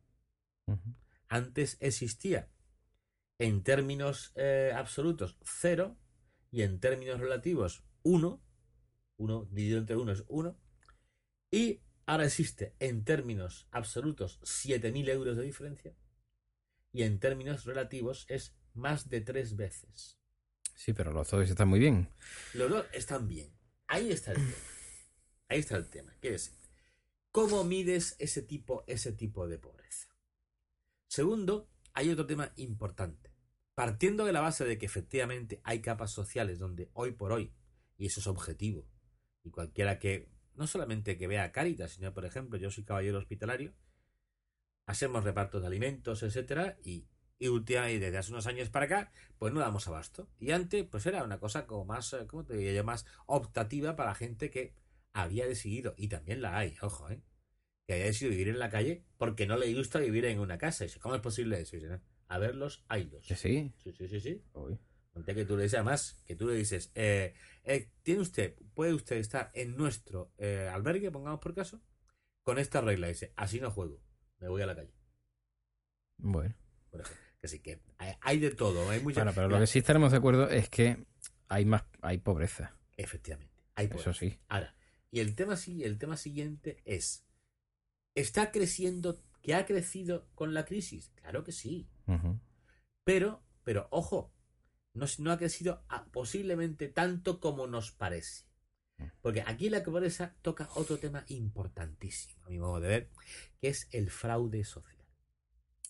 Antes 1.28 1.76
existía 1.80 2.50
en 3.38 3.62
términos 3.62 4.32
eh, 4.34 4.72
absolutos 4.74 5.38
cero 5.44 5.96
y 6.50 6.62
en 6.62 6.80
términos 6.80 7.20
relativos 7.20 7.84
1, 8.02 8.42
1 9.18 9.48
dividido 9.50 9.78
entre 9.78 9.96
1 9.96 10.12
es 10.12 10.24
1, 10.26 10.58
y 11.50 11.82
ahora 12.06 12.24
existe 12.24 12.74
en 12.78 13.04
términos 13.04 13.68
absolutos 13.70 14.40
7.000 14.42 15.08
euros 15.10 15.36
de 15.36 15.44
diferencia 15.44 15.94
y 16.92 17.02
en 17.02 17.20
términos 17.20 17.64
relativos 17.64 18.26
es 18.28 18.56
más 18.74 19.08
de 19.08 19.20
tres 19.20 19.56
veces. 19.56 20.18
Sí, 20.74 20.92
pero 20.92 21.12
los 21.12 21.30
dos 21.30 21.48
están 21.48 21.68
muy 21.68 21.80
bien. 21.80 22.08
Los 22.54 22.70
dos 22.70 22.86
están 22.92 23.28
bien. 23.28 23.52
Ahí 23.86 24.10
está 24.10 24.32
el 24.32 24.38
tema. 24.38 24.56
Ahí 25.48 25.60
está 25.60 25.76
el 25.76 25.88
tema. 25.88 26.14
¿Qué 26.20 26.34
es? 26.34 26.54
¿Cómo 27.32 27.64
mides 27.64 28.16
ese 28.18 28.42
tipo, 28.42 28.84
ese 28.86 29.12
tipo 29.12 29.48
de 29.48 29.58
pobreza? 29.58 30.08
Segundo, 31.08 31.70
hay 31.94 32.10
otro 32.10 32.26
tema 32.26 32.52
importante. 32.56 33.32
Partiendo 33.74 34.24
de 34.24 34.32
la 34.32 34.40
base 34.40 34.64
de 34.64 34.76
que 34.76 34.86
efectivamente 34.86 35.60
hay 35.64 35.80
capas 35.80 36.10
sociales 36.10 36.58
donde 36.58 36.90
hoy 36.92 37.12
por 37.12 37.32
hoy, 37.32 37.54
y 37.96 38.06
eso 38.06 38.20
es 38.20 38.26
objetivo, 38.26 38.86
y 39.48 39.50
cualquiera 39.50 39.98
que, 39.98 40.28
no 40.54 40.66
solamente 40.66 41.16
que 41.16 41.26
vea 41.26 41.52
Caritas, 41.52 41.92
sino 41.92 42.12
por 42.14 42.24
ejemplo, 42.24 42.58
yo 42.58 42.70
soy 42.70 42.84
caballero 42.84 43.18
hospitalario, 43.18 43.74
hacemos 44.86 45.24
repartos 45.24 45.62
de 45.62 45.66
alimentos, 45.66 46.22
etcétera, 46.22 46.78
y, 46.84 47.06
y, 47.38 47.48
últimamente, 47.48 48.06
desde 48.06 48.18
hace 48.18 48.32
unos 48.32 48.46
años 48.46 48.68
para 48.70 48.86
acá, 48.86 49.12
pues 49.38 49.52
no 49.52 49.60
damos 49.60 49.88
abasto. 49.88 50.28
Y 50.38 50.50
antes, 50.52 50.84
pues 50.84 51.06
era 51.06 51.24
una 51.24 51.38
cosa 51.38 51.66
como 51.66 51.84
más, 51.84 52.12
eh, 52.12 52.26
¿cómo 52.26 52.44
te 52.44 52.54
diría 52.56 52.72
yo? 52.72 52.84
Más 52.84 53.06
optativa 53.26 53.96
para 53.96 54.14
gente 54.14 54.50
que 54.50 54.74
había 55.12 55.46
decidido, 55.46 55.94
y 55.96 56.08
también 56.08 56.42
la 56.42 56.56
hay, 56.56 56.76
ojo, 56.82 57.10
¿eh? 57.10 57.22
que 57.86 57.94
haya 57.94 58.04
decidido 58.04 58.32
vivir 58.32 58.48
en 58.48 58.58
la 58.58 58.68
calle 58.68 59.02
porque 59.16 59.46
no 59.46 59.56
le 59.56 59.72
gusta 59.74 59.98
vivir 59.98 60.26
en 60.26 60.40
una 60.40 60.58
casa. 60.58 60.84
Y 60.84 60.90
¿cómo 61.00 61.14
es 61.14 61.22
posible 61.22 61.58
eso? 61.58 61.76
a 62.28 62.38
verlos, 62.38 62.84
haylos. 62.88 63.26
¿Sí? 63.26 63.72
Sí, 63.78 63.92
sí, 63.92 64.08
sí. 64.08 64.20
sí. 64.20 64.42
Que 65.24 65.44
tú 65.44 65.56
le 65.56 65.64
dices, 65.64 65.78
además, 65.78 66.22
que 66.24 66.36
tú 66.36 66.48
le 66.48 66.54
dices, 66.54 66.90
eh, 66.94 67.34
eh, 67.64 67.90
¿tiene 68.02 68.20
usted, 68.20 68.56
puede 68.74 68.94
usted 68.94 69.16
estar 69.16 69.50
en 69.54 69.76
nuestro 69.76 70.32
eh, 70.38 70.70
albergue, 70.72 71.10
pongamos 71.10 71.40
por 71.40 71.54
caso, 71.54 71.80
con 72.42 72.58
esta 72.58 72.80
regla? 72.80 73.08
dice, 73.08 73.32
así 73.36 73.60
no 73.60 73.70
juego, 73.70 74.00
me 74.38 74.48
voy 74.48 74.62
a 74.62 74.66
la 74.66 74.76
calle. 74.76 74.94
Bueno. 76.18 76.54
que 77.40 77.48
sí, 77.48 77.60
que 77.60 77.80
hay, 78.20 78.38
de 78.38 78.50
todo. 78.50 78.88
Hay 78.90 79.00
mucha... 79.00 79.20
Bueno, 79.20 79.32
pero 79.34 79.48
lo 79.48 79.58
que 79.58 79.66
sí 79.66 79.78
estaremos 79.78 80.12
de 80.12 80.18
acuerdo 80.18 80.48
es 80.48 80.68
que 80.68 81.06
hay 81.48 81.64
más, 81.64 81.84
hay 82.00 82.18
pobreza. 82.18 82.74
Efectivamente, 82.96 83.62
hay 83.74 83.88
pobreza. 83.88 84.10
Eso 84.10 84.18
sí. 84.18 84.38
Ahora, 84.48 84.74
y 85.10 85.20
el 85.20 85.34
tema, 85.34 85.56
el 85.66 85.98
tema 85.98 86.16
siguiente 86.16 86.82
es, 86.84 87.26
¿está 88.14 88.50
creciendo, 88.50 89.22
que 89.42 89.54
ha 89.54 89.64
crecido 89.64 90.28
con 90.34 90.54
la 90.54 90.64
crisis? 90.64 91.10
Claro 91.14 91.44
que 91.44 91.52
sí. 91.52 91.88
Pero, 93.04 93.42
pero, 93.64 93.88
ojo, 93.90 94.32
no, 94.98 95.06
no 95.18 95.32
ha 95.32 95.38
crecido 95.38 95.82
posiblemente 96.12 96.88
tanto 96.88 97.40
como 97.40 97.66
nos 97.66 97.92
parece. 97.92 98.48
Porque 99.22 99.42
aquí 99.46 99.70
la 99.70 99.82
pobreza 99.82 100.34
toca 100.42 100.68
otro 100.74 100.98
tema 100.98 101.24
importantísimo, 101.28 102.44
a 102.44 102.50
mi 102.50 102.58
modo 102.58 102.80
de 102.80 102.88
ver, 102.88 103.10
que 103.60 103.68
es 103.68 103.88
el 103.92 104.10
fraude 104.10 104.64
social. 104.64 104.96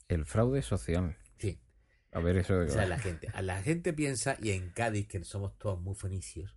El 0.08 0.26
fraude 0.26 0.62
social. 0.62 1.16
Sí. 1.38 1.58
A 2.12 2.20
ver, 2.20 2.36
eso. 2.36 2.58
O 2.58 2.68
sea, 2.68 2.86
la 2.86 2.98
gente, 2.98 3.28
la 3.40 3.62
gente 3.62 3.92
piensa, 3.92 4.36
y 4.40 4.50
en 4.50 4.70
Cádiz, 4.70 5.08
que 5.08 5.24
somos 5.24 5.56
todos 5.58 5.80
muy 5.80 5.94
fenicios, 5.94 6.54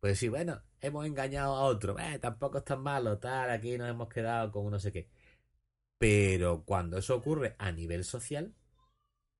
pues 0.00 0.14
decir, 0.14 0.30
bueno, 0.30 0.62
hemos 0.80 1.06
engañado 1.06 1.54
a 1.54 1.62
otro, 1.62 1.98
eh, 1.98 2.18
tampoco 2.18 2.58
es 2.58 2.64
tan 2.64 2.80
malo, 2.80 3.18
tal, 3.18 3.50
aquí 3.50 3.76
nos 3.76 3.88
hemos 3.88 4.08
quedado 4.08 4.52
con 4.52 4.70
no 4.70 4.78
sé 4.78 4.92
qué. 4.92 5.08
Pero 5.98 6.64
cuando 6.64 6.98
eso 6.98 7.16
ocurre 7.16 7.56
a 7.58 7.72
nivel 7.72 8.04
social, 8.04 8.54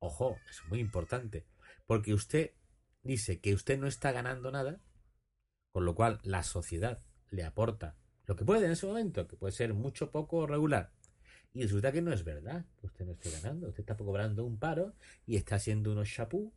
ojo, 0.01 0.39
es 0.51 0.65
muy 0.69 0.81
importante, 0.81 1.47
porque 1.89 2.13
usted 2.13 2.53
dice 3.03 3.41
que 3.41 3.55
usted 3.55 3.79
no 3.79 3.87
está 3.87 4.13
ganando 4.13 4.53
nada, 4.53 4.83
con 5.73 5.87
lo 5.87 5.95
cual 5.95 6.21
la 6.23 6.43
sociedad 6.43 7.03
le 7.31 7.45
aporta 7.45 7.97
lo 8.27 8.37
que 8.37 8.45
puede 8.45 8.67
en 8.67 8.73
ese 8.73 8.87
momento, 8.87 9.27
que 9.27 9.39
puede 9.39 9.53
ser 9.53 9.73
mucho 9.73 10.11
poco 10.11 10.47
regular. 10.47 10.93
Y 11.55 11.63
resulta 11.63 11.91
que 11.91 12.03
no 12.03 12.13
es 12.13 12.25
verdad, 12.25 12.67
que 12.79 12.87
usted 12.87 13.07
no 13.07 13.13
esté 13.13 13.31
ganando, 13.31 13.69
usted 13.69 13.81
está 13.81 13.97
cobrando 13.97 14.45
un 14.45 14.59
paro 14.59 14.95
y 15.25 15.37
está 15.37 15.55
haciendo 15.55 15.91
unos 15.91 16.11
chapú 16.11 16.53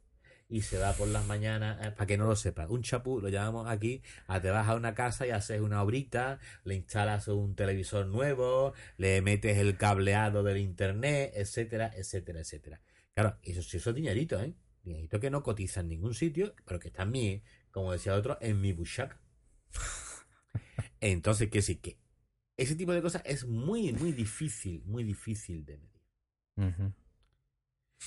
y 0.50 0.64
se 0.64 0.78
va 0.78 0.92
por 0.92 1.08
las 1.08 1.26
mañanas, 1.26 1.80
eh, 1.88 1.92
para 1.92 2.06
que 2.06 2.18
no 2.18 2.26
lo 2.26 2.36
sepa, 2.36 2.68
un 2.68 2.82
chapú, 2.82 3.22
lo 3.22 3.30
llamamos 3.30 3.70
aquí, 3.70 4.04
a 4.28 4.42
te 4.42 4.50
vas 4.50 4.68
a 4.68 4.76
una 4.76 4.94
casa 4.94 5.26
y 5.26 5.30
haces 5.30 5.62
una 5.62 5.82
obrita, 5.82 6.40
le 6.66 6.76
instalas 6.76 7.30
un 7.30 7.56
televisor 7.56 8.06
nuevo, 8.08 8.74
le 8.98 9.22
metes 9.22 9.58
el 9.58 9.78
cableado 9.78 10.44
del 10.44 10.58
internet, 10.58 11.32
etcétera, 11.36 11.94
etcétera, 11.96 12.42
etcétera. 12.42 12.82
Claro, 13.14 13.40
eso 13.44 13.62
sí, 13.62 13.78
eso 13.78 13.92
es 13.92 13.96
dinerito, 13.96 14.42
¿eh? 14.42 14.54
Dinerito 14.84 15.20
que 15.20 15.30
no 15.30 15.44
cotiza 15.44 15.82
en 15.82 15.90
ningún 15.90 16.14
sitio, 16.14 16.56
pero 16.66 16.80
que 16.80 16.88
está 16.88 17.04
en 17.04 17.12
mi, 17.12 17.44
como 17.72 17.92
decía 17.92 18.16
otro, 18.16 18.38
en 18.42 18.60
mi 18.60 18.74
bushak. 18.74 19.20
Entonces, 21.00 21.50
que 21.50 21.62
sí, 21.62 21.78
que 21.78 22.00
ese 22.58 22.76
tipo 22.76 22.92
de 22.92 23.02
cosas 23.02 23.22
es 23.26 23.46
muy, 23.46 23.92
muy 23.94 24.12
difícil, 24.12 24.84
muy 24.86 25.04
difícil 25.04 25.66
de 25.66 25.78
medir. 25.78 26.94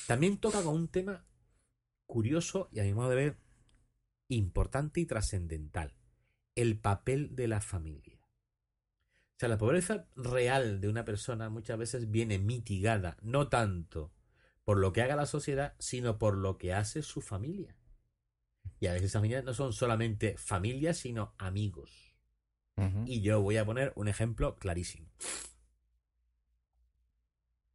También 0.06 0.38
toca 0.38 0.62
con 0.62 0.74
un 0.74 0.88
tema 0.88 1.24
curioso 2.06 2.68
y 2.72 2.80
a 2.80 2.84
mi 2.84 2.94
modo 2.94 3.10
de 3.10 3.16
ver 3.16 3.38
importante 4.28 5.00
y 5.00 5.06
trascendental, 5.06 5.94
el 6.54 6.78
papel 6.78 7.34
de 7.34 7.48
la 7.48 7.60
familia. 7.60 8.20
O 8.24 9.38
sea, 9.38 9.48
la 9.48 9.58
pobreza 9.58 10.06
real 10.14 10.80
de 10.80 10.88
una 10.88 11.04
persona 11.04 11.48
muchas 11.50 11.78
veces 11.78 12.10
viene 12.10 12.38
mitigada, 12.38 13.16
no 13.22 13.48
tanto 13.48 14.12
por 14.64 14.78
lo 14.78 14.92
que 14.92 15.02
haga 15.02 15.16
la 15.16 15.26
sociedad, 15.26 15.74
sino 15.78 16.18
por 16.18 16.36
lo 16.36 16.56
que 16.58 16.72
hace 16.72 17.02
su 17.02 17.20
familia. 17.20 17.76
Y 18.80 18.86
a 18.86 18.92
veces 18.92 19.10
esas 19.10 19.20
familias 19.20 19.44
no 19.44 19.54
son 19.54 19.72
solamente 19.72 20.36
familias, 20.36 20.98
sino 20.98 21.34
amigos. 21.38 22.14
Y 23.06 23.20
yo 23.20 23.40
voy 23.40 23.56
a 23.56 23.64
poner 23.64 23.92
un 23.94 24.08
ejemplo 24.08 24.56
clarísimo. 24.56 25.08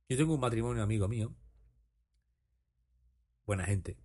Yo 0.10 0.18
tengo 0.18 0.34
un 0.34 0.42
matrimonio 0.42 0.84
amigo 0.84 1.08
mío, 1.08 1.34
buena 3.46 3.64
gente, 3.64 3.98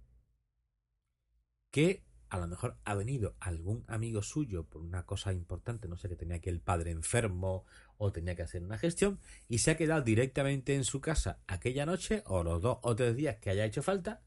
que 1.70 2.04
a 2.28 2.38
lo 2.38 2.46
mejor 2.46 2.78
ha 2.84 2.94
venido 2.94 3.36
algún 3.40 3.84
amigo 3.88 4.22
suyo 4.22 4.68
por 4.68 4.82
una 4.82 5.06
cosa 5.06 5.32
importante, 5.32 5.88
no 5.88 5.96
sé, 5.96 6.08
que 6.08 6.16
tenía 6.16 6.40
que 6.40 6.50
el 6.50 6.60
padre 6.60 6.90
enfermo 6.90 7.64
o 7.98 8.12
tenía 8.12 8.34
que 8.34 8.42
hacer 8.42 8.62
una 8.62 8.78
gestión 8.78 9.20
y 9.48 9.58
se 9.58 9.70
ha 9.70 9.76
quedado 9.76 10.02
directamente 10.02 10.74
en 10.74 10.84
su 10.84 11.00
casa 11.00 11.40
aquella 11.46 11.86
noche 11.86 12.22
o 12.26 12.42
los 12.42 12.62
dos 12.62 12.78
o 12.82 12.94
tres 12.96 13.16
días 13.16 13.36
que 13.36 13.50
haya 13.50 13.64
hecho 13.64 13.82
falta, 13.82 14.22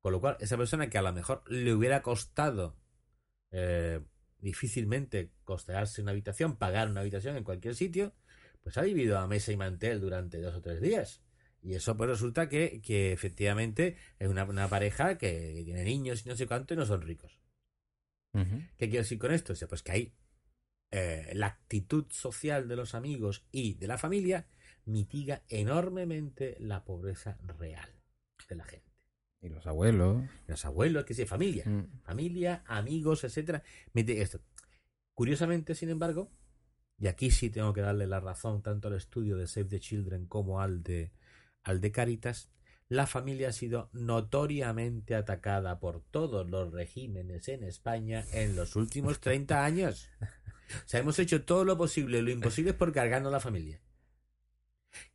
con 0.00 0.12
lo 0.12 0.20
cual 0.20 0.36
esa 0.40 0.56
persona 0.56 0.90
que 0.90 0.98
a 0.98 1.02
lo 1.02 1.12
mejor 1.12 1.42
le 1.50 1.72
hubiera 1.72 2.02
costado 2.02 2.76
eh, 3.52 4.00
difícilmente 4.38 5.32
costearse 5.44 6.02
una 6.02 6.12
habitación, 6.12 6.56
pagar 6.56 6.88
una 6.88 7.00
habitación 7.00 7.36
en 7.36 7.44
cualquier 7.44 7.74
sitio, 7.74 8.14
pues 8.62 8.76
ha 8.78 8.82
vivido 8.82 9.18
a 9.18 9.26
mesa 9.26 9.52
y 9.52 9.56
mantel 9.56 10.00
durante 10.00 10.40
dos 10.40 10.54
o 10.54 10.60
tres 10.60 10.80
días. 10.80 11.22
Y 11.62 11.74
eso 11.74 11.96
pues 11.96 12.08
resulta 12.08 12.48
que, 12.48 12.80
que 12.80 13.12
efectivamente 13.12 13.96
es 14.18 14.28
una, 14.28 14.68
pareja 14.68 15.18
que 15.18 15.62
tiene 15.64 15.84
niños 15.84 16.24
y 16.24 16.28
no 16.28 16.36
sé 16.36 16.46
cuánto 16.46 16.74
y 16.74 16.76
no 16.76 16.86
son 16.86 17.02
ricos. 17.02 17.38
¿Qué 18.32 18.88
quiero 18.88 19.02
decir 19.02 19.18
con 19.18 19.32
esto? 19.32 19.52
O 19.52 19.56
sea, 19.56 19.68
pues 19.68 19.82
que 19.82 19.92
hay 19.92 20.14
eh, 20.90 21.32
la 21.34 21.46
actitud 21.46 22.06
social 22.10 22.68
de 22.68 22.76
los 22.76 22.94
amigos 22.94 23.44
y 23.52 23.74
de 23.74 23.86
la 23.86 23.98
familia 23.98 24.46
mitiga 24.84 25.42
enormemente 25.48 26.56
la 26.58 26.84
pobreza 26.84 27.38
real 27.58 27.88
de 28.48 28.56
la 28.56 28.64
gente. 28.64 28.90
Y 29.40 29.48
los 29.48 29.66
abuelos. 29.66 30.24
Los 30.46 30.64
abuelos, 30.64 31.04
que 31.04 31.14
sí, 31.14 31.24
familia. 31.24 31.64
Mm. 31.64 32.02
Familia, 32.02 32.62
amigos, 32.66 33.24
etcétera. 33.24 33.62
esto. 33.94 34.40
Curiosamente, 35.14 35.74
sin 35.74 35.90
embargo, 35.90 36.30
y 36.98 37.06
aquí 37.06 37.30
sí 37.30 37.50
tengo 37.50 37.72
que 37.72 37.80
darle 37.80 38.06
la 38.06 38.20
razón 38.20 38.62
tanto 38.62 38.88
al 38.88 38.94
estudio 38.94 39.36
de 39.36 39.46
Save 39.46 39.68
the 39.68 39.80
Children 39.80 40.26
como 40.26 40.60
al 40.60 40.82
de 40.82 41.12
al 41.62 41.80
de 41.80 41.92
Caritas, 41.92 42.50
la 42.88 43.06
familia 43.06 43.50
ha 43.50 43.52
sido 43.52 43.88
notoriamente 43.92 45.14
atacada 45.14 45.78
por 45.78 46.02
todos 46.02 46.48
los 46.48 46.72
regímenes 46.72 47.48
en 47.48 47.62
España 47.62 48.24
en 48.32 48.56
los 48.56 48.76
últimos 48.76 49.20
30 49.20 49.64
años. 49.64 50.10
O 50.84 50.88
sea, 50.88 51.00
hemos 51.00 51.18
hecho 51.18 51.44
todo 51.44 51.64
lo 51.64 51.76
posible 51.76 52.18
y 52.18 52.22
lo 52.22 52.30
imposible 52.30 52.74
por 52.74 52.92
cargarnos 52.92 53.32
la 53.32 53.40
familia. 53.40 53.80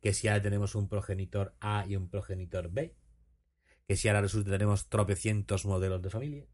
Que 0.00 0.12
si 0.14 0.28
ahora 0.28 0.42
tenemos 0.42 0.74
un 0.74 0.88
progenitor 0.88 1.54
A 1.60 1.84
y 1.86 1.96
un 1.96 2.08
progenitor 2.08 2.70
B, 2.70 2.94
que 3.86 3.96
si 3.96 4.08
ahora 4.08 4.22
resulta 4.22 4.46
que 4.46 4.58
tenemos 4.58 4.88
tropecientos 4.88 5.64
modelos 5.64 6.02
de 6.02 6.10
familia, 6.10 6.46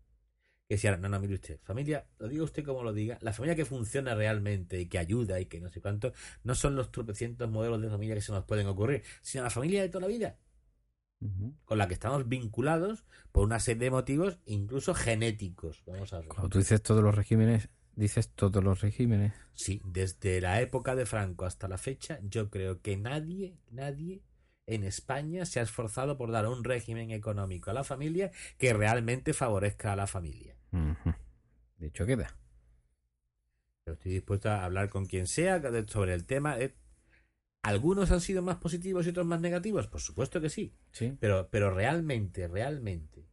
que 0.68 0.78
si 0.78 0.86
ahora, 0.86 1.00
no, 1.00 1.08
no, 1.08 1.20
mire 1.20 1.34
usted, 1.34 1.60
familia, 1.62 2.06
lo 2.18 2.28
diga 2.28 2.44
usted 2.44 2.64
como 2.64 2.82
lo 2.82 2.92
diga, 2.92 3.18
la 3.20 3.32
familia 3.32 3.54
que 3.54 3.64
funciona 3.64 4.14
realmente 4.14 4.80
y 4.80 4.86
que 4.86 4.98
ayuda 4.98 5.40
y 5.40 5.46
que 5.46 5.60
no 5.60 5.68
sé 5.68 5.80
cuánto, 5.80 6.12
no 6.44 6.54
son 6.54 6.76
los 6.76 6.90
tropecientos 6.90 7.50
modelos 7.50 7.80
de 7.82 7.90
familia 7.90 8.14
que 8.14 8.22
se 8.22 8.32
nos 8.32 8.44
pueden 8.44 8.66
ocurrir, 8.66 9.02
sino 9.20 9.44
la 9.44 9.50
familia 9.50 9.82
de 9.82 9.88
toda 9.88 10.02
la 10.02 10.06
vida, 10.08 10.38
con 11.64 11.78
la 11.78 11.88
que 11.88 11.94
estamos 11.94 12.28
vinculados 12.28 13.04
por 13.32 13.44
una 13.44 13.60
serie 13.60 13.84
de 13.84 13.90
motivos, 13.90 14.38
incluso 14.46 14.94
genéticos. 14.94 15.82
Vamos 15.86 16.12
a 16.12 16.20
ver. 16.20 16.28
Cuando 16.28 16.48
tú 16.48 16.58
dices 16.58 16.82
todos 16.82 17.02
los 17.02 17.14
regímenes, 17.14 17.68
dices 17.94 18.30
todos 18.30 18.62
los 18.62 18.80
regímenes. 18.80 19.32
Sí, 19.54 19.80
desde 19.84 20.40
la 20.40 20.60
época 20.60 20.94
de 20.94 21.06
Franco 21.06 21.44
hasta 21.44 21.68
la 21.68 21.78
fecha, 21.78 22.18
yo 22.22 22.50
creo 22.50 22.80
que 22.80 22.96
nadie, 22.96 23.58
nadie 23.70 24.22
en 24.66 24.84
España 24.84 25.44
se 25.44 25.60
ha 25.60 25.62
esforzado 25.62 26.16
por 26.16 26.30
dar 26.30 26.46
un 26.46 26.64
régimen 26.64 27.10
económico 27.10 27.70
a 27.70 27.74
la 27.74 27.84
familia 27.84 28.30
que 28.58 28.72
realmente 28.72 29.32
favorezca 29.32 29.92
a 29.92 29.96
la 29.96 30.06
familia. 30.06 30.56
De 31.78 31.86
hecho, 31.88 32.06
queda. 32.06 32.36
Yo 33.86 33.94
estoy 33.94 34.12
dispuesto 34.12 34.48
a 34.48 34.64
hablar 34.64 34.88
con 34.88 35.06
quien 35.06 35.26
sea 35.26 35.60
sobre 35.88 36.14
el 36.14 36.24
tema. 36.24 36.58
eh. 36.60 36.74
¿Algunos 37.64 38.10
han 38.10 38.20
sido 38.20 38.42
más 38.42 38.56
positivos 38.56 39.06
y 39.06 39.10
otros 39.10 39.26
más 39.26 39.40
negativos? 39.40 39.86
Por 39.88 40.00
supuesto 40.00 40.40
que 40.40 40.50
sí. 40.50 40.74
Sí. 40.92 41.16
Pero, 41.20 41.48
pero 41.50 41.72
realmente, 41.72 42.48
realmente, 42.48 43.26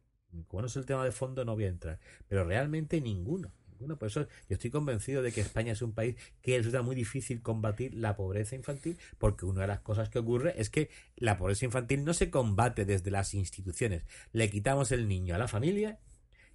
como 0.46 0.62
no 0.62 0.66
es 0.66 0.76
el 0.76 0.86
tema 0.86 1.04
de 1.04 1.12
fondo, 1.12 1.44
no 1.44 1.54
voy 1.54 1.64
a 1.64 1.68
entrar. 1.68 1.98
Pero 2.28 2.44
realmente 2.44 3.00
ninguno. 3.00 3.52
Ninguno. 3.80 3.98
Por 3.98 4.08
eso 4.08 4.26
yo 4.48 4.54
estoy 4.54 4.70
convencido 4.70 5.22
de 5.22 5.32
que 5.32 5.40
España 5.40 5.72
es 5.72 5.82
un 5.82 5.92
país 5.92 6.16
que 6.42 6.56
resulta 6.58 6.82
muy 6.82 6.94
difícil 6.94 7.42
combatir 7.42 7.94
la 7.94 8.16
pobreza 8.16 8.54
infantil, 8.54 8.98
porque 9.18 9.46
una 9.46 9.62
de 9.62 9.66
las 9.68 9.80
cosas 9.80 10.08
que 10.08 10.18
ocurre 10.18 10.54
es 10.60 10.70
que 10.70 10.90
la 11.16 11.38
pobreza 11.38 11.64
infantil 11.64 12.04
no 12.04 12.14
se 12.14 12.30
combate 12.30 12.84
desde 12.84 13.10
las 13.10 13.34
instituciones. 13.34 14.04
Le 14.32 14.50
quitamos 14.50 14.92
el 14.92 15.08
niño 15.08 15.34
a 15.34 15.38
la 15.38 15.48
familia 15.48 15.98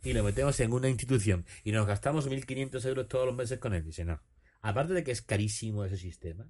y 0.04 0.14
lo 0.14 0.24
metemos 0.24 0.60
en 0.60 0.72
una 0.72 0.90
institución 0.90 1.46
y 1.64 1.72
nos 1.72 1.88
gastamos 1.88 2.30
1.500 2.30 2.86
euros 2.88 3.08
todos 3.08 3.26
los 3.26 3.36
meses 3.36 3.60
con 3.60 3.74
él. 3.74 3.84
Dice, 3.84 4.06
no. 4.06 4.22
Aparte 4.62 4.94
de 4.94 5.04
que 5.04 5.12
es 5.12 5.22
carísimo 5.22 5.86
ese 5.86 5.98
sistema, 5.98 6.50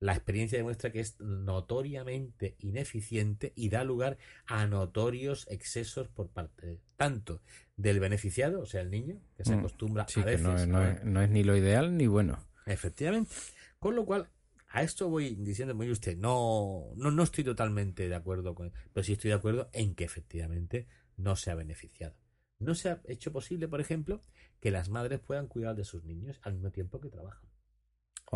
la 0.00 0.12
experiencia 0.14 0.58
demuestra 0.58 0.90
que 0.92 1.00
es 1.00 1.18
notoriamente 1.20 2.56
ineficiente 2.58 3.52
y 3.56 3.68
da 3.70 3.84
lugar 3.84 4.18
a 4.46 4.66
notorios 4.66 5.46
excesos 5.50 6.08
por 6.08 6.28
parte 6.28 6.80
tanto 6.96 7.40
del 7.76 8.00
beneficiado, 8.00 8.60
o 8.60 8.66
sea, 8.66 8.82
el 8.82 8.90
niño, 8.90 9.20
que 9.36 9.44
se 9.44 9.56
Mm, 9.56 9.58
acostumbra 9.60 10.06
Sí, 10.08 10.20
a 10.20 10.24
veces. 10.24 10.42
no, 10.68 10.78
a 10.78 10.90
es, 10.90 11.04
no 11.04 11.22
es 11.22 11.30
ni 11.30 11.42
lo 11.42 11.56
ideal 11.56 11.96
ni 11.96 12.06
bueno. 12.06 12.38
Efectivamente. 12.66 13.30
Con 13.78 13.94
lo 13.96 14.04
cual, 14.04 14.28
a 14.68 14.82
esto 14.82 15.08
voy 15.08 15.34
diciendo 15.36 15.74
muy 15.74 15.90
usted, 15.90 16.16
no, 16.16 16.92
no, 16.96 17.10
no 17.10 17.22
estoy 17.22 17.44
totalmente 17.44 18.08
de 18.08 18.14
acuerdo 18.14 18.54
con, 18.54 18.72
pero 18.92 19.04
sí 19.04 19.12
estoy 19.12 19.30
de 19.30 19.36
acuerdo 19.36 19.70
en 19.72 19.94
que 19.94 20.04
efectivamente 20.04 20.86
no 21.16 21.36
se 21.36 21.50
ha 21.50 21.54
beneficiado. 21.54 22.14
No 22.58 22.74
se 22.74 22.90
ha 22.90 23.00
hecho 23.06 23.32
posible, 23.32 23.68
por 23.68 23.80
ejemplo, 23.80 24.20
que 24.60 24.70
las 24.70 24.88
madres 24.88 25.20
puedan 25.20 25.46
cuidar 25.48 25.76
de 25.76 25.84
sus 25.84 26.04
niños 26.04 26.38
al 26.42 26.54
mismo 26.54 26.70
tiempo 26.70 27.00
que 27.00 27.08
trabajan. 27.10 27.48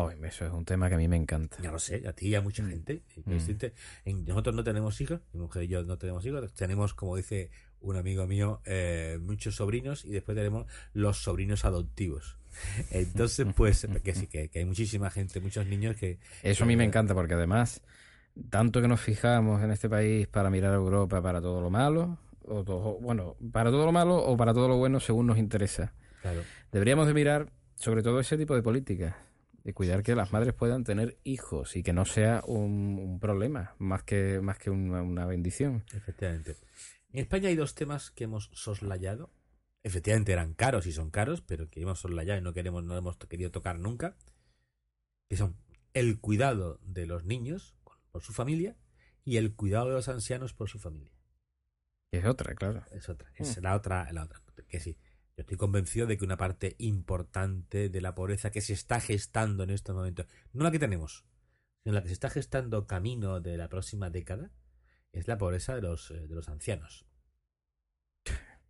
Ay, 0.07 0.17
eso 0.23 0.45
es 0.45 0.51
un 0.53 0.63
tema 0.65 0.87
que 0.87 0.95
a 0.95 0.97
mí 0.97 1.07
me 1.07 1.17
encanta. 1.17 1.57
Ya 1.61 1.71
lo 1.71 1.79
sé, 1.79 2.07
a 2.07 2.13
ti 2.13 2.27
y 2.29 2.35
a 2.35 2.41
mucha 2.41 2.65
gente. 2.65 3.01
Mm. 3.25 3.33
existe. 3.33 3.73
En- 4.05 4.25
nosotros 4.25 4.55
no 4.55 4.63
tenemos 4.63 4.99
hijos, 5.01 5.19
mi 5.33 5.41
mujer 5.41 5.63
y 5.63 5.67
yo 5.67 5.83
no 5.83 5.97
tenemos 5.97 6.25
hijos, 6.25 6.53
tenemos, 6.53 6.93
como 6.93 7.15
dice 7.15 7.51
un 7.81 7.95
amigo 7.95 8.25
mío, 8.27 8.61
eh, 8.65 9.17
muchos 9.21 9.55
sobrinos 9.55 10.05
y 10.05 10.09
después 10.11 10.35
tenemos 10.37 10.65
los 10.93 11.21
sobrinos 11.23 11.65
adoptivos. 11.65 12.37
Entonces, 12.91 13.45
pues, 13.55 13.87
que 14.03 14.15
sí, 14.15 14.27
que, 14.27 14.49
que 14.49 14.59
hay 14.59 14.65
muchísima 14.65 15.09
gente, 15.09 15.39
muchos 15.39 15.65
niños 15.67 15.95
que... 15.95 16.19
Eso 16.43 16.63
a 16.63 16.67
mí 16.67 16.75
me 16.75 16.83
encanta 16.83 17.13
porque 17.13 17.33
además, 17.35 17.81
tanto 18.49 18.81
que 18.81 18.87
nos 18.87 19.01
fijamos 19.01 19.61
en 19.63 19.71
este 19.71 19.89
país 19.89 20.27
para 20.27 20.49
mirar 20.49 20.73
a 20.73 20.75
Europa 20.75 21.21
para 21.21 21.41
todo 21.41 21.61
lo 21.61 21.69
malo, 21.69 22.17
o 22.43 22.63
todo, 22.63 22.99
bueno, 22.99 23.35
para 23.51 23.69
todo 23.69 23.85
lo 23.85 23.91
malo 23.91 24.17
o 24.17 24.35
para 24.35 24.53
todo 24.53 24.67
lo 24.67 24.77
bueno 24.77 24.99
según 24.99 25.27
nos 25.27 25.37
interesa. 25.37 25.93
Claro, 26.21 26.41
Deberíamos 26.71 27.07
de 27.07 27.13
mirar 27.13 27.51
sobre 27.75 28.03
todo 28.03 28.19
ese 28.19 28.37
tipo 28.37 28.55
de 28.55 28.61
políticas, 28.63 29.15
de 29.69 29.73
cuidar 29.75 30.01
que 30.01 30.15
las 30.15 30.33
madres 30.33 30.55
puedan 30.55 30.83
tener 30.83 31.19
hijos 31.23 31.75
y 31.75 31.83
que 31.83 31.93
no 31.93 32.05
sea 32.05 32.41
un, 32.47 32.97
un 32.99 33.19
problema 33.19 33.75
más 33.77 34.01
que, 34.01 34.41
más 34.41 34.57
que 34.57 34.71
una, 34.71 35.03
una 35.03 35.27
bendición. 35.27 35.83
efectivamente. 35.93 36.57
En 37.11 37.19
España 37.19 37.49
hay 37.49 37.55
dos 37.55 37.75
temas 37.75 38.09
que 38.09 38.23
hemos 38.23 38.49
soslayado. 38.53 39.31
Efectivamente 39.83 40.31
eran 40.31 40.55
caros 40.55 40.87
y 40.87 40.91
son 40.91 41.11
caros, 41.11 41.41
pero 41.41 41.69
que 41.69 41.81
hemos 41.81 41.99
soslayado 41.99 42.39
y 42.39 42.41
no 42.41 42.53
queremos, 42.53 42.83
no 42.83 42.97
hemos 42.97 43.17
querido 43.17 43.51
tocar 43.51 43.77
nunca. 43.77 44.15
Que 45.29 45.37
son 45.37 45.55
el 45.93 46.19
cuidado 46.19 46.79
de 46.81 47.05
los 47.05 47.25
niños 47.25 47.75
por 48.11 48.23
su 48.23 48.33
familia 48.33 48.75
y 49.23 49.37
el 49.37 49.53
cuidado 49.53 49.89
de 49.89 49.93
los 49.93 50.09
ancianos 50.09 50.53
por 50.53 50.67
su 50.67 50.79
familia. 50.79 51.11
Es 52.11 52.25
otra, 52.25 52.55
claro. 52.55 52.83
Es 52.91 53.07
otra, 53.07 53.31
es 53.35 53.61
la 53.61 53.75
otra, 53.75 54.11
la 54.11 54.23
otra. 54.23 54.41
Que 54.67 54.79
sí. 54.79 54.97
Yo 55.39 55.43
estoy 55.43 55.55
convencido 55.55 56.05
de 56.05 56.17
que 56.17 56.25
una 56.25 56.35
parte 56.35 56.75
importante 56.79 57.87
de 57.87 58.01
la 58.01 58.13
pobreza 58.13 58.51
que 58.51 58.59
se 58.59 58.73
está 58.73 58.99
gestando 58.99 59.63
en 59.63 59.69
estos 59.69 59.95
momentos, 59.95 60.25
no 60.51 60.65
la 60.65 60.71
que 60.71 60.79
tenemos, 60.79 61.23
sino 61.81 61.95
la 61.95 62.01
que 62.01 62.09
se 62.09 62.13
está 62.13 62.29
gestando 62.29 62.85
camino 62.87 63.39
de 63.39 63.55
la 63.55 63.69
próxima 63.69 64.09
década, 64.09 64.51
es 65.13 65.29
la 65.29 65.37
pobreza 65.37 65.75
de 65.75 65.81
los, 65.81 66.11
eh, 66.11 66.27
de 66.27 66.35
los 66.35 66.49
ancianos. 66.49 67.05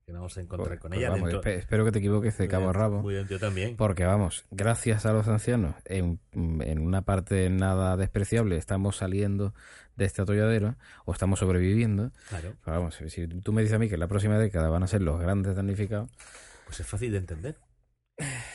Que 0.05 0.13
vamos 0.13 0.37
a 0.37 0.41
encontrar 0.41 0.67
Pues- 0.69 0.79
con 0.79 0.89
pues 0.91 0.99
ella 0.99 1.09
vamos, 1.09 1.31
dentro. 1.31 1.51
espe- 1.51 1.55
espero 1.57 1.85
que 1.85 1.91
te 1.91 1.97
equivoques 1.97 2.37
de 2.37 2.47
cabo 2.47 2.69
a 2.69 2.73
rabo. 2.73 3.01
Muy 3.01 3.15
bien, 3.15 3.27
yo 3.27 3.39
también. 3.39 3.75
Porque 3.75 4.05
vamos, 4.05 4.45
gracias 4.51 5.07
a 5.07 5.13
los 5.13 5.27
ancianos, 5.27 5.73
en, 5.85 6.19
en 6.33 6.79
una 6.85 7.01
parte 7.01 7.49
nada 7.49 7.97
despreciable, 7.97 8.57
estamos 8.57 8.97
saliendo 8.97 9.55
de 9.95 10.05
este 10.05 10.21
atolladero 10.21 10.75
o 11.05 11.13
estamos 11.13 11.39
sobreviviendo. 11.39 12.11
Claro, 12.29 12.53
Pero 12.63 12.77
vamos, 12.77 12.95
si 13.07 13.27
tú 13.27 13.53
me 13.53 13.63
dices 13.63 13.75
a 13.75 13.79
mí 13.79 13.87
que 13.87 13.95
en 13.95 13.99
la 14.01 14.07
próxima 14.07 14.37
década 14.37 14.69
van 14.69 14.83
a 14.83 14.87
ser 14.87 15.01
los 15.01 15.19
grandes 15.19 15.55
damnificados, 15.55 16.11
pues 16.69 16.81
es 16.81 16.85
fácil 16.85 17.11
de 17.13 17.17
entender. 17.17 17.57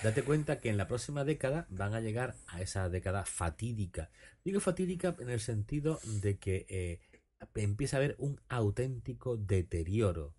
Date 0.05 0.23
cuenta 0.23 0.61
que 0.61 0.69
en 0.69 0.77
la 0.77 0.87
próxima 0.87 1.25
década 1.25 1.67
van 1.69 1.95
a 1.95 2.01
llegar 2.01 2.37
a 2.47 2.63
esa 2.63 2.89
década 2.89 3.25
fatídica. 3.25 4.09
Digo 4.45 4.61
fatídica 4.61 5.17
en 5.19 5.31
el 5.31 5.41
sentido 5.41 5.99
de 6.23 6.39
que 6.39 6.65
eh, 6.69 7.01
empieza 7.57 7.97
a 7.97 7.99
haber 7.99 8.15
un 8.21 8.41
auténtico 8.49 9.37
deterioro 9.37 10.37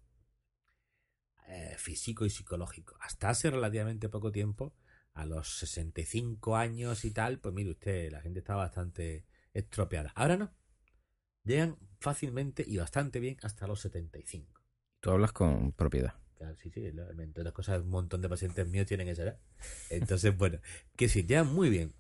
eh, 1.50 1.76
físico 1.78 2.26
y 2.26 2.30
psicológico. 2.30 2.96
Hasta 3.02 3.28
hace 3.28 3.52
relativamente 3.52 4.08
poco 4.08 4.32
tiempo, 4.32 4.74
a 5.14 5.26
los 5.26 5.58
65 5.58 6.56
años 6.56 7.04
y 7.04 7.12
tal, 7.12 7.40
pues 7.40 7.54
mire 7.54 7.72
usted, 7.72 8.10
la 8.10 8.22
gente 8.22 8.40
estaba 8.40 8.64
bastante 8.64 9.26
estropeada. 9.52 10.14
Ahora 10.16 10.38
no. 10.38 10.54
Llegan 11.44 11.78
fácilmente 12.00 12.64
y 12.66 12.78
bastante 12.78 13.20
bien 13.20 13.36
hasta 13.44 13.68
los 13.68 13.82
75. 13.82 14.62
tú 15.02 15.12
hablas 15.12 15.34
con 15.34 15.74
propiedad. 15.74 16.25
Claro, 16.38 16.56
sí, 16.58 16.70
sí, 16.70 16.86
entre 16.86 17.42
otras 17.42 17.54
cosas, 17.54 17.82
un 17.82 17.90
montón 17.90 18.22
de 18.22 18.30
pacientes 18.30 18.68
míos 18.68 18.86
tienen 18.86 19.08
esa 19.08 19.24
edad. 19.24 19.40
Entonces, 19.90 20.36
bueno, 20.38 20.60
que 20.96 21.08
sí, 21.08 21.26
ya 21.26 21.44
muy 21.44 21.70
bien. 21.70 21.94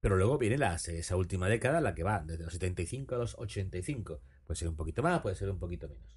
Pero 0.00 0.16
luego 0.16 0.38
viene 0.38 0.58
la, 0.58 0.74
esa 0.74 1.16
última 1.16 1.48
década, 1.48 1.80
la 1.80 1.94
que 1.94 2.04
va 2.04 2.22
desde 2.24 2.44
los 2.44 2.52
75 2.52 3.14
a 3.14 3.18
los 3.18 3.34
85. 3.38 4.20
Puede 4.46 4.56
ser 4.56 4.68
un 4.68 4.76
poquito 4.76 5.02
más, 5.02 5.20
puede 5.20 5.34
ser 5.34 5.50
un 5.50 5.58
poquito 5.58 5.88
menos. 5.88 6.16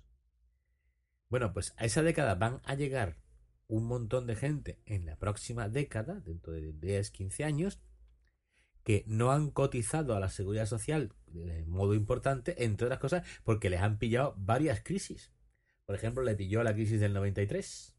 Bueno, 1.29 1.53
pues 1.53 1.73
a 1.77 1.85
esa 1.85 2.03
década 2.03 2.35
van 2.35 2.61
a 2.65 2.75
llegar 2.75 3.17
un 3.67 3.85
montón 3.85 4.27
de 4.27 4.35
gente 4.35 4.79
en 4.85 5.05
la 5.05 5.15
próxima 5.15 5.69
década, 5.69 6.19
dentro 6.21 6.53
de 6.53 6.73
10, 6.73 7.11
15 7.11 7.43
años, 7.43 7.81
que 8.83 9.03
no 9.07 9.31
han 9.31 9.51
cotizado 9.51 10.15
a 10.15 10.19
la 10.19 10.29
seguridad 10.29 10.65
social 10.65 11.13
de 11.27 11.65
modo 11.65 11.93
importante, 11.93 12.63
entre 12.63 12.87
otras 12.87 12.99
cosas, 12.99 13.27
porque 13.43 13.69
les 13.69 13.81
han 13.81 13.99
pillado 13.99 14.35
varias 14.37 14.81
crisis. 14.83 15.31
Por 15.89 15.95
ejemplo, 15.95 16.21
le 16.21 16.35
pilló 16.35 16.61
la 16.61 16.71
crisis 16.75 16.99
del 16.99 17.13
93. 17.13 17.95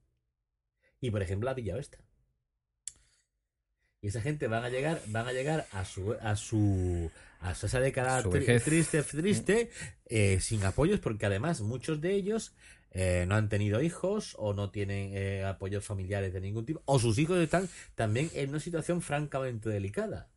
Y 1.00 1.10
por 1.10 1.22
ejemplo, 1.22 1.46
la 1.46 1.50
ha 1.50 1.54
pillado 1.56 1.80
esta. 1.80 1.98
Y 4.00 4.06
esa 4.06 4.20
gente 4.20 4.46
van 4.46 4.62
a 4.62 4.68
llegar, 4.68 5.02
van 5.08 5.26
a 5.26 5.32
llegar 5.32 5.66
a 5.72 5.84
su 5.84 6.12
a 6.20 6.36
su 6.36 7.10
a 7.40 7.52
su- 7.56 7.66
esa 7.66 7.80
década 7.80 8.22
Su 8.22 8.28
tri- 8.30 8.34
vejez. 8.46 8.62
triste, 8.62 9.02
triste, 9.02 9.70
eh, 10.04 10.38
sin 10.38 10.62
apoyos, 10.64 11.00
porque 11.00 11.26
además 11.26 11.62
muchos 11.62 12.00
de 12.00 12.14
ellos 12.14 12.54
eh, 12.92 13.24
no 13.26 13.34
han 13.34 13.48
tenido 13.48 13.82
hijos 13.82 14.36
o 14.38 14.54
no 14.54 14.70
tienen 14.70 15.10
eh, 15.12 15.42
apoyos 15.44 15.84
familiares 15.84 16.32
de 16.32 16.40
ningún 16.40 16.64
tipo, 16.66 16.82
o 16.84 17.00
sus 17.00 17.18
hijos 17.18 17.38
están 17.40 17.68
también 17.96 18.30
en 18.34 18.50
una 18.50 18.60
situación 18.60 19.02
francamente 19.02 19.68
delicada. 19.68 20.30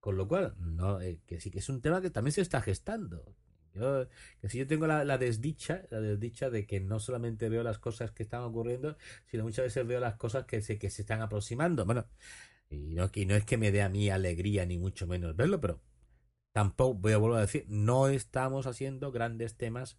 Con 0.00 0.18
lo 0.18 0.28
cual, 0.28 0.54
no, 0.58 1.00
eh, 1.00 1.18
que 1.26 1.40
sí 1.40 1.50
que 1.50 1.60
es 1.60 1.68
un 1.70 1.80
tema 1.80 2.02
que 2.02 2.10
también 2.10 2.32
se 2.34 2.42
está 2.42 2.60
gestando. 2.60 3.34
Yo, 3.74 4.06
que 4.40 4.48
si 4.48 4.58
yo 4.58 4.66
tengo 4.66 4.86
la, 4.86 5.04
la 5.04 5.18
desdicha, 5.18 5.82
la 5.90 6.00
desdicha 6.00 6.50
de 6.50 6.66
que 6.66 6.80
no 6.80 6.98
solamente 6.98 7.48
veo 7.48 7.62
las 7.62 7.78
cosas 7.78 8.10
que 8.10 8.22
están 8.22 8.42
ocurriendo, 8.42 8.96
sino 9.26 9.44
muchas 9.44 9.66
veces 9.66 9.86
veo 9.86 10.00
las 10.00 10.16
cosas 10.16 10.44
que 10.44 10.60
se, 10.60 10.78
que 10.78 10.90
se 10.90 11.02
están 11.02 11.22
aproximando. 11.22 11.84
Bueno, 11.84 12.06
y 12.68 12.94
no, 12.94 13.10
y 13.14 13.26
no 13.26 13.34
es 13.34 13.44
que 13.44 13.56
me 13.56 13.72
dé 13.72 13.82
a 13.82 13.88
mí 13.88 14.10
alegría 14.10 14.64
ni 14.66 14.78
mucho 14.78 15.06
menos 15.06 15.36
verlo, 15.36 15.60
pero 15.60 15.80
tampoco, 16.52 16.94
voy 16.94 17.12
a 17.12 17.18
volver 17.18 17.38
a 17.38 17.42
decir, 17.42 17.64
no 17.68 18.08
estamos 18.08 18.66
haciendo 18.66 19.12
grandes 19.12 19.56
temas, 19.56 19.98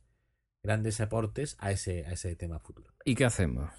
grandes 0.63 0.99
aportes 1.01 1.55
a 1.59 1.71
ese, 1.71 2.05
a 2.05 2.13
ese 2.13 2.35
tema 2.35 2.59
futuro. 2.59 2.93
¿Y 3.05 3.15
qué 3.15 3.25
hacemos? 3.25 3.71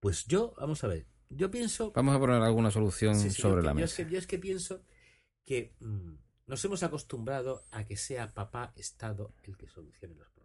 Pues 0.00 0.26
yo, 0.26 0.54
vamos 0.58 0.82
a 0.84 0.88
ver, 0.88 1.06
yo 1.30 1.50
pienso... 1.50 1.92
Vamos 1.92 2.14
a 2.14 2.18
poner 2.18 2.42
alguna 2.42 2.70
solución 2.70 3.14
Sí, 3.14 3.30
sí, 3.30 3.40
sobre 3.40 3.62
yo, 3.62 3.66
la 3.66 3.70
yo 3.70 3.74
mesa. 3.76 3.84
Es 3.84 3.94
que, 3.94 4.12
yo 4.12 4.18
es 4.18 4.26
que 4.26 4.38
pienso 4.38 4.82
que 5.46 5.74
mm, 5.80 6.14
nos 6.46 6.64
hemos 6.64 6.82
acostumbrado 6.82 7.64
a 7.70 7.84
que 7.84 7.96
sea 7.96 8.28
papá 8.32 8.72
Estado 8.76 9.34
el 9.42 9.56
que 9.56 9.68
solucione 9.68 10.14
los 10.14 10.28
problemas. 10.30 10.42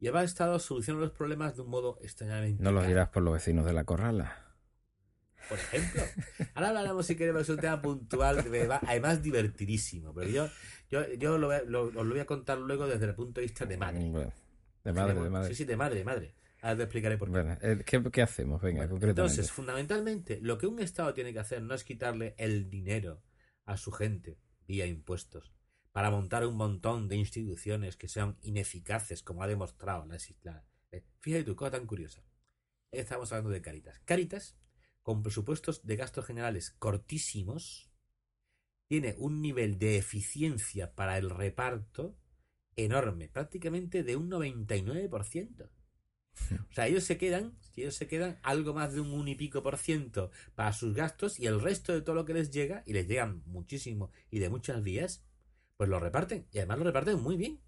Y 0.00 0.08
el 0.08 0.16
Estado 0.16 0.58
soluciona 0.58 1.00
los 1.00 1.12
problemas 1.12 1.54
de 1.56 1.62
un 1.62 1.70
modo 1.70 1.98
extrañamente. 2.02 2.62
No 2.62 2.72
lo 2.72 2.82
dirás 2.82 3.08
por 3.10 3.22
los 3.22 3.34
vecinos 3.34 3.64
de 3.64 3.72
la 3.72 3.84
corrala. 3.84 4.38
Por 5.48 5.58
ejemplo. 5.58 6.02
Ahora 6.54 6.68
hablaremos 6.68 7.06
si 7.06 7.16
queremos 7.16 7.48
un 7.48 7.58
tema 7.58 7.80
puntual, 7.82 8.42
que 8.42 8.66
va- 8.66 8.80
además 8.86 9.22
divertidísimo. 9.22 10.12
Pero 10.14 10.28
yo, 10.30 10.48
yo, 10.90 11.06
yo 11.14 11.38
lo, 11.38 11.64
lo- 11.64 11.84
os 11.84 11.94
lo 11.94 12.04
voy 12.10 12.20
a 12.20 12.26
contar 12.26 12.58
luego 12.58 12.86
desde 12.86 13.06
el 13.06 13.14
punto 13.14 13.40
de 13.40 13.46
vista 13.46 13.66
de 13.66 13.76
madre. 13.76 14.08
Bueno, 14.10 14.32
de 14.84 14.92
madre, 14.92 15.14
de 15.20 15.30
madre. 15.30 15.48
Sí, 15.48 15.54
sí, 15.56 15.64
de 15.64 15.76
madre, 15.76 16.04
madre. 16.04 16.34
Ahora 16.62 16.76
te 16.76 16.82
explicaré 16.84 17.18
por 17.18 17.28
qué. 17.28 17.32
Bueno, 17.32 17.58
eh, 17.60 17.82
¿qué, 17.84 18.02
qué 18.10 18.22
hacemos? 18.22 18.62
Venga, 18.62 18.78
Bueno, 18.82 18.90
concretamente. 18.92 19.20
entonces, 19.32 19.50
fundamentalmente, 19.52 20.38
lo 20.42 20.58
que 20.58 20.66
un 20.68 20.78
Estado 20.80 21.12
tiene 21.12 21.32
que 21.32 21.40
hacer 21.40 21.60
no 21.62 21.74
es 21.74 21.82
quitarle 21.84 22.34
el 22.38 22.70
dinero 22.70 23.20
a 23.66 23.76
su 23.76 23.92
gente 23.92 24.38
vía 24.66 24.86
impuestos 24.86 25.52
para 25.92 26.10
montar 26.10 26.46
un 26.46 26.56
montón 26.56 27.08
de 27.08 27.16
instituciones 27.16 27.96
que 27.96 28.08
sean 28.08 28.38
ineficaces, 28.42 29.22
como 29.22 29.42
ha 29.42 29.46
demostrado 29.46 30.06
la, 30.06 30.16
la- 30.42 30.64
eh, 30.90 31.04
Fíjate 31.20 31.44
tú, 31.44 31.56
cosa 31.56 31.72
tan 31.72 31.86
curiosa. 31.86 32.22
Estamos 32.92 33.32
hablando 33.32 33.50
de 33.50 33.62
Caritas. 33.62 34.00
Caritas, 34.04 34.56
con 35.02 35.22
presupuestos 35.22 35.84
de 35.86 35.96
gastos 35.96 36.26
generales 36.26 36.70
cortísimos, 36.72 37.90
tiene 38.88 39.16
un 39.18 39.40
nivel 39.42 39.78
de 39.78 39.96
eficiencia 39.98 40.94
para 40.94 41.18
el 41.18 41.30
reparto 41.30 42.16
enorme, 42.76 43.28
prácticamente 43.28 44.02
de 44.04 44.16
un 44.16 44.28
99%. 44.28 45.70
O 46.70 46.72
sea, 46.72 46.86
ellos 46.86 47.04
se 47.04 47.18
quedan, 47.18 47.52
ellos 47.76 47.94
se 47.94 48.06
quedan 48.06 48.38
algo 48.42 48.74
más 48.74 48.92
de 48.94 49.00
un 49.00 49.10
un 49.12 49.28
y 49.28 49.34
pico 49.34 49.62
por 49.62 49.76
ciento 49.78 50.30
para 50.54 50.72
sus 50.72 50.94
gastos 50.94 51.38
y 51.38 51.46
el 51.46 51.60
resto 51.60 51.92
de 51.92 52.00
todo 52.02 52.14
lo 52.14 52.24
que 52.24 52.34
les 52.34 52.50
llega, 52.50 52.82
y 52.86 52.92
les 52.94 53.06
llegan 53.06 53.42
muchísimo 53.46 54.10
y 54.30 54.38
de 54.38 54.48
muchas 54.48 54.82
vías, 54.82 55.24
pues 55.76 55.88
lo 55.90 56.00
reparten. 56.00 56.46
Y 56.52 56.58
además 56.58 56.78
lo 56.78 56.84
reparten 56.84 57.20
muy 57.20 57.36
bien. 57.36 57.60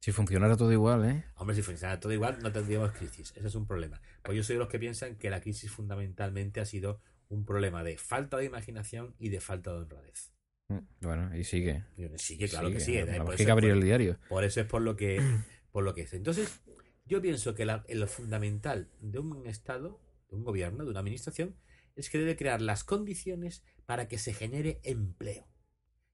Si 0.00 0.12
funcionara 0.12 0.56
todo 0.56 0.70
igual, 0.70 1.04
¿eh? 1.06 1.24
Hombre, 1.36 1.56
si 1.56 1.62
funcionara 1.62 1.98
todo 1.98 2.12
igual, 2.12 2.38
no 2.42 2.52
tendríamos 2.52 2.92
crisis. 2.92 3.32
Ese 3.36 3.46
es 3.48 3.54
un 3.54 3.66
problema. 3.66 4.00
Pues 4.22 4.36
yo 4.36 4.42
soy 4.44 4.56
de 4.56 4.60
los 4.60 4.68
que 4.68 4.78
piensan 4.78 5.16
que 5.16 5.30
la 5.30 5.40
crisis 5.40 5.70
fundamentalmente 5.70 6.60
ha 6.60 6.66
sido 6.66 7.00
un 7.28 7.46
problema 7.46 7.82
de 7.82 7.96
falta 7.96 8.36
de 8.36 8.44
imaginación 8.44 9.14
y 9.18 9.30
de 9.30 9.40
falta 9.40 9.72
de 9.72 9.78
honradez. 9.78 10.30
Mm, 10.68 10.78
Bueno, 11.00 11.34
y 11.36 11.44
sigue. 11.44 11.84
Sigue, 12.16 12.48
claro 12.48 12.70
que 12.70 12.80
sigue. 12.80 13.06
Por 13.06 13.34
que 13.34 13.42
hay 13.42 13.46
que 13.46 13.50
abrir 13.52 13.70
por- 13.70 13.78
el 13.78 13.84
diario. 13.84 14.18
por 14.28 14.44
eso 14.44 14.60
es 14.60 14.66
por 14.66 14.82
lo 14.82 14.94
que, 14.94 15.22
por 15.72 15.84
lo 15.84 15.94
que 15.94 16.02
es. 16.02 16.12
Entonces, 16.12 16.60
yo 17.04 17.20
pienso 17.20 17.54
que 17.54 17.64
la- 17.64 17.84
lo 17.88 18.06
fundamental 18.06 18.90
de 19.00 19.18
un 19.18 19.46
Estado, 19.46 20.00
de 20.30 20.36
un 20.36 20.44
gobierno, 20.44 20.84
de 20.84 20.90
una 20.90 21.00
administración, 21.00 21.56
es 21.96 22.10
que 22.10 22.18
debe 22.18 22.36
crear 22.36 22.60
las 22.60 22.82
condiciones 22.84 23.62
para 23.86 24.08
que 24.08 24.18
se 24.18 24.32
genere 24.34 24.80
empleo. 24.82 25.48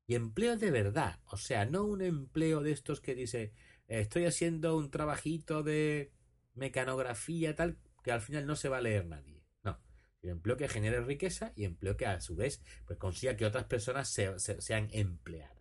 Y 0.07 0.15
empleo 0.17 0.57
de 0.57 0.71
verdad. 0.71 1.21
O 1.27 1.37
sea, 1.37 1.65
no 1.67 1.85
un 1.85 2.03
empleo 2.03 2.63
de 2.63 2.73
estos 2.73 3.01
que 3.01 3.15
dice, 3.15 3.53
estoy 3.87 4.25
haciendo 4.25 4.77
un 4.77 4.91
trabajito 4.91 5.63
de 5.63 6.13
mecanografía 6.55 7.55
tal, 7.55 7.79
que 8.03 8.13
al 8.13 8.21
final 8.21 8.47
no 8.47 8.57
se 8.57 8.69
va 8.69 8.79
a 8.79 8.83
leer 8.83 9.07
nadie. 9.07 9.45
No. 9.63 9.81
El 10.23 10.31
empleo 10.31 10.57
que 10.57 10.69
genere 10.69 11.01
riqueza 11.01 11.53
y 11.55 11.65
empleo 11.65 11.97
que 11.97 12.07
a 12.07 12.21
su 12.21 12.35
vez 12.35 12.63
pues 12.87 12.99
consiga 12.99 13.37
que 13.37 13.47
otras 13.47 13.65
personas 13.65 14.09
se- 14.09 14.39
se- 14.39 14.61
sean 14.61 14.89
empleadas. 14.93 15.57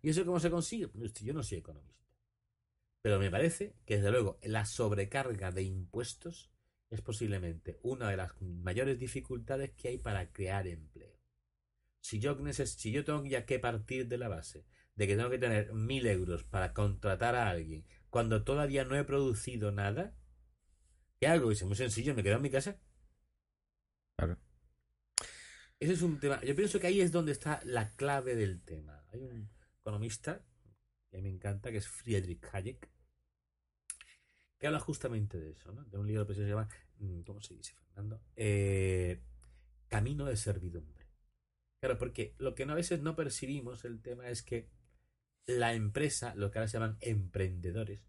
¿Y 0.00 0.08
eso 0.10 0.24
cómo 0.24 0.40
se 0.40 0.50
consigue? 0.50 0.88
Pues, 0.88 1.12
Yo 1.14 1.34
no 1.34 1.42
soy 1.42 1.58
economista. 1.58 2.03
Pero 3.04 3.18
me 3.18 3.30
parece 3.30 3.76
que, 3.84 3.96
desde 3.96 4.10
luego, 4.10 4.38
la 4.42 4.64
sobrecarga 4.64 5.52
de 5.52 5.62
impuestos 5.62 6.50
es 6.88 7.02
posiblemente 7.02 7.78
una 7.82 8.08
de 8.08 8.16
las 8.16 8.40
mayores 8.40 8.98
dificultades 8.98 9.72
que 9.72 9.88
hay 9.88 9.98
para 9.98 10.32
crear 10.32 10.66
empleo. 10.66 11.20
Si 12.00 12.18
yo, 12.18 12.34
neces- 12.38 12.78
si 12.78 12.92
yo 12.92 13.04
tengo 13.04 13.22
ya 13.26 13.44
que 13.44 13.58
partir 13.58 14.08
de 14.08 14.16
la 14.16 14.28
base 14.28 14.64
de 14.94 15.06
que 15.06 15.16
tengo 15.16 15.28
que 15.28 15.36
tener 15.36 15.74
mil 15.74 16.06
euros 16.06 16.44
para 16.44 16.72
contratar 16.72 17.34
a 17.34 17.50
alguien 17.50 17.84
cuando 18.08 18.42
todavía 18.42 18.86
no 18.86 18.96
he 18.96 19.04
producido 19.04 19.70
nada, 19.70 20.16
¿qué 21.20 21.26
hago? 21.26 21.50
Es 21.50 21.62
muy 21.62 21.76
sencillo, 21.76 22.14
me 22.14 22.22
quedo 22.22 22.36
en 22.36 22.42
mi 22.42 22.50
casa. 22.50 22.80
Claro. 24.16 24.38
Ese 25.78 25.92
es 25.92 26.00
un 26.00 26.18
tema. 26.18 26.40
Yo 26.42 26.56
pienso 26.56 26.80
que 26.80 26.86
ahí 26.86 27.02
es 27.02 27.12
donde 27.12 27.32
está 27.32 27.60
la 27.66 27.90
clave 27.96 28.34
del 28.34 28.62
tema. 28.62 29.04
Hay 29.12 29.20
un 29.20 29.50
economista 29.80 30.42
que 31.10 31.20
me 31.20 31.28
encanta, 31.28 31.70
que 31.70 31.76
es 31.76 31.86
Friedrich 31.86 32.42
Hayek, 32.50 32.93
que 34.64 34.68
habla 34.68 34.80
justamente 34.80 35.38
de 35.38 35.50
eso, 35.50 35.72
¿no? 35.72 35.84
De 35.84 35.98
un 35.98 36.06
libro 36.06 36.26
que 36.26 36.32
se 36.32 36.40
llama, 36.40 36.66
mm, 36.98 37.20
¿cómo 37.20 37.42
se 37.42 37.52
dice, 37.52 37.74
Fernando? 37.74 38.22
Eh, 38.34 39.20
Camino 39.88 40.24
de 40.24 40.38
servidumbre. 40.38 41.06
Claro, 41.82 41.98
porque 41.98 42.34
lo 42.38 42.54
que 42.54 42.62
a 42.62 42.72
veces 42.72 43.02
no 43.02 43.14
percibimos 43.14 43.84
el 43.84 44.00
tema 44.00 44.26
es 44.30 44.42
que 44.42 44.70
la 45.44 45.74
empresa, 45.74 46.34
lo 46.34 46.50
que 46.50 46.60
ahora 46.60 46.68
se 46.68 46.78
llaman 46.78 46.96
emprendedores, 47.02 48.08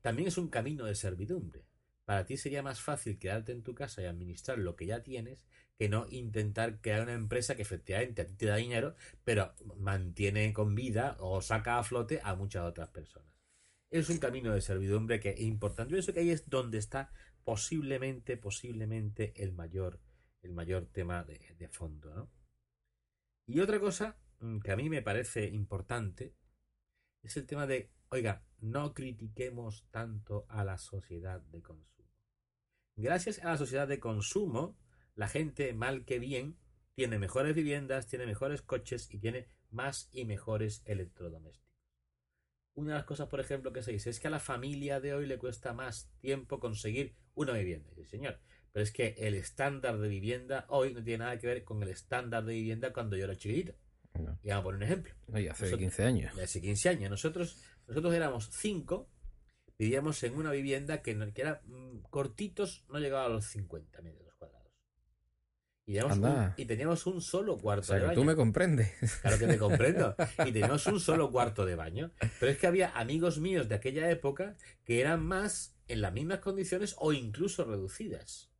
también 0.00 0.28
es 0.28 0.38
un 0.38 0.48
camino 0.48 0.86
de 0.86 0.94
servidumbre. 0.94 1.66
Para 2.06 2.24
ti 2.24 2.38
sería 2.38 2.62
más 2.62 2.80
fácil 2.80 3.18
quedarte 3.18 3.52
en 3.52 3.62
tu 3.62 3.74
casa 3.74 4.00
y 4.00 4.06
administrar 4.06 4.56
lo 4.56 4.76
que 4.76 4.86
ya 4.86 5.02
tienes 5.02 5.44
que 5.76 5.90
no 5.90 6.06
intentar 6.08 6.80
crear 6.80 7.02
una 7.02 7.12
empresa 7.12 7.56
que 7.56 7.62
efectivamente 7.62 8.22
a 8.22 8.26
ti 8.26 8.32
te 8.32 8.46
da 8.46 8.56
dinero, 8.56 8.96
pero 9.22 9.52
mantiene 9.76 10.50
con 10.54 10.74
vida 10.74 11.18
o 11.20 11.42
saca 11.42 11.78
a 11.78 11.84
flote 11.84 12.22
a 12.24 12.34
muchas 12.36 12.64
otras 12.64 12.88
personas. 12.88 13.33
Es 13.94 14.10
un 14.10 14.18
camino 14.18 14.52
de 14.52 14.60
servidumbre 14.60 15.20
que 15.20 15.30
es 15.30 15.40
importante. 15.42 15.92
Yo 15.92 15.94
pienso 15.98 16.12
que 16.12 16.18
ahí 16.18 16.30
es 16.30 16.50
donde 16.50 16.78
está 16.78 17.12
posiblemente, 17.44 18.36
posiblemente 18.36 19.32
el 19.36 19.52
mayor, 19.52 20.00
el 20.42 20.52
mayor 20.52 20.86
tema 20.86 21.22
de, 21.22 21.54
de 21.56 21.68
fondo, 21.68 22.12
¿no? 22.12 22.28
Y 23.46 23.60
otra 23.60 23.78
cosa 23.78 24.18
mm, 24.40 24.58
que 24.58 24.72
a 24.72 24.76
mí 24.76 24.90
me 24.90 25.00
parece 25.00 25.46
importante 25.46 26.34
es 27.22 27.36
el 27.36 27.46
tema 27.46 27.68
de, 27.68 27.92
oiga, 28.08 28.42
no 28.58 28.94
critiquemos 28.94 29.86
tanto 29.92 30.44
a 30.48 30.64
la 30.64 30.76
sociedad 30.76 31.40
de 31.42 31.62
consumo. 31.62 32.10
Gracias 32.96 33.44
a 33.44 33.50
la 33.50 33.58
sociedad 33.58 33.86
de 33.86 34.00
consumo, 34.00 34.76
la 35.14 35.28
gente, 35.28 35.72
mal 35.72 36.04
que 36.04 36.18
bien, 36.18 36.58
tiene 36.96 37.20
mejores 37.20 37.54
viviendas, 37.54 38.08
tiene 38.08 38.26
mejores 38.26 38.60
coches 38.60 39.08
y 39.14 39.20
tiene 39.20 39.46
más 39.70 40.08
y 40.10 40.24
mejores 40.24 40.82
electrodomésticos. 40.84 41.63
Una 42.74 42.92
de 42.92 42.98
las 42.98 43.04
cosas, 43.04 43.28
por 43.28 43.40
ejemplo, 43.40 43.72
que 43.72 43.82
se 43.82 43.92
dice 43.92 44.10
es 44.10 44.18
que 44.18 44.26
a 44.26 44.30
la 44.30 44.40
familia 44.40 45.00
de 45.00 45.14
hoy 45.14 45.26
le 45.26 45.38
cuesta 45.38 45.72
más 45.72 46.10
tiempo 46.20 46.58
conseguir 46.58 47.14
una 47.34 47.52
vivienda. 47.52 47.88
Y 47.92 48.00
dice, 48.00 48.10
señor, 48.16 48.38
pero 48.72 48.82
es 48.82 48.90
que 48.90 49.14
el 49.18 49.34
estándar 49.34 49.98
de 49.98 50.08
vivienda 50.08 50.66
hoy 50.68 50.92
no 50.92 51.02
tiene 51.02 51.24
nada 51.24 51.38
que 51.38 51.46
ver 51.46 51.62
con 51.64 51.82
el 51.82 51.88
estándar 51.90 52.44
de 52.44 52.54
vivienda 52.54 52.92
cuando 52.92 53.16
yo 53.16 53.24
era 53.24 53.36
chiquitito. 53.36 53.74
No. 54.18 54.38
Y 54.42 54.48
vamos 54.48 54.60
a 54.60 54.64
poner 54.64 54.76
un 54.78 54.82
ejemplo 54.84 55.12
No, 55.28 55.38
y 55.40 55.48
hace 55.48 55.64
Nosotros- 55.64 55.80
15 55.80 56.02
años. 56.04 56.38
hace 56.38 56.60
15 56.60 56.88
años. 56.88 57.10
Nosotros, 57.10 57.62
nosotros 57.86 58.14
éramos 58.14 58.48
cinco, 58.52 59.08
vivíamos 59.78 60.22
en 60.24 60.34
una 60.36 60.50
vivienda 60.50 61.02
que, 61.02 61.14
no- 61.14 61.32
que 61.32 61.42
era 61.42 61.62
mm, 61.66 61.98
cortitos, 62.10 62.84
no 62.88 62.98
llegaba 62.98 63.26
a 63.26 63.28
los 63.28 63.44
50 63.46 64.02
metros. 64.02 64.23
Y 65.86 65.92
teníamos, 65.92 66.18
un, 66.18 66.24
Anda. 66.24 66.54
y 66.56 66.64
teníamos 66.64 67.06
un 67.06 67.20
solo 67.20 67.54
O 67.54 67.58
cuarto 67.58 67.84
sea, 67.84 67.96
de 67.96 68.00
que 68.00 68.06
baño. 68.08 68.18
tú 68.20 68.24
me 68.24 68.34
comprendes. 68.34 68.90
Claro 69.22 69.38
que 69.38 69.46
te 69.46 69.58
comprendo. 69.58 70.16
Y 70.46 70.52
teníamos 70.52 70.86
un 70.86 70.98
solo 70.98 71.30
cuarto 71.30 71.66
de 71.66 71.74
baño. 71.74 72.10
Pero 72.40 72.52
es 72.52 72.58
que 72.58 72.66
había 72.66 72.90
amigos 72.98 73.38
míos 73.38 73.68
de 73.68 73.74
aquella 73.74 74.10
época 74.10 74.56
que 74.84 75.00
eran 75.00 75.24
más 75.24 75.76
en 75.88 76.00
las 76.00 76.12
mismas 76.12 76.38
condiciones 76.38 76.94
o 76.98 77.12
incluso 77.12 77.64
reducidas. 77.64 78.50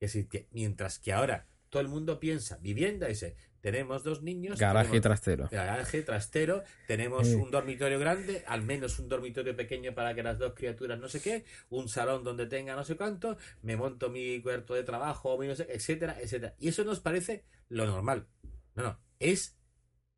Es 0.00 0.12
que 0.28 0.48
mientras 0.52 0.98
que 0.98 1.12
ahora 1.12 1.46
todo 1.70 1.80
el 1.82 1.88
mundo 1.88 2.20
piensa 2.20 2.58
vivienda, 2.58 3.06
dice, 3.08 3.36
tenemos 3.70 4.02
dos 4.04 4.22
niños. 4.22 4.58
garaje 4.58 4.86
tenemos- 4.88 5.02
trastero. 5.02 5.48
garaje, 5.50 6.02
trastero, 6.02 6.62
tenemos 6.86 7.26
Sí. 7.28 7.34
un 7.34 7.50
dormitorio 7.50 7.98
grande, 7.98 8.44
al 8.46 8.62
menos 8.62 8.98
un 8.98 9.08
dormitorio 9.08 9.54
pequeño 9.56 9.94
para 9.94 10.14
que 10.14 10.22
las 10.22 10.38
dos 10.38 10.54
criaturas 10.54 10.98
no 10.98 11.08
sé 11.08 11.20
qué, 11.20 11.44
un 11.70 11.88
salón 11.88 12.24
donde 12.24 12.46
tenga 12.46 12.74
no 12.76 12.84
sé 12.84 12.96
cuánto, 12.96 13.36
me 13.62 13.76
monto 13.76 14.08
mi 14.10 14.40
cuarto 14.42 14.74
de 14.74 14.82
trabajo, 14.84 15.36
mi 15.38 15.46
no 15.46 15.54
sé, 15.54 15.66
etcétera, 15.70 16.16
etcétera. 16.20 16.54
Y 16.58 16.68
eso 16.68 16.84
nos 16.84 17.00
parece 17.00 17.44
lo 17.68 17.86
normal. 17.86 18.26
No, 18.74 18.82
no, 18.84 19.00
es 19.18 19.58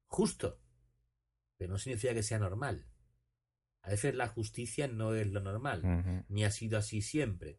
justo, 0.06 0.60
pero 1.56 1.72
no 1.72 1.78
significa 1.78 2.14
que 2.14 2.22
sea 2.22 2.38
normal. 2.38 2.86
A 3.82 3.90
veces 3.90 4.14
la 4.14 4.28
justicia 4.28 4.88
no 4.88 5.14
es 5.14 5.26
lo 5.28 5.40
normal, 5.40 6.24
ni 6.28 6.44
ha 6.44 6.50
sido 6.50 6.76
así 6.78 7.00
siempre. 7.00 7.58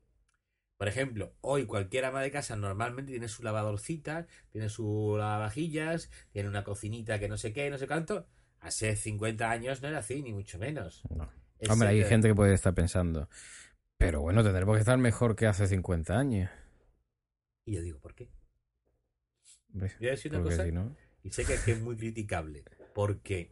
Por 0.82 0.88
ejemplo, 0.88 1.36
hoy 1.42 1.68
cualquier 1.68 2.06
ama 2.06 2.24
de 2.24 2.32
casa 2.32 2.56
normalmente 2.56 3.12
tiene 3.12 3.28
su 3.28 3.44
lavadorcita, 3.44 4.26
tiene 4.50 4.68
su 4.68 5.14
lavavajillas, 5.16 6.10
tiene 6.32 6.50
una 6.50 6.64
cocinita 6.64 7.20
que 7.20 7.30
no 7.30 7.38
sé 7.38 7.54
qué, 7.54 7.70
no 7.70 7.78
sé 7.78 7.86
cuánto. 7.86 8.26
Hace 8.62 8.96
50 8.96 9.52
años 9.52 9.84
no 9.84 9.90
era 9.90 10.00
así, 10.00 10.24
ni 10.24 10.34
mucho 10.34 10.58
menos. 10.58 11.04
No. 11.16 11.30
Hombre, 11.70 11.90
hay 11.90 12.04
gente 12.06 12.30
que 12.30 12.34
puede 12.34 12.56
estar 12.56 12.74
pensando, 12.74 13.30
pero 13.98 14.22
bueno, 14.22 14.42
tendremos 14.44 14.76
que 14.76 14.80
estar 14.80 14.98
mejor 14.98 15.36
que 15.36 15.46
hace 15.46 15.68
50 15.68 16.18
años. 16.18 16.50
Y 17.64 17.76
yo 17.76 17.84
digo, 17.84 18.00
¿por 18.00 18.16
qué? 18.16 18.32
Hombre, 19.72 19.94
Voy 20.00 20.08
a 20.08 20.12
decir 20.12 20.34
una 20.34 20.44
cosa, 20.44 20.66
si 20.66 20.72
no... 20.72 20.98
y 21.22 21.30
sé 21.30 21.46
que, 21.46 21.58
que 21.64 21.74
es 21.74 21.80
muy 21.80 21.96
criticable, 21.96 22.64
porque 22.96 23.52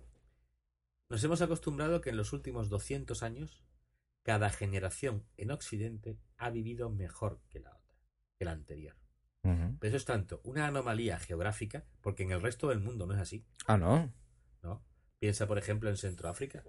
nos 1.09 1.23
hemos 1.23 1.43
acostumbrado 1.43 2.01
que 2.01 2.09
en 2.09 2.17
los 2.17 2.33
últimos 2.33 2.69
200 2.69 3.21
años 3.21 3.63
cada 4.29 4.51
generación 4.51 5.25
en 5.37 5.49
Occidente 5.49 6.19
ha 6.37 6.51
vivido 6.51 6.91
mejor 6.91 7.41
que 7.49 7.59
la 7.59 7.71
otra, 7.75 7.95
que 8.37 8.45
la 8.45 8.51
anterior. 8.51 8.95
Pero 9.41 9.77
eso 9.81 9.97
es 9.97 10.05
tanto 10.05 10.39
una 10.43 10.67
anomalía 10.67 11.17
geográfica, 11.17 11.83
porque 12.01 12.21
en 12.21 12.31
el 12.31 12.39
resto 12.39 12.69
del 12.69 12.79
mundo 12.79 13.07
no 13.07 13.15
es 13.15 13.19
así. 13.21 13.43
Ah, 13.65 13.75
no. 13.77 14.13
¿no? 14.61 14.83
Piensa, 15.17 15.47
por 15.47 15.57
ejemplo, 15.57 15.89
en 15.89 15.97
Centroáfrica. 15.97 16.63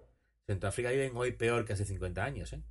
Centroáfrica 0.46 0.88
viven 0.90 1.12
hoy 1.14 1.32
peor 1.32 1.66
que 1.66 1.74
hace 1.74 1.84
50 1.84 2.24
años, 2.24 2.50
¿eh? 2.54 2.62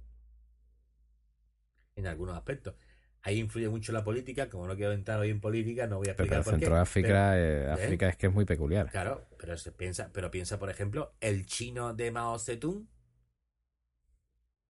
En 1.95 2.07
algunos 2.07 2.35
aspectos. 2.35 2.73
Ahí 3.21 3.37
influye 3.37 3.69
mucho 3.69 3.91
la 3.91 4.03
política, 4.03 4.49
como 4.49 4.65
no 4.65 4.75
quiero 4.75 4.93
entrar 4.93 5.19
hoy 5.19 5.29
en 5.29 5.39
política, 5.39 5.85
no 5.85 5.97
voy 5.97 6.07
a 6.09 6.15
Pero, 6.15 6.23
explicar 6.23 6.43
por 6.45 6.53
qué. 6.55 6.59
Centroáfrica, 6.61 7.31
Pero- 7.33 7.35
eh, 7.35 7.71
África 7.71 8.09
es 8.09 8.17
que 8.17 8.25
es 8.25 8.33
muy 8.33 8.45
peculiar. 8.45 8.89
Claro, 8.89 9.27
pero 9.37 9.55
se 9.55 9.71
piensa, 9.71 10.09
pero 10.11 10.31
piensa, 10.31 10.57
por 10.57 10.71
ejemplo, 10.71 11.13
el 11.19 11.45
chino 11.45 11.93
de 11.93 12.09
Mao 12.09 12.39
Zedong 12.39 12.87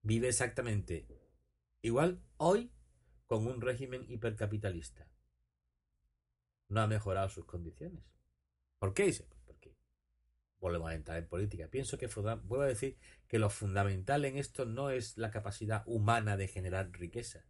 vive 0.02 0.30
exactamente 0.30 1.08
igual 1.82 2.22
hoy 2.38 2.72
con 3.26 3.46
un 3.48 3.62
régimen 3.62 4.06
hipercapitalista. 4.10 5.08
No 6.68 6.82
ha 6.82 6.88
mejorado 6.88 7.30
sus 7.30 7.46
condiciones. 7.46 8.04
¿Por 8.80 8.94
qué? 8.94 9.06
Dice, 9.06 9.24
pues 9.24 9.40
porque 9.46 9.76
volvemos 10.60 10.90
a 10.90 10.96
entrar 10.96 11.18
en 11.18 11.28
política. 11.28 11.68
Pienso 11.70 11.98
que 11.98 12.08
vuelvo 12.08 12.62
a 12.62 12.68
decir 12.68 12.98
que 13.28 13.40
lo 13.40 13.50
fundamental 13.50 14.26
en 14.26 14.38
esto 14.38 14.66
no 14.66 14.90
es 14.90 15.18
la 15.18 15.32
capacidad 15.32 15.84
humana 15.86 16.38
de 16.38 16.48
generar 16.48 16.92
riqueza, 16.92 17.46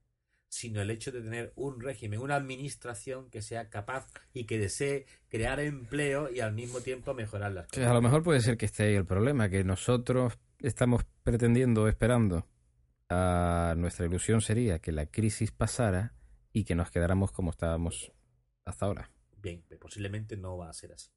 sino 0.49 0.81
el 0.81 0.89
hecho 0.89 1.11
de 1.11 1.21
tener 1.21 1.53
un 1.55 1.79
régimen, 1.79 2.19
una 2.19 2.35
administración 2.35 3.29
que 3.29 3.41
sea 3.41 3.69
capaz 3.69 4.07
y 4.33 4.45
que 4.45 4.57
desee 4.57 5.05
crear 5.29 5.59
empleo 5.59 6.29
y 6.29 6.39
al 6.39 6.53
mismo 6.53 6.81
tiempo 6.81 7.13
mejorar 7.13 7.51
las 7.51 7.67
Sí, 7.71 7.81
a 7.83 7.93
lo 7.93 8.01
mejor 8.01 8.23
puede 8.23 8.41
ser 8.41 8.57
que 8.57 8.65
esté 8.65 8.83
ahí 8.83 8.95
el 8.95 9.05
problema, 9.05 9.49
que 9.49 9.63
nosotros 9.63 10.39
estamos 10.59 11.05
pretendiendo 11.23 11.87
esperando, 11.87 12.47
nuestra 13.09 14.05
ilusión 14.05 14.41
sería 14.41 14.79
que 14.79 14.91
la 14.91 15.05
crisis 15.05 15.51
pasara 15.51 16.13
y 16.53 16.63
que 16.63 16.75
nos 16.75 16.91
quedáramos 16.91 17.31
como 17.31 17.51
estábamos 17.51 18.11
hasta 18.65 18.85
ahora. 18.85 19.11
Bien, 19.37 19.63
posiblemente 19.79 20.37
no 20.37 20.57
va 20.57 20.69
a 20.69 20.73
ser 20.73 20.93
así. 20.93 21.11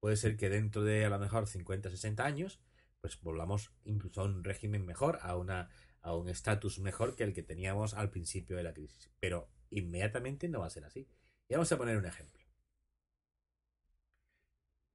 Puede 0.00 0.16
ser 0.16 0.36
que 0.36 0.50
dentro 0.50 0.82
de 0.82 1.04
a 1.04 1.08
lo 1.08 1.18
mejor 1.18 1.46
50, 1.46 1.90
60 1.90 2.24
años, 2.24 2.60
pues 3.00 3.20
volvamos 3.20 3.72
incluso 3.84 4.20
a 4.20 4.24
un 4.24 4.44
régimen 4.44 4.84
mejor, 4.84 5.18
a 5.22 5.36
una 5.36 5.70
a 6.06 6.14
un 6.14 6.28
estatus 6.28 6.78
mejor 6.78 7.16
que 7.16 7.24
el 7.24 7.34
que 7.34 7.42
teníamos 7.42 7.94
al 7.94 8.10
principio 8.10 8.56
de 8.56 8.62
la 8.62 8.72
crisis. 8.72 9.10
Pero 9.18 9.50
inmediatamente 9.70 10.48
no 10.48 10.60
va 10.60 10.66
a 10.66 10.70
ser 10.70 10.84
así. 10.84 11.08
Y 11.48 11.54
vamos 11.54 11.72
a 11.72 11.78
poner 11.78 11.96
un 11.96 12.06
ejemplo. 12.06 12.44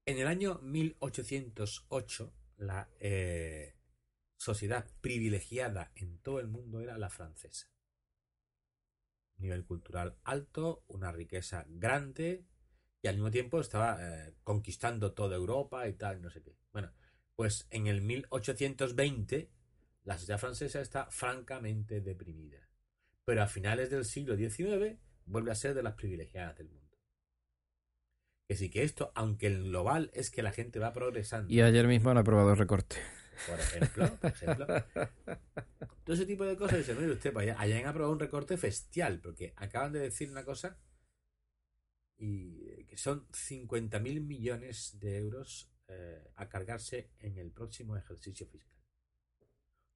En 0.05 0.17
el 0.17 0.27
año 0.27 0.59
1808, 0.63 2.33
la 2.61 2.89
eh, 2.99 3.75
sociedad 4.37 4.87
privilegiada 5.01 5.91
en 5.95 6.19
todo 6.19 6.39
el 6.39 6.47
mundo 6.47 6.79
era 6.79 6.97
la 6.97 7.09
francesa. 7.09 7.67
Nivel 9.37 9.65
cultural 9.65 10.17
alto, 10.23 10.83
una 10.87 11.11
riqueza 11.11 11.65
grande 11.67 12.45
y 13.01 13.07
al 13.07 13.15
mismo 13.15 13.31
tiempo 13.31 13.59
estaba 13.59 13.97
eh, 13.99 14.35
conquistando 14.43 15.13
toda 15.13 15.35
Europa 15.35 15.87
y 15.87 15.93
tal, 15.93 16.21
no 16.21 16.29
sé 16.29 16.43
qué. 16.43 16.55
Bueno, 16.71 16.91
pues 17.35 17.67
en 17.71 17.87
el 17.87 18.01
1820 18.01 19.49
la 20.03 20.17
sociedad 20.17 20.39
francesa 20.39 20.81
está 20.81 21.09
francamente 21.09 22.01
deprimida. 22.01 22.67
Pero 23.25 23.43
a 23.43 23.47
finales 23.47 23.89
del 23.89 24.05
siglo 24.05 24.35
XIX 24.35 24.99
vuelve 25.25 25.51
a 25.51 25.55
ser 25.55 25.73
de 25.73 25.83
las 25.83 25.95
privilegiadas 25.95 26.57
del 26.57 26.69
mundo. 26.69 26.80
Que 28.51 28.57
sí 28.57 28.69
que 28.69 28.83
esto, 28.83 29.13
aunque 29.15 29.47
el 29.47 29.63
global 29.63 30.11
es 30.13 30.29
que 30.29 30.43
la 30.43 30.51
gente 30.51 30.77
va 30.77 30.91
progresando. 30.91 31.53
Y 31.53 31.61
ayer 31.61 31.87
mismo 31.87 32.09
han 32.09 32.17
aprobado 32.17 32.53
recorte. 32.53 32.97
Por 33.47 33.57
ejemplo, 33.57 34.13
por 34.19 34.29
ejemplo. 34.29 34.67
Todo 36.03 36.13
ese 36.13 36.25
tipo 36.25 36.43
de 36.43 36.57
cosas. 36.57 36.79
Dice, 36.79 36.93
mire 36.95 37.13
usted, 37.13 37.31
pues 37.31 37.43
allá, 37.43 37.55
allá 37.57 37.77
han 37.79 37.85
aprobado 37.85 38.11
un 38.11 38.19
recorte 38.19 38.57
bestial, 38.57 39.21
porque 39.21 39.53
acaban 39.55 39.93
de 39.93 40.01
decir 40.01 40.29
una 40.29 40.43
cosa 40.43 40.77
y 42.17 42.67
eh, 42.67 42.85
que 42.89 42.97
son 42.97 43.25
50.000 43.29 44.19
millones 44.19 44.97
de 44.99 45.19
euros 45.19 45.71
eh, 45.87 46.21
a 46.35 46.49
cargarse 46.49 47.11
en 47.19 47.37
el 47.37 47.51
próximo 47.51 47.95
ejercicio 47.95 48.47
fiscal. 48.47 48.70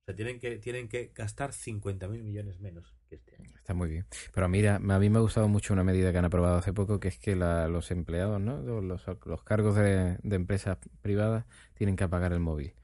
O 0.05 0.07
sea, 0.07 0.15
tienen 0.15 0.39
que, 0.39 0.57
tienen 0.59 0.87
que 0.87 1.11
gastar 1.15 1.51
50.000 1.51 2.21
millones 2.23 2.59
menos 2.59 2.93
que 3.09 3.15
este 3.15 3.35
año. 3.37 3.49
Está 3.57 3.73
muy 3.73 3.89
bien. 3.89 4.05
Pero 4.35 4.47
mira, 4.47 4.75
a 4.75 4.99
mí 4.99 5.09
me 5.09 5.17
ha 5.17 5.21
gustado 5.21 5.47
mucho 5.47 5.73
una 5.73 5.83
medida 5.83 6.11
que 6.11 6.19
han 6.19 6.25
aprobado 6.25 6.57
hace 6.57 6.73
poco, 6.73 6.99
que 6.99 7.07
es 7.07 7.17
que 7.17 7.35
la- 7.35 7.67
los 7.67 7.89
empleados, 7.89 8.39
¿no? 8.39 8.61
Los, 8.61 9.03
los 9.25 9.43
cargos 9.43 9.75
de, 9.75 10.19
de 10.21 10.35
empresas 10.35 10.77
privadas 11.01 11.45
tienen 11.73 11.95
que 11.95 12.03
apagar 12.03 12.33
el 12.33 12.39
móvil. 12.39 12.75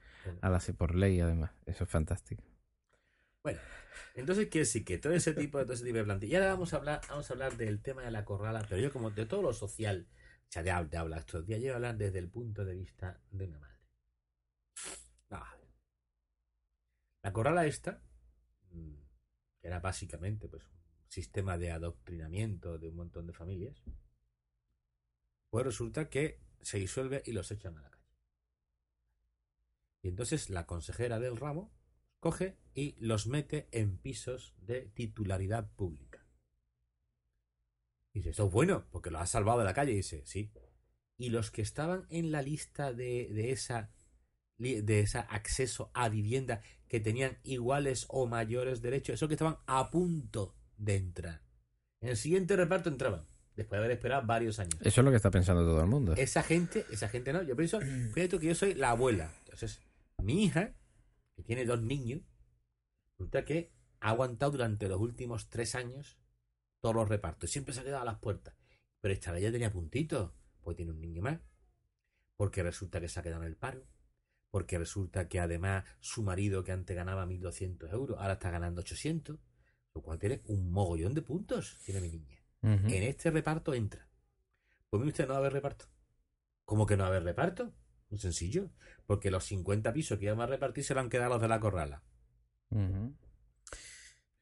A 0.41 0.49
la, 0.49 0.59
por 0.75 0.95
ley, 0.95 1.19
además. 1.19 1.51
Eso 1.67 1.83
es 1.83 1.89
fantástico. 1.91 2.43
Bueno, 3.43 3.59
entonces 4.15 4.47
quiere 4.47 4.65
decir 4.65 4.83
que 4.83 4.97
todo 4.97 5.13
ese 5.13 5.33
tipo 5.33 5.59
de 5.59 5.65
todo 5.65 5.73
ese 5.75 5.85
tipo 5.85 5.97
de 5.97 6.03
plantilla. 6.03 6.33
Y 6.33 6.35
ahora 6.37 6.53
vamos 6.53 6.73
a 6.73 6.77
hablar, 6.77 7.01
vamos 7.07 7.29
a 7.29 7.33
hablar 7.33 7.55
del 7.55 7.81
tema 7.81 8.01
de 8.01 8.09
la 8.11 8.25
corrala, 8.25 8.65
pero 8.67 8.81
yo 8.81 8.91
como 8.91 9.11
de 9.11 9.25
todo 9.27 9.43
lo 9.43 9.53
social, 9.53 10.07
ya 10.49 10.63
de, 10.63 10.71
hab- 10.71 10.89
de 10.89 10.97
hablar 10.97 11.19
estos 11.19 11.45
días, 11.45 11.59
yo 11.59 11.65
voy 11.67 11.71
a 11.73 11.75
hablar 11.75 11.97
desde 11.97 12.17
el 12.19 12.29
punto 12.29 12.65
de 12.65 12.75
vista 12.75 13.19
de 13.31 13.45
una 13.45 13.59
madre. 13.59 13.77
Ah. 15.31 15.57
La 17.23 17.33
corrala 17.33 17.65
esta, 17.65 18.01
mm, 18.71 18.93
que 19.59 19.67
era 19.67 19.79
básicamente 19.79 20.47
pues 20.47 20.63
un 20.63 20.81
sistema 21.07 21.57
de 21.57 21.71
adoctrinamiento 21.71 22.77
de 22.77 22.87
un 22.87 22.95
montón 22.95 23.27
de 23.27 23.33
familias, 23.33 23.83
pues 25.49 25.65
resulta 25.65 26.09
que 26.09 26.39
se 26.61 26.79
disuelve 26.79 27.21
y 27.25 27.33
los 27.33 27.51
echan 27.51 27.77
a 27.77 27.81
la 27.81 27.89
calle. 27.89 28.01
Y 30.01 30.07
entonces 30.07 30.49
la 30.49 30.65
consejera 30.65 31.19
del 31.19 31.37
ramo 31.37 31.71
coge 32.19 32.57
y 32.73 32.95
los 32.99 33.27
mete 33.27 33.67
en 33.71 33.97
pisos 33.97 34.53
de 34.57 34.87
titularidad 34.93 35.69
pública. 35.75 36.25
Y 38.13 38.19
dice, 38.19 38.31
esto 38.31 38.47
es 38.47 38.51
bueno, 38.51 38.85
porque 38.91 39.11
los 39.11 39.21
ha 39.21 39.25
salvado 39.25 39.59
de 39.59 39.65
la 39.65 39.73
calle. 39.73 39.93
Y 39.93 39.97
dice, 39.97 40.23
sí. 40.25 40.51
Y 41.17 41.29
los 41.29 41.51
que 41.51 41.61
estaban 41.61 42.05
en 42.09 42.31
la 42.31 42.41
lista 42.41 42.93
de, 42.93 43.29
de 43.31 43.51
esa 43.51 43.89
de 44.61 44.99
ese 44.99 45.19
acceso 45.19 45.91
a 45.93 46.09
vivienda 46.09 46.61
que 46.87 46.99
tenían 46.99 47.37
iguales 47.43 48.05
o 48.09 48.27
mayores 48.27 48.81
derechos, 48.81 49.15
esos 49.15 49.27
que 49.27 49.35
estaban 49.35 49.57
a 49.65 49.89
punto 49.89 50.55
de 50.77 50.97
entrar. 50.97 51.41
En 52.01 52.09
el 52.09 52.17
siguiente 52.17 52.55
reparto 52.55 52.89
entraban, 52.89 53.25
después 53.55 53.79
de 53.79 53.85
haber 53.85 53.97
esperado 53.97 54.25
varios 54.25 54.59
años. 54.59 54.75
Eso 54.81 55.01
es 55.01 55.05
lo 55.05 55.11
que 55.11 55.17
está 55.17 55.31
pensando 55.31 55.63
todo 55.63 55.81
el 55.81 55.87
mundo. 55.87 56.13
Esa 56.17 56.43
gente, 56.43 56.85
esa 56.91 57.07
gente 57.07 57.31
no. 57.31 57.43
Yo 57.43 57.55
pienso, 57.55 57.79
fíjate 58.13 58.39
que 58.39 58.47
yo 58.47 58.55
soy 58.55 58.73
la 58.73 58.91
abuela. 58.91 59.31
Entonces, 59.39 59.81
mi 60.21 60.43
hija, 60.43 60.73
que 61.35 61.43
tiene 61.43 61.65
dos 61.65 61.81
niños, 61.81 62.21
resulta 63.17 63.45
que 63.45 63.71
ha 63.99 64.09
aguantado 64.09 64.53
durante 64.53 64.89
los 64.89 64.99
últimos 64.99 65.49
tres 65.49 65.75
años 65.75 66.17
todos 66.81 66.95
los 66.95 67.07
repartos. 67.07 67.51
Siempre 67.51 67.73
se 67.73 67.81
ha 67.81 67.83
quedado 67.83 68.01
a 68.01 68.05
las 68.05 68.19
puertas. 68.19 68.55
Pero 68.99 69.13
esta 69.13 69.31
vez 69.31 69.43
ya 69.43 69.51
tenía 69.51 69.71
puntitos, 69.71 70.31
porque 70.61 70.77
tiene 70.77 70.91
un 70.91 71.01
niño 71.01 71.21
más. 71.21 71.39
Porque 72.35 72.63
resulta 72.63 72.99
que 72.99 73.07
se 73.07 73.19
ha 73.19 73.23
quedado 73.23 73.43
en 73.43 73.47
el 73.47 73.55
paro. 73.55 73.85
Porque 74.51 74.77
resulta 74.77 75.27
que 75.27 75.39
además 75.39 75.85
su 76.01 76.23
marido, 76.23 76.63
que 76.63 76.73
antes 76.73 76.95
ganaba 76.95 77.25
1.200 77.25 77.91
euros, 77.93 78.19
ahora 78.19 78.33
está 78.33 78.51
ganando 78.51 78.81
800. 78.81 79.39
Lo 79.93 80.01
cual 80.01 80.19
tiene 80.19 80.41
un 80.45 80.71
mogollón 80.71 81.13
de 81.13 81.21
puntos, 81.21 81.77
tiene 81.83 82.01
mi 82.01 82.09
niña. 82.09 82.37
En 82.63 83.03
este 83.03 83.31
reparto 83.31 83.73
entra. 83.73 84.07
Pues 84.89 84.99
mire 84.99 85.11
usted, 85.11 85.25
no 85.25 85.31
va 85.31 85.37
a 85.37 85.39
haber 85.39 85.53
reparto. 85.53 85.85
¿Cómo 86.65 86.85
que 86.85 86.95
no 86.95 87.03
va 87.03 87.07
a 87.07 87.11
haber 87.11 87.23
reparto? 87.23 87.73
Muy 88.09 88.19
sencillo. 88.19 88.69
Porque 89.05 89.31
los 89.31 89.45
50 89.45 89.91
pisos 89.91 90.19
que 90.19 90.25
íbamos 90.25 90.43
a 90.43 90.47
repartir 90.47 90.83
se 90.83 90.93
lo 90.93 90.99
han 90.99 91.09
quedado 91.09 91.31
los 91.31 91.41
de 91.41 91.47
la 91.47 91.59
corrala. 91.59 92.03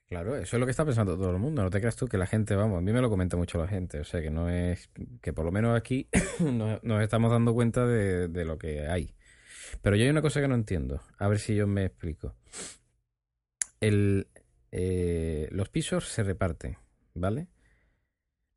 Claro, 0.06 0.36
eso 0.36 0.56
es 0.56 0.60
lo 0.60 0.66
que 0.66 0.72
está 0.72 0.86
pensando 0.86 1.16
todo 1.16 1.32
el 1.32 1.38
mundo. 1.38 1.64
No 1.64 1.70
te 1.70 1.80
creas 1.80 1.96
tú 1.96 2.08
que 2.08 2.18
la 2.18 2.26
gente, 2.26 2.56
vamos, 2.56 2.80
a 2.80 2.82
mí 2.82 2.92
me 2.92 3.02
lo 3.02 3.10
comenta 3.10 3.38
mucho 3.38 3.60
la 3.60 3.68
gente. 3.68 4.00
O 4.00 4.04
sea, 4.04 4.22
que 4.22 4.32
no 4.32 4.50
es. 4.50 4.90
que 5.22 5.34
por 5.34 5.46
lo 5.46 5.52
menos 5.52 5.78
aquí 5.78 6.10
nos, 6.40 6.84
nos 6.84 7.04
estamos 7.04 7.32
dando 7.32 7.54
cuenta 7.54 7.86
de, 7.86 8.28
de 8.28 8.46
lo 8.46 8.58
que 8.58 8.88
hay. 8.88 9.16
Pero 9.82 9.96
yo 9.96 10.04
hay 10.04 10.10
una 10.10 10.22
cosa 10.22 10.42
que 10.42 10.48
no 10.48 10.56
entiendo. 10.56 11.02
A 11.18 11.28
ver 11.28 11.40
si 11.40 11.56
yo 11.56 11.68
me 11.68 11.86
explico. 11.86 12.36
El, 13.80 14.28
eh, 14.72 15.48
los 15.52 15.70
pisos 15.70 16.08
se 16.08 16.24
reparten, 16.24 16.78
¿vale? 17.14 17.48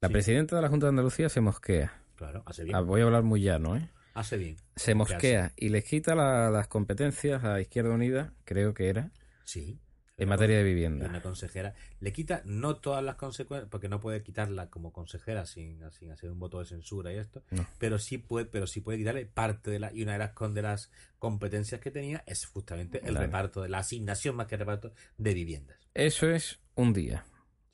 La 0.00 0.08
Sí. 0.08 0.12
presidenta 0.12 0.56
de 0.56 0.62
la 0.62 0.68
Junta 0.68 0.86
de 0.86 0.90
Andalucía 0.90 1.28
se 1.28 1.40
mosquea. 1.40 1.92
Claro, 2.16 2.42
hace 2.46 2.64
bien. 2.64 2.74
Ah, 2.76 2.80
voy 2.80 3.00
a 3.00 3.04
hablar 3.04 3.22
muy 3.22 3.40
llano, 3.42 3.76
¿eh? 3.76 3.88
Hace 4.14 4.36
bien. 4.36 4.56
Se 4.76 4.94
mosquea 4.94 5.52
y 5.56 5.68
les 5.70 5.84
quita 5.84 6.14
la- 6.14 6.50
las 6.50 6.68
competencias 6.68 7.44
a 7.44 7.60
Izquierda 7.60 7.90
Unida, 7.94 8.32
creo 8.44 8.74
que 8.74 8.88
era, 8.88 9.10
Sí. 9.44 9.78
En 10.22 10.28
materia 10.28 10.56
de 10.56 10.62
Una 10.62 10.68
vivienda. 10.68 11.22
consejera. 11.22 11.74
Le 12.00 12.12
quita 12.12 12.42
no 12.44 12.76
todas 12.76 13.02
las 13.02 13.16
consecuencias, 13.16 13.68
porque 13.70 13.88
no 13.88 14.00
puede 14.00 14.22
quitarla 14.22 14.70
como 14.70 14.92
consejera 14.92 15.44
sin, 15.46 15.80
sin 15.92 16.10
hacer 16.12 16.30
un 16.30 16.38
voto 16.38 16.58
de 16.60 16.66
censura 16.66 17.12
y 17.12 17.16
esto, 17.18 17.42
No. 17.50 17.66
pero 17.78 17.98
sí 17.98 18.18
puede, 18.18 18.46
pero 18.46 18.66
sí 18.66 18.80
puede 18.80 18.98
quitarle 18.98 19.26
parte 19.26 19.70
de 19.70 19.78
la, 19.78 19.92
y 19.92 20.02
una 20.02 20.12
de 20.12 20.18
las, 20.18 20.34
de 20.54 20.62
las 20.62 20.90
competencias 21.18 21.80
que 21.80 21.90
tenía 21.90 22.22
es 22.26 22.46
justamente 22.46 22.98
el 22.98 23.10
Claro. 23.10 23.20
reparto 23.26 23.62
de 23.62 23.68
la 23.68 23.78
asignación 23.78 24.36
más 24.36 24.46
que 24.46 24.56
reparto 24.56 24.92
de 25.18 25.34
viviendas. 25.34 25.78
Eso 25.94 26.28
es 26.30 26.58
un 26.74 26.92
día. 26.92 27.24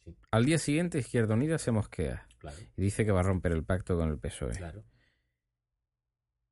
Sí. 0.04 0.16
Al 0.30 0.44
día 0.44 0.58
siguiente, 0.58 0.98
Izquierda 0.98 1.34
Unida 1.34 1.58
se 1.58 1.70
mosquea 1.70 2.26
Claro, 2.38 2.56
y 2.76 2.82
dice 2.82 3.04
que 3.04 3.12
va 3.12 3.20
a 3.20 3.24
romper 3.24 3.52
el 3.52 3.64
pacto 3.64 3.96
con 3.96 4.08
el 4.10 4.18
PSOE. 4.18 4.52
claro. 4.56 4.84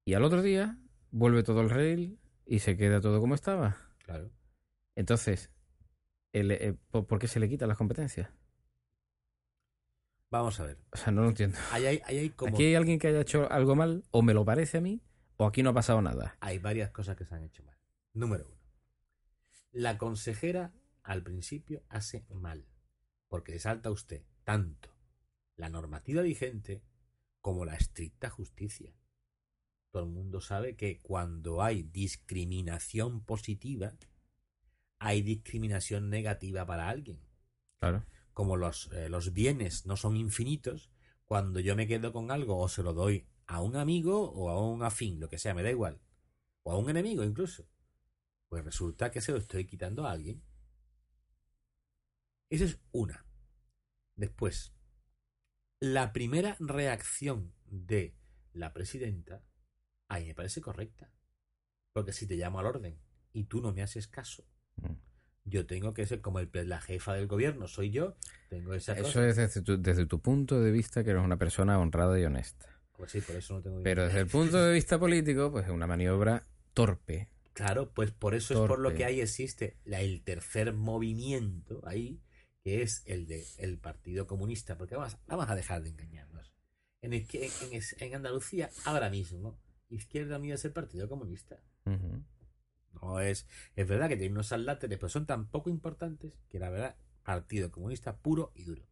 Y 0.04 0.14
al 0.14 0.22
otro 0.22 0.42
día, 0.42 0.78
vuelve 1.10 1.42
todo 1.42 1.60
el 1.62 1.70
rail 1.70 2.18
y 2.46 2.60
se 2.60 2.76
queda 2.76 3.00
todo 3.00 3.20
como 3.20 3.34
estaba. 3.34 3.76
Claro. 4.04 4.30
Entonces, 4.94 5.50
el- 6.40 6.50
eh, 6.52 6.74
¿por 6.90 7.18
qué 7.18 7.28
se 7.28 7.40
le 7.40 7.48
quitan 7.48 7.68
las 7.68 7.78
competencias? 7.78 8.30
Vamos 10.30 10.58
a 10.60 10.64
ver. 10.66 10.78
O 10.92 10.96
sea, 10.96 11.12
no 11.12 11.22
lo 11.22 11.28
entiendo. 11.28 11.56
Ahí 11.70 11.86
hay, 11.86 12.00
ahí 12.04 12.18
hay 12.18 12.30
como 12.30 12.54
Aquí 12.54 12.64
hay 12.64 12.74
alguien 12.74 12.98
que 12.98 13.08
haya 13.08 13.20
hecho 13.20 13.50
algo 13.50 13.76
mal, 13.76 14.04
o 14.10 14.22
me 14.22 14.34
lo 14.34 14.44
parece 14.44 14.78
a 14.78 14.80
mí, 14.80 15.00
o 15.36 15.46
aquí 15.46 15.62
no 15.62 15.70
ha 15.70 15.74
pasado 15.74 16.02
nada. 16.02 16.36
hay 16.40 16.58
varias 16.58 16.90
cosas 16.90 17.16
que 17.16 17.24
se 17.24 17.34
han 17.34 17.44
hecho 17.44 17.62
mal. 17.64 17.76
Número 18.12 18.46
uno. 18.46 18.56
La 19.72 19.98
consejera 19.98 20.72
al 21.02 21.22
principio 21.22 21.84
hace 21.88 22.24
mal, 22.30 22.66
porque 23.28 23.52
le 23.52 23.58
salta 23.60 23.88
a 23.88 23.92
usted 23.92 24.24
tanto 24.44 24.90
la 25.56 25.68
normativa 25.68 26.22
vigente 26.22 26.82
como 27.40 27.64
la 27.64 27.76
estricta 27.76 28.28
justicia. 28.28 28.92
Todo 29.92 30.02
el 30.04 30.10
mundo 30.10 30.40
sabe 30.40 30.76
que 30.76 31.00
cuando 31.00 31.62
hay 31.62 31.84
discriminación 31.84 33.24
positiva, 33.24 33.94
hay 34.98 35.22
discriminación 35.22 36.10
negativa 36.10 36.66
para 36.66 36.88
alguien. 36.88 37.20
Claro. 37.80 38.04
Como 38.32 38.56
los, 38.56 38.90
eh, 38.92 39.08
los 39.08 39.32
bienes 39.32 39.86
no 39.86 39.96
son 39.96 40.16
infinitos, 40.16 40.90
cuando 41.24 41.60
yo 41.60 41.76
me 41.76 41.86
quedo 41.86 42.12
con 42.12 42.30
algo 42.30 42.58
o 42.58 42.68
se 42.68 42.82
lo 42.82 42.92
doy 42.92 43.26
a 43.46 43.60
un 43.62 43.76
amigo 43.76 44.30
o 44.32 44.50
a 44.50 44.60
un 44.60 44.82
afín, 44.82 45.20
lo 45.20 45.28
que 45.28 45.38
sea, 45.38 45.54
me 45.54 45.62
da 45.62 45.70
igual, 45.70 46.00
o 46.62 46.72
a 46.72 46.78
un 46.78 46.90
enemigo 46.90 47.24
incluso, 47.24 47.68
pues 48.48 48.64
resulta 48.64 49.10
que 49.10 49.20
se 49.20 49.32
lo 49.32 49.38
estoy 49.38 49.66
quitando 49.66 50.06
a 50.06 50.12
alguien. 50.12 50.42
Esa 52.48 52.64
es 52.64 52.78
una. 52.92 53.24
Después, 54.14 54.72
la 55.80 56.12
primera 56.12 56.56
reacción 56.60 57.52
de 57.64 58.16
la 58.52 58.72
presidenta 58.72 59.42
a 60.08 60.18
mí 60.18 60.26
me 60.26 60.34
parece 60.34 60.60
correcta. 60.60 61.10
Porque 61.92 62.12
si 62.12 62.26
te 62.26 62.36
llamo 62.36 62.58
al 62.60 62.66
orden 62.66 62.98
y 63.32 63.44
tú 63.44 63.60
no 63.60 63.72
me 63.72 63.82
haces 63.82 64.06
caso. 64.06 64.44
Yo 65.44 65.66
tengo 65.66 65.94
que 65.94 66.06
ser 66.06 66.20
como 66.20 66.40
el, 66.40 66.50
la 66.68 66.80
jefa 66.80 67.14
del 67.14 67.26
gobierno, 67.28 67.68
soy 67.68 67.90
yo, 67.90 68.14
tengo 68.48 68.74
esa 68.74 68.94
Eso 68.94 69.04
cosa. 69.04 69.28
es 69.28 69.36
desde 69.36 69.62
tu, 69.62 69.80
desde 69.80 70.06
tu 70.06 70.20
punto 70.20 70.60
de 70.60 70.70
vista 70.72 71.04
que 71.04 71.10
eres 71.10 71.22
una 71.22 71.36
persona 71.38 71.78
honrada 71.78 72.18
y 72.18 72.24
honesta. 72.24 72.66
Pues 72.96 73.12
sí, 73.12 73.20
por 73.20 73.36
eso 73.36 73.54
no 73.54 73.62
tengo 73.62 73.82
Pero 73.82 74.04
desde 74.06 74.20
el 74.20 74.26
punto 74.26 74.62
de 74.62 74.72
vista 74.72 74.98
político, 74.98 75.52
pues 75.52 75.66
es 75.66 75.70
una 75.70 75.86
maniobra 75.86 76.46
torpe. 76.74 77.28
Claro, 77.52 77.90
pues 77.92 78.10
por 78.10 78.34
eso 78.34 78.54
es 78.54 78.68
por 78.68 78.78
lo 78.78 78.94
que 78.94 79.04
ahí 79.04 79.20
existe 79.20 79.76
la, 79.84 80.00
el 80.00 80.22
tercer 80.22 80.72
movimiento 80.74 81.80
ahí, 81.86 82.20
que 82.62 82.82
es 82.82 83.02
el 83.06 83.26
de 83.26 83.44
el 83.58 83.78
Partido 83.78 84.26
Comunista, 84.26 84.76
porque 84.76 84.96
vamos, 84.96 85.16
vamos 85.26 85.48
a 85.48 85.54
dejar 85.54 85.82
de 85.82 85.90
engañarnos. 85.90 86.52
En, 87.02 87.12
el 87.12 87.26
en, 87.32 87.50
en- 87.72 87.82
en 88.00 88.14
Andalucía, 88.14 88.70
ahora 88.84 89.10
mismo, 89.10 89.58
Izquierda 89.88 90.38
Unida 90.38 90.54
es 90.56 90.64
el 90.64 90.72
Partido 90.72 91.08
Comunista. 91.08 91.60
Ujú. 91.86 92.22
Es, 93.22 93.46
es 93.74 93.88
verdad 93.88 94.08
que 94.08 94.16
tiene 94.16 94.32
unos 94.32 94.52
aláteres, 94.52 94.98
pero 94.98 95.08
son 95.08 95.26
tan 95.26 95.48
poco 95.48 95.70
importantes 95.70 96.38
que 96.48 96.58
la 96.58 96.70
verdad, 96.70 96.96
Partido 97.22 97.70
Comunista 97.70 98.18
puro 98.18 98.52
y 98.54 98.64
duro. 98.64 98.86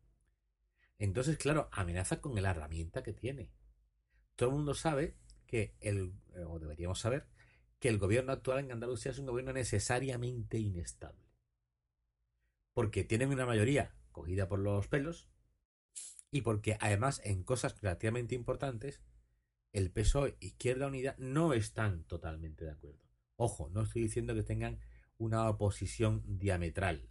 Entonces, 0.99 1.37
claro, 1.39 1.69
amenaza 1.73 2.21
con 2.21 2.35
la 2.41 2.51
herramienta 2.51 3.03
que 3.03 3.13
tiene. 3.13 3.51
Todo 4.37 4.51
el 4.51 4.57
mundo 4.57 4.75
sabe 4.75 5.17
que 5.47 5.77
el, 5.81 6.15
eh, 6.35 6.45
o 6.47 6.59
deberíamos 6.59 6.99
saber, 6.99 7.27
que 7.79 7.89
el 7.89 7.99
gobierno 7.99 8.33
actual 8.33 8.61
en 8.61 8.73
Andalucía 8.73 9.13
es 9.13 9.19
un 9.19 9.27
gobierno 9.27 9.53
necesariamente 9.53 10.59
inestable. 10.59 11.29
Porque 12.73 13.05
tienen 13.05 13.31
una 13.31 13.47
mayoría 13.47 13.95
cogida 14.11 14.49
por 14.49 14.59
los 14.59 14.89
pelos 14.89 15.29
y 16.31 16.41
porque 16.41 16.77
además 16.81 17.21
en 17.25 17.45
cosas 17.45 17.81
relativamente 17.81 18.35
importantes 18.35 19.03
el 19.73 19.91
PSOE 19.91 20.37
Izquierda 20.41 20.87
Unida 20.87 21.15
no 21.19 21.53
están 21.53 22.05
totalmente 22.05 22.65
de 22.65 22.71
acuerdo. 22.71 23.04
Ojo, 23.37 23.69
no 23.71 23.83
estoy 23.83 24.03
diciendo 24.03 24.35
que 24.35 24.43
tengan 24.43 24.81
una 25.19 25.49
oposición 25.49 26.23
diametral, 26.39 27.09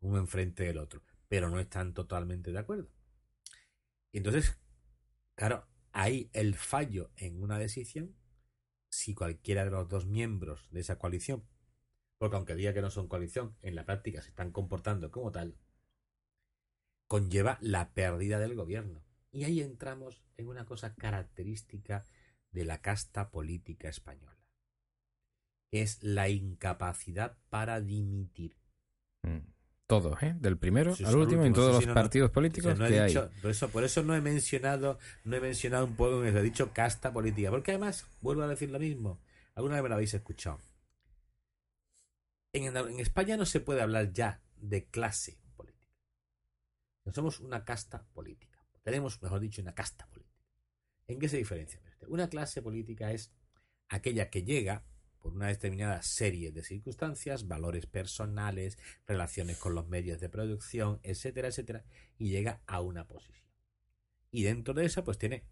uno 0.00 0.18
enfrente 0.18 0.64
del 0.64 0.78
otro, 0.78 1.02
pero 1.28 1.48
no 1.50 1.58
están 1.60 1.94
totalmente 1.94 2.52
de 2.52 2.58
acuerdo. 2.58 2.90
Y 4.12 4.18
entonces, 4.18 4.58
claro, 5.34 5.66
ahí 5.92 6.30
el 6.32 6.54
fallo 6.54 7.10
en 7.16 7.42
una 7.42 7.58
decisión, 7.58 8.16
si 8.90 9.14
cualquiera 9.14 9.64
de 9.64 9.70
los 9.70 9.88
dos 9.88 10.06
miembros 10.06 10.68
de 10.70 10.80
esa 10.80 10.98
coalición, 10.98 11.46
porque 12.18 12.36
aunque 12.36 12.54
diga 12.54 12.74
que 12.74 12.82
no 12.82 12.90
son 12.90 13.08
coalición, 13.08 13.56
en 13.62 13.74
la 13.74 13.84
práctica 13.84 14.22
se 14.22 14.30
están 14.30 14.50
comportando 14.50 15.10
como 15.10 15.30
tal, 15.30 15.56
conlleva 17.06 17.58
la 17.60 17.94
pérdida 17.94 18.38
del 18.38 18.54
gobierno. 18.54 19.04
Y 19.30 19.44
ahí 19.44 19.60
entramos 19.60 20.22
en 20.36 20.48
una 20.48 20.64
cosa 20.64 20.94
característica 20.94 22.06
de 22.50 22.64
la 22.64 22.80
casta 22.80 23.30
política 23.30 23.88
española, 23.88 24.37
es 25.70 26.02
la 26.02 26.28
incapacidad 26.28 27.36
para 27.50 27.80
dimitir. 27.80 28.56
Mm. 29.22 29.38
Todos, 29.86 30.22
¿eh? 30.22 30.36
Del 30.38 30.58
primero 30.58 30.94
Sí, 30.94 31.02
al 31.04 31.16
último, 31.16 31.46
en 31.46 31.54
todos 31.54 31.78
sí, 31.78 31.86
los 31.86 31.88
no, 31.88 31.94
partidos 31.94 32.26
O 32.26 32.28
sea, 32.28 32.34
políticos 32.34 32.78
no 32.78 32.86
que 32.86 33.00
hay. 33.00 33.14
por, 33.40 33.50
eso, 33.50 33.70
por 33.70 33.84
eso 33.84 34.02
no 34.02 34.14
he 34.14 34.20
mencionado, 34.20 34.98
no 35.24 35.36
he 35.36 35.40
mencionado 35.40 35.86
un 35.86 35.96
poco, 35.96 36.22
he 36.24 36.42
dicho 36.42 36.74
casta 36.74 37.10
política, 37.10 37.50
porque 37.50 37.70
además, 37.70 38.06
vuelvo 38.20 38.42
a 38.42 38.48
decir 38.48 38.70
lo 38.70 38.78
mismo, 38.78 39.18
alguna 39.54 39.76
vez 39.76 39.82
me 39.82 39.88
lo 39.88 39.94
habéis 39.94 40.12
escuchado. 40.12 40.60
En, 42.52 42.76
en 42.76 43.00
España 43.00 43.38
no 43.38 43.46
se 43.46 43.60
puede 43.60 43.80
hablar 43.80 44.12
ya 44.12 44.42
de 44.56 44.84
clase 44.84 45.38
política. 45.56 45.88
No 47.06 47.12
somos 47.14 47.40
una 47.40 47.64
casta 47.64 48.04
política. 48.12 48.62
Tenemos, 48.82 49.22
mejor 49.22 49.40
dicho, 49.40 49.62
una 49.62 49.74
casta 49.74 50.06
política. 50.08 50.38
¿En 51.06 51.18
qué 51.18 51.30
se 51.30 51.38
diferencia? 51.38 51.80
Una 52.08 52.28
clase 52.28 52.60
política 52.60 53.10
es 53.12 53.32
aquella 53.88 54.28
que 54.28 54.42
llega 54.44 54.84
por 55.20 55.32
una 55.32 55.48
determinada 55.48 56.02
serie 56.02 56.52
de 56.52 56.62
circunstancias, 56.62 57.46
valores 57.46 57.86
personales, 57.86 58.78
relaciones 59.06 59.58
con 59.58 59.74
los 59.74 59.88
medios 59.88 60.20
de 60.20 60.28
producción, 60.28 61.00
etcétera, 61.02 61.48
etcétera, 61.48 61.84
y 62.18 62.30
llega 62.30 62.62
a 62.66 62.80
una 62.80 63.06
posición. 63.06 63.46
Y 64.30 64.42
dentro 64.42 64.74
de 64.74 64.84
esa, 64.84 65.04
pues 65.04 65.18
tiene, 65.18 65.44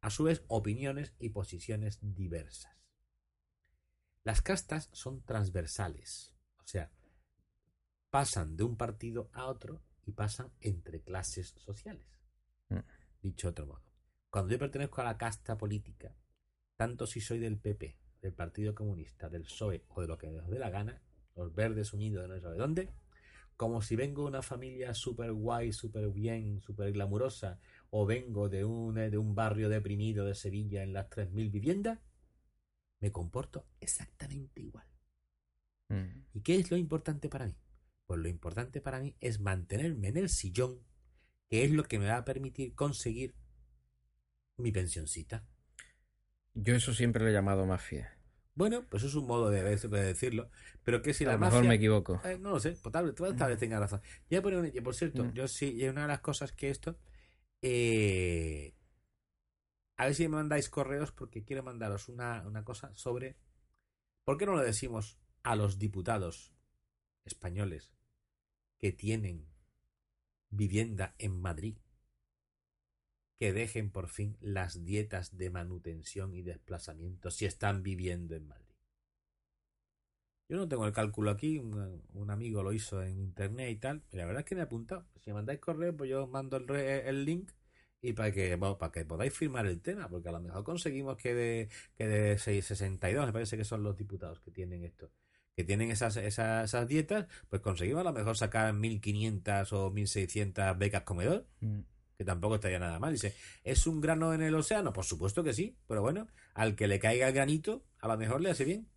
a 0.00 0.10
su 0.10 0.24
vez, 0.24 0.42
opiniones 0.48 1.14
y 1.18 1.30
posiciones 1.30 1.98
diversas. 2.02 2.74
Las 4.22 4.40
castas 4.40 4.88
son 4.92 5.22
transversales, 5.22 6.34
o 6.58 6.66
sea, 6.66 6.90
pasan 8.10 8.56
de 8.56 8.64
un 8.64 8.76
partido 8.76 9.28
a 9.32 9.46
otro 9.46 9.82
y 10.06 10.12
pasan 10.12 10.52
entre 10.60 11.02
clases 11.02 11.54
sociales. 11.58 12.06
Mm. 12.68 12.78
Dicho 13.22 13.48
de 13.48 13.50
otro 13.50 13.66
modo, 13.66 13.84
cuando 14.30 14.52
yo 14.52 14.58
pertenezco 14.58 15.00
a 15.00 15.04
la 15.04 15.18
casta 15.18 15.56
política, 15.58 16.16
tanto 16.76 17.06
si 17.06 17.20
soy 17.20 17.38
del 17.38 17.58
PP, 17.58 17.98
del 18.24 18.32
Partido 18.32 18.74
Comunista, 18.74 19.28
del 19.28 19.42
PSOE 19.42 19.84
o 19.88 20.00
de 20.00 20.08
lo 20.08 20.16
que 20.16 20.30
me 20.30 20.40
dé 20.40 20.58
la 20.58 20.70
gana, 20.70 21.02
los 21.36 21.54
verdes 21.54 21.92
unidos 21.92 22.22
de 22.22 22.34
no 22.34 22.40
sabe 22.40 22.56
dónde, 22.56 22.88
como 23.56 23.82
si 23.82 23.96
vengo 23.96 24.22
de 24.22 24.28
una 24.28 24.42
familia 24.42 24.94
súper 24.94 25.32
guay, 25.32 25.72
súper 25.72 26.08
bien, 26.08 26.62
súper 26.62 26.90
glamurosa, 26.92 27.60
o 27.90 28.06
vengo 28.06 28.48
de 28.48 28.64
un, 28.64 28.94
de 28.94 29.18
un 29.18 29.34
barrio 29.34 29.68
deprimido 29.68 30.24
de 30.24 30.34
Sevilla 30.34 30.82
en 30.82 30.94
las 30.94 31.10
3.000 31.10 31.50
viviendas, 31.50 32.00
me 33.00 33.12
comporto 33.12 33.66
exactamente 33.78 34.62
igual. 34.62 34.86
Mm. 35.90 36.24
¿Y 36.32 36.40
qué 36.40 36.56
es 36.56 36.70
lo 36.70 36.78
importante 36.78 37.28
para 37.28 37.46
mí? 37.46 37.56
Pues 38.06 38.20
lo 38.20 38.28
importante 38.28 38.80
para 38.80 39.00
mí 39.00 39.16
es 39.20 39.38
mantenerme 39.38 40.08
en 40.08 40.16
el 40.16 40.30
sillón, 40.30 40.80
que 41.50 41.64
es 41.64 41.70
lo 41.70 41.84
que 41.84 41.98
me 41.98 42.06
va 42.06 42.16
a 42.16 42.24
permitir 42.24 42.74
conseguir 42.74 43.34
mi 44.56 44.72
pensioncita. 44.72 45.46
Yo 46.54 46.74
eso 46.74 46.94
siempre 46.94 47.22
lo 47.22 47.30
he 47.30 47.32
llamado 47.32 47.66
mafia. 47.66 48.13
Bueno, 48.56 48.84
pues 48.88 49.02
es 49.02 49.14
un 49.16 49.26
modo 49.26 49.50
de, 49.50 49.62
de 49.64 50.04
decirlo, 50.04 50.48
pero 50.84 51.02
que 51.02 51.12
si 51.12 51.24
a 51.24 51.28
la 51.28 51.32
lo 51.34 51.38
mejor 51.40 51.54
mafia... 51.56 51.68
me 51.70 51.74
equivoco. 51.74 52.20
Eh, 52.24 52.38
no 52.38 52.50
lo 52.50 52.60
sé, 52.60 52.76
pues 52.80 52.92
tal, 52.92 53.12
tal 53.14 53.50
vez 53.50 53.58
tenga 53.58 53.80
razón. 53.80 54.00
Ya 54.30 54.40
por, 54.42 54.52
por 54.82 54.94
cierto, 54.94 55.24
Mm. 55.24 55.32
yo 55.32 55.48
sí, 55.48 55.74
y 55.76 55.88
una 55.88 56.02
de 56.02 56.08
las 56.08 56.20
cosas 56.20 56.52
que 56.52 56.70
esto, 56.70 56.96
eh, 57.62 58.74
a 59.96 60.06
ver 60.06 60.14
si 60.14 60.22
me 60.28 60.36
mandáis 60.36 60.68
correos 60.68 61.10
porque 61.12 61.44
quiero 61.44 61.62
mandaros 61.64 62.08
una, 62.08 62.42
una 62.46 62.64
cosa 62.64 62.94
sobre 62.94 63.36
por 64.24 64.38
qué 64.38 64.46
no 64.46 64.56
le 64.56 64.64
decimos 64.64 65.18
a 65.42 65.56
los 65.56 65.78
diputados 65.78 66.52
españoles 67.24 67.92
que 68.78 68.92
tienen 68.92 69.48
vivienda 70.50 71.14
en 71.18 71.40
Madrid 71.40 71.76
que 73.38 73.52
dejen 73.52 73.90
por 73.90 74.08
fin 74.08 74.36
las 74.40 74.84
dietas 74.84 75.36
de 75.36 75.50
manutención 75.50 76.34
y 76.34 76.42
desplazamiento 76.42 77.30
si 77.30 77.46
están 77.46 77.82
viviendo 77.82 78.34
en 78.34 78.46
Madrid. 78.46 78.64
Yo 80.48 80.58
no 80.58 80.68
tengo 80.68 80.86
el 80.86 80.92
cálculo 80.92 81.30
aquí, 81.30 81.58
un, 81.58 82.30
amigo 82.30 82.62
lo 82.62 82.72
hizo 82.72 83.02
en 83.02 83.18
internet 83.18 83.70
y 83.70 83.76
tal, 83.76 84.02
y 84.12 84.16
la 84.18 84.26
verdad 84.26 84.40
es 84.40 84.46
que 84.46 84.54
me 84.54 84.60
he 84.60 84.64
apuntado. 84.64 85.06
Si 85.20 85.30
me 85.30 85.34
mandáis 85.34 85.58
correo, 85.58 85.96
pues 85.96 86.10
yo 86.10 86.24
os 86.24 86.30
mando 86.30 86.58
el, 86.58 87.24
link 87.24 87.50
y 88.02 88.12
para 88.12 88.30
que, 88.30 88.58
para 88.58 88.92
que 88.92 89.04
podáis 89.06 89.32
firmar 89.32 89.66
el 89.66 89.80
tema, 89.80 90.08
porque 90.08 90.28
a 90.28 90.32
lo 90.32 90.40
mejor 90.40 90.62
conseguimos 90.62 91.16
que 91.16 91.34
de, 91.34 91.68
que 91.96 92.06
de 92.06 92.38
6, 92.38 92.64
62, 92.66 93.26
me 93.26 93.32
parece 93.32 93.56
que 93.56 93.64
son 93.64 93.82
los 93.82 93.96
diputados 93.96 94.40
que 94.40 94.50
tienen 94.50 94.84
esto, 94.84 95.10
que 95.56 95.64
tienen 95.64 95.90
esas, 95.90 96.16
esas, 96.18 96.64
esas 96.66 96.86
dietas, 96.88 97.26
pues 97.48 97.62
conseguimos 97.62 98.02
a 98.02 98.04
lo 98.04 98.12
mejor 98.12 98.36
sacar 98.36 98.74
1500 98.74 99.72
o 99.72 99.90
1600 99.90 100.78
becas 100.78 101.02
comedor 101.04 101.46
Mm. 101.60 101.93
Que 102.16 102.24
tampoco 102.24 102.56
estaría 102.56 102.78
nada 102.78 102.98
mal. 102.98 103.12
Dice, 103.12 103.34
¿es 103.62 103.86
un 103.86 104.00
grano 104.00 104.32
en 104.34 104.42
el 104.42 104.54
océano? 104.54 104.92
Por 104.92 105.04
supuesto 105.04 105.42
que 105.42 105.52
sí, 105.52 105.76
pero 105.88 106.02
bueno, 106.02 106.26
al 106.54 106.76
que 106.76 106.86
le 106.86 106.98
caiga 106.98 107.28
el 107.28 107.34
granito, 107.34 107.84
a 107.98 108.08
lo 108.08 108.16
mejor 108.16 108.40
le 108.40 108.50
hace 108.50 108.64
bien. 108.64 108.88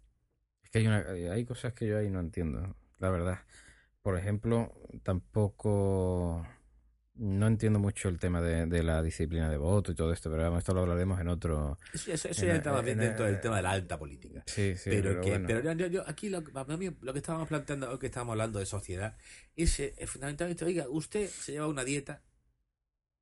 Es 0.63 0.69
que 0.69 0.79
hay, 0.79 0.87
una- 0.87 1.05
hay 1.33 1.45
cosas 1.45 1.73
que 1.73 1.87
yo 1.87 1.97
ahí 1.97 2.09
no 2.09 2.19
entiendo, 2.19 2.75
la 2.99 3.09
verdad. 3.09 3.39
Por 4.01 4.17
ejemplo, 4.17 4.73
tampoco 5.03 6.45
no 7.15 7.47
entiendo 7.47 7.79
mucho 7.79 8.09
el 8.09 8.19
tema 8.19 8.41
de, 8.41 8.67
de 8.67 8.83
la 8.83 9.01
disciplina 9.01 9.49
de 9.49 9.57
voto 9.57 9.91
y 9.91 9.95
todo 9.95 10.13
esto, 10.13 10.29
pero 10.29 10.43
vamos, 10.43 10.59
esto 10.59 10.73
lo 10.75 10.81
hablaremos 10.81 11.19
en 11.19 11.29
otro. 11.29 11.79
Eso, 11.91 12.11
eso- 12.11 12.29
eso 12.29 12.41
En- 12.43 12.47
ya 12.49 12.55
entraba 12.57 12.81
bien 12.81 13.01
en- 13.01 13.07
dentro 13.07 13.25
del 13.25 13.41
tema 13.41 13.55
de 13.57 13.63
la 13.63 13.71
alta 13.71 13.97
política. 13.97 14.43
Sí, 14.45 14.75
sí, 14.75 14.91
pero, 14.91 15.09
pero, 15.09 15.21
que, 15.21 15.29
bueno. 15.31 15.47
pero 15.47 15.73
yo, 15.73 15.87
yo- 15.87 16.03
aquí 16.07 16.29
lo, 16.29 16.41
mí 16.77 16.95
lo 17.01 17.13
que 17.13 17.19
estábamos 17.19 17.47
planteando, 17.47 17.91
o 17.91 17.97
que 17.97 18.05
estábamos 18.05 18.33
hablando 18.33 18.59
de 18.59 18.67
sociedad, 18.67 19.17
es 19.55 19.79
eh, 19.79 19.95
fundamentalmente, 20.05 20.63
oiga, 20.63 20.85
usted 20.89 21.27
se 21.27 21.53
lleva 21.53 21.67
una 21.67 21.83
dieta 21.83 22.21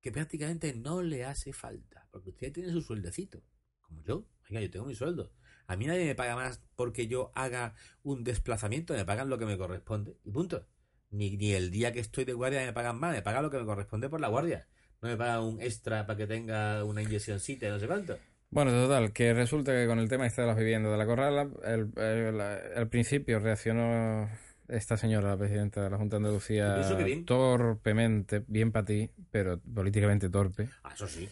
que 0.00 0.12
prácticamente 0.12 0.74
no 0.74 1.02
le 1.02 1.24
hace 1.24 1.52
falta, 1.52 2.06
porque 2.10 2.30
usted 2.30 2.52
tiene 2.52 2.70
su 2.72 2.82
sueldecito, 2.82 3.42
como 3.80 4.02
yo, 4.02 4.26
oiga, 4.48 4.60
yo 4.60 4.70
tengo 4.70 4.86
mi 4.86 4.94
sueldo. 4.94 5.32
A 5.66 5.76
mí 5.76 5.86
nadie 5.86 6.04
me 6.04 6.14
paga 6.14 6.36
más 6.36 6.62
porque 6.76 7.08
yo 7.08 7.32
haga 7.34 7.74
un 8.02 8.22
desplazamiento, 8.24 8.94
me 8.94 9.04
pagan 9.04 9.28
lo 9.28 9.38
que 9.38 9.46
me 9.46 9.58
corresponde, 9.58 10.16
y 10.24 10.30
punto. 10.30 10.66
Ni, 11.10 11.36
ni 11.36 11.52
el 11.52 11.70
día 11.70 11.92
que 11.92 12.00
estoy 12.00 12.24
de 12.24 12.32
guardia 12.32 12.64
me 12.64 12.72
pagan 12.72 12.98
más, 12.98 13.14
me 13.14 13.22
pagan 13.22 13.42
lo 13.44 13.50
que 13.50 13.58
me 13.58 13.64
corresponde 13.64 14.08
por 14.08 14.20
la 14.20 14.28
guardia. 14.28 14.68
No 15.02 15.08
me 15.08 15.16
pagan 15.16 15.42
un 15.42 15.60
extra 15.60 16.06
para 16.06 16.16
que 16.16 16.26
tenga 16.26 16.84
una 16.84 17.02
inyeccióncita, 17.02 17.68
no 17.68 17.78
sé 17.78 17.86
cuánto. 17.86 18.18
Bueno, 18.50 18.70
total, 18.70 19.12
que 19.12 19.34
resulta 19.34 19.72
que 19.72 19.86
con 19.86 19.98
el 19.98 20.08
tema 20.08 20.26
este 20.26 20.40
de 20.42 20.46
las 20.46 20.56
viviendas 20.56 20.92
de 20.92 20.98
la 20.98 21.06
Corrala, 21.06 21.48
el, 21.64 21.92
el- 21.96 22.40
al 22.40 22.88
principio 22.88 23.38
reaccionó 23.40 24.28
esta 24.68 24.96
señora, 24.96 25.30
la 25.30 25.36
presidenta 25.36 25.82
de 25.82 25.90
la 25.90 25.96
Junta 25.96 26.16
de 26.16 26.26
Andalucía, 26.26 26.80
torpemente, 27.24 28.44
bien 28.46 28.72
para 28.72 28.86
ti, 28.86 29.10
pero 29.30 29.60
políticamente 29.60 30.28
torpe. 30.28 30.68
Ah, 30.82 30.92
eso 30.94 31.06
sí. 31.06 31.28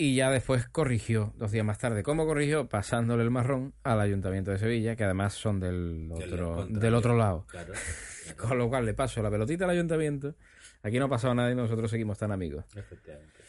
Y 0.00 0.14
ya 0.14 0.30
después 0.30 0.68
corrigió, 0.68 1.32
dos 1.36 1.50
días 1.50 1.64
más 1.64 1.78
tarde. 1.78 2.04
¿Cómo 2.04 2.24
corrigió? 2.24 2.68
Pasándole 2.68 3.24
el 3.24 3.30
marrón 3.30 3.74
al 3.82 4.00
Ayuntamiento 4.00 4.52
de 4.52 4.58
Sevilla, 4.58 4.94
que 4.94 5.02
además 5.02 5.34
son 5.34 5.58
del 5.58 6.08
otro, 6.12 6.66
del 6.66 6.94
otro 6.94 7.16
lado. 7.16 7.46
Claro. 7.48 7.72
claro. 8.24 8.48
Con 8.48 8.58
lo 8.58 8.68
cual 8.68 8.86
le 8.86 8.94
paso 8.94 9.20
la 9.22 9.30
pelotita 9.30 9.64
al 9.64 9.70
Ayuntamiento. 9.70 10.36
Aquí 10.82 11.00
no 11.00 11.06
ha 11.06 11.08
pasado 11.08 11.34
nada 11.34 11.50
y 11.50 11.56
nosotros 11.56 11.90
seguimos 11.90 12.16
tan 12.16 12.30
amigos. 12.30 12.64
Efectivamente. 12.76 13.40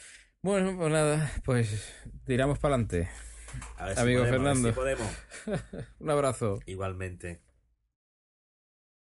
Bueno, 0.42 0.76
pues 0.76 0.90
nada, 0.90 1.30
pues 1.44 1.94
tiramos 2.24 2.58
para 2.58 2.74
adelante. 2.74 3.08
A 3.76 3.86
ver 3.86 3.94
si 3.94 4.02
Amigo 4.02 4.22
podemos, 4.22 4.26
a 4.26 4.62
ver 4.64 4.64
Fernando. 4.64 4.68
si 4.68 4.74
podemos. 4.74 5.88
Un 6.00 6.10
abrazo. 6.10 6.58
Igualmente. 6.66 7.40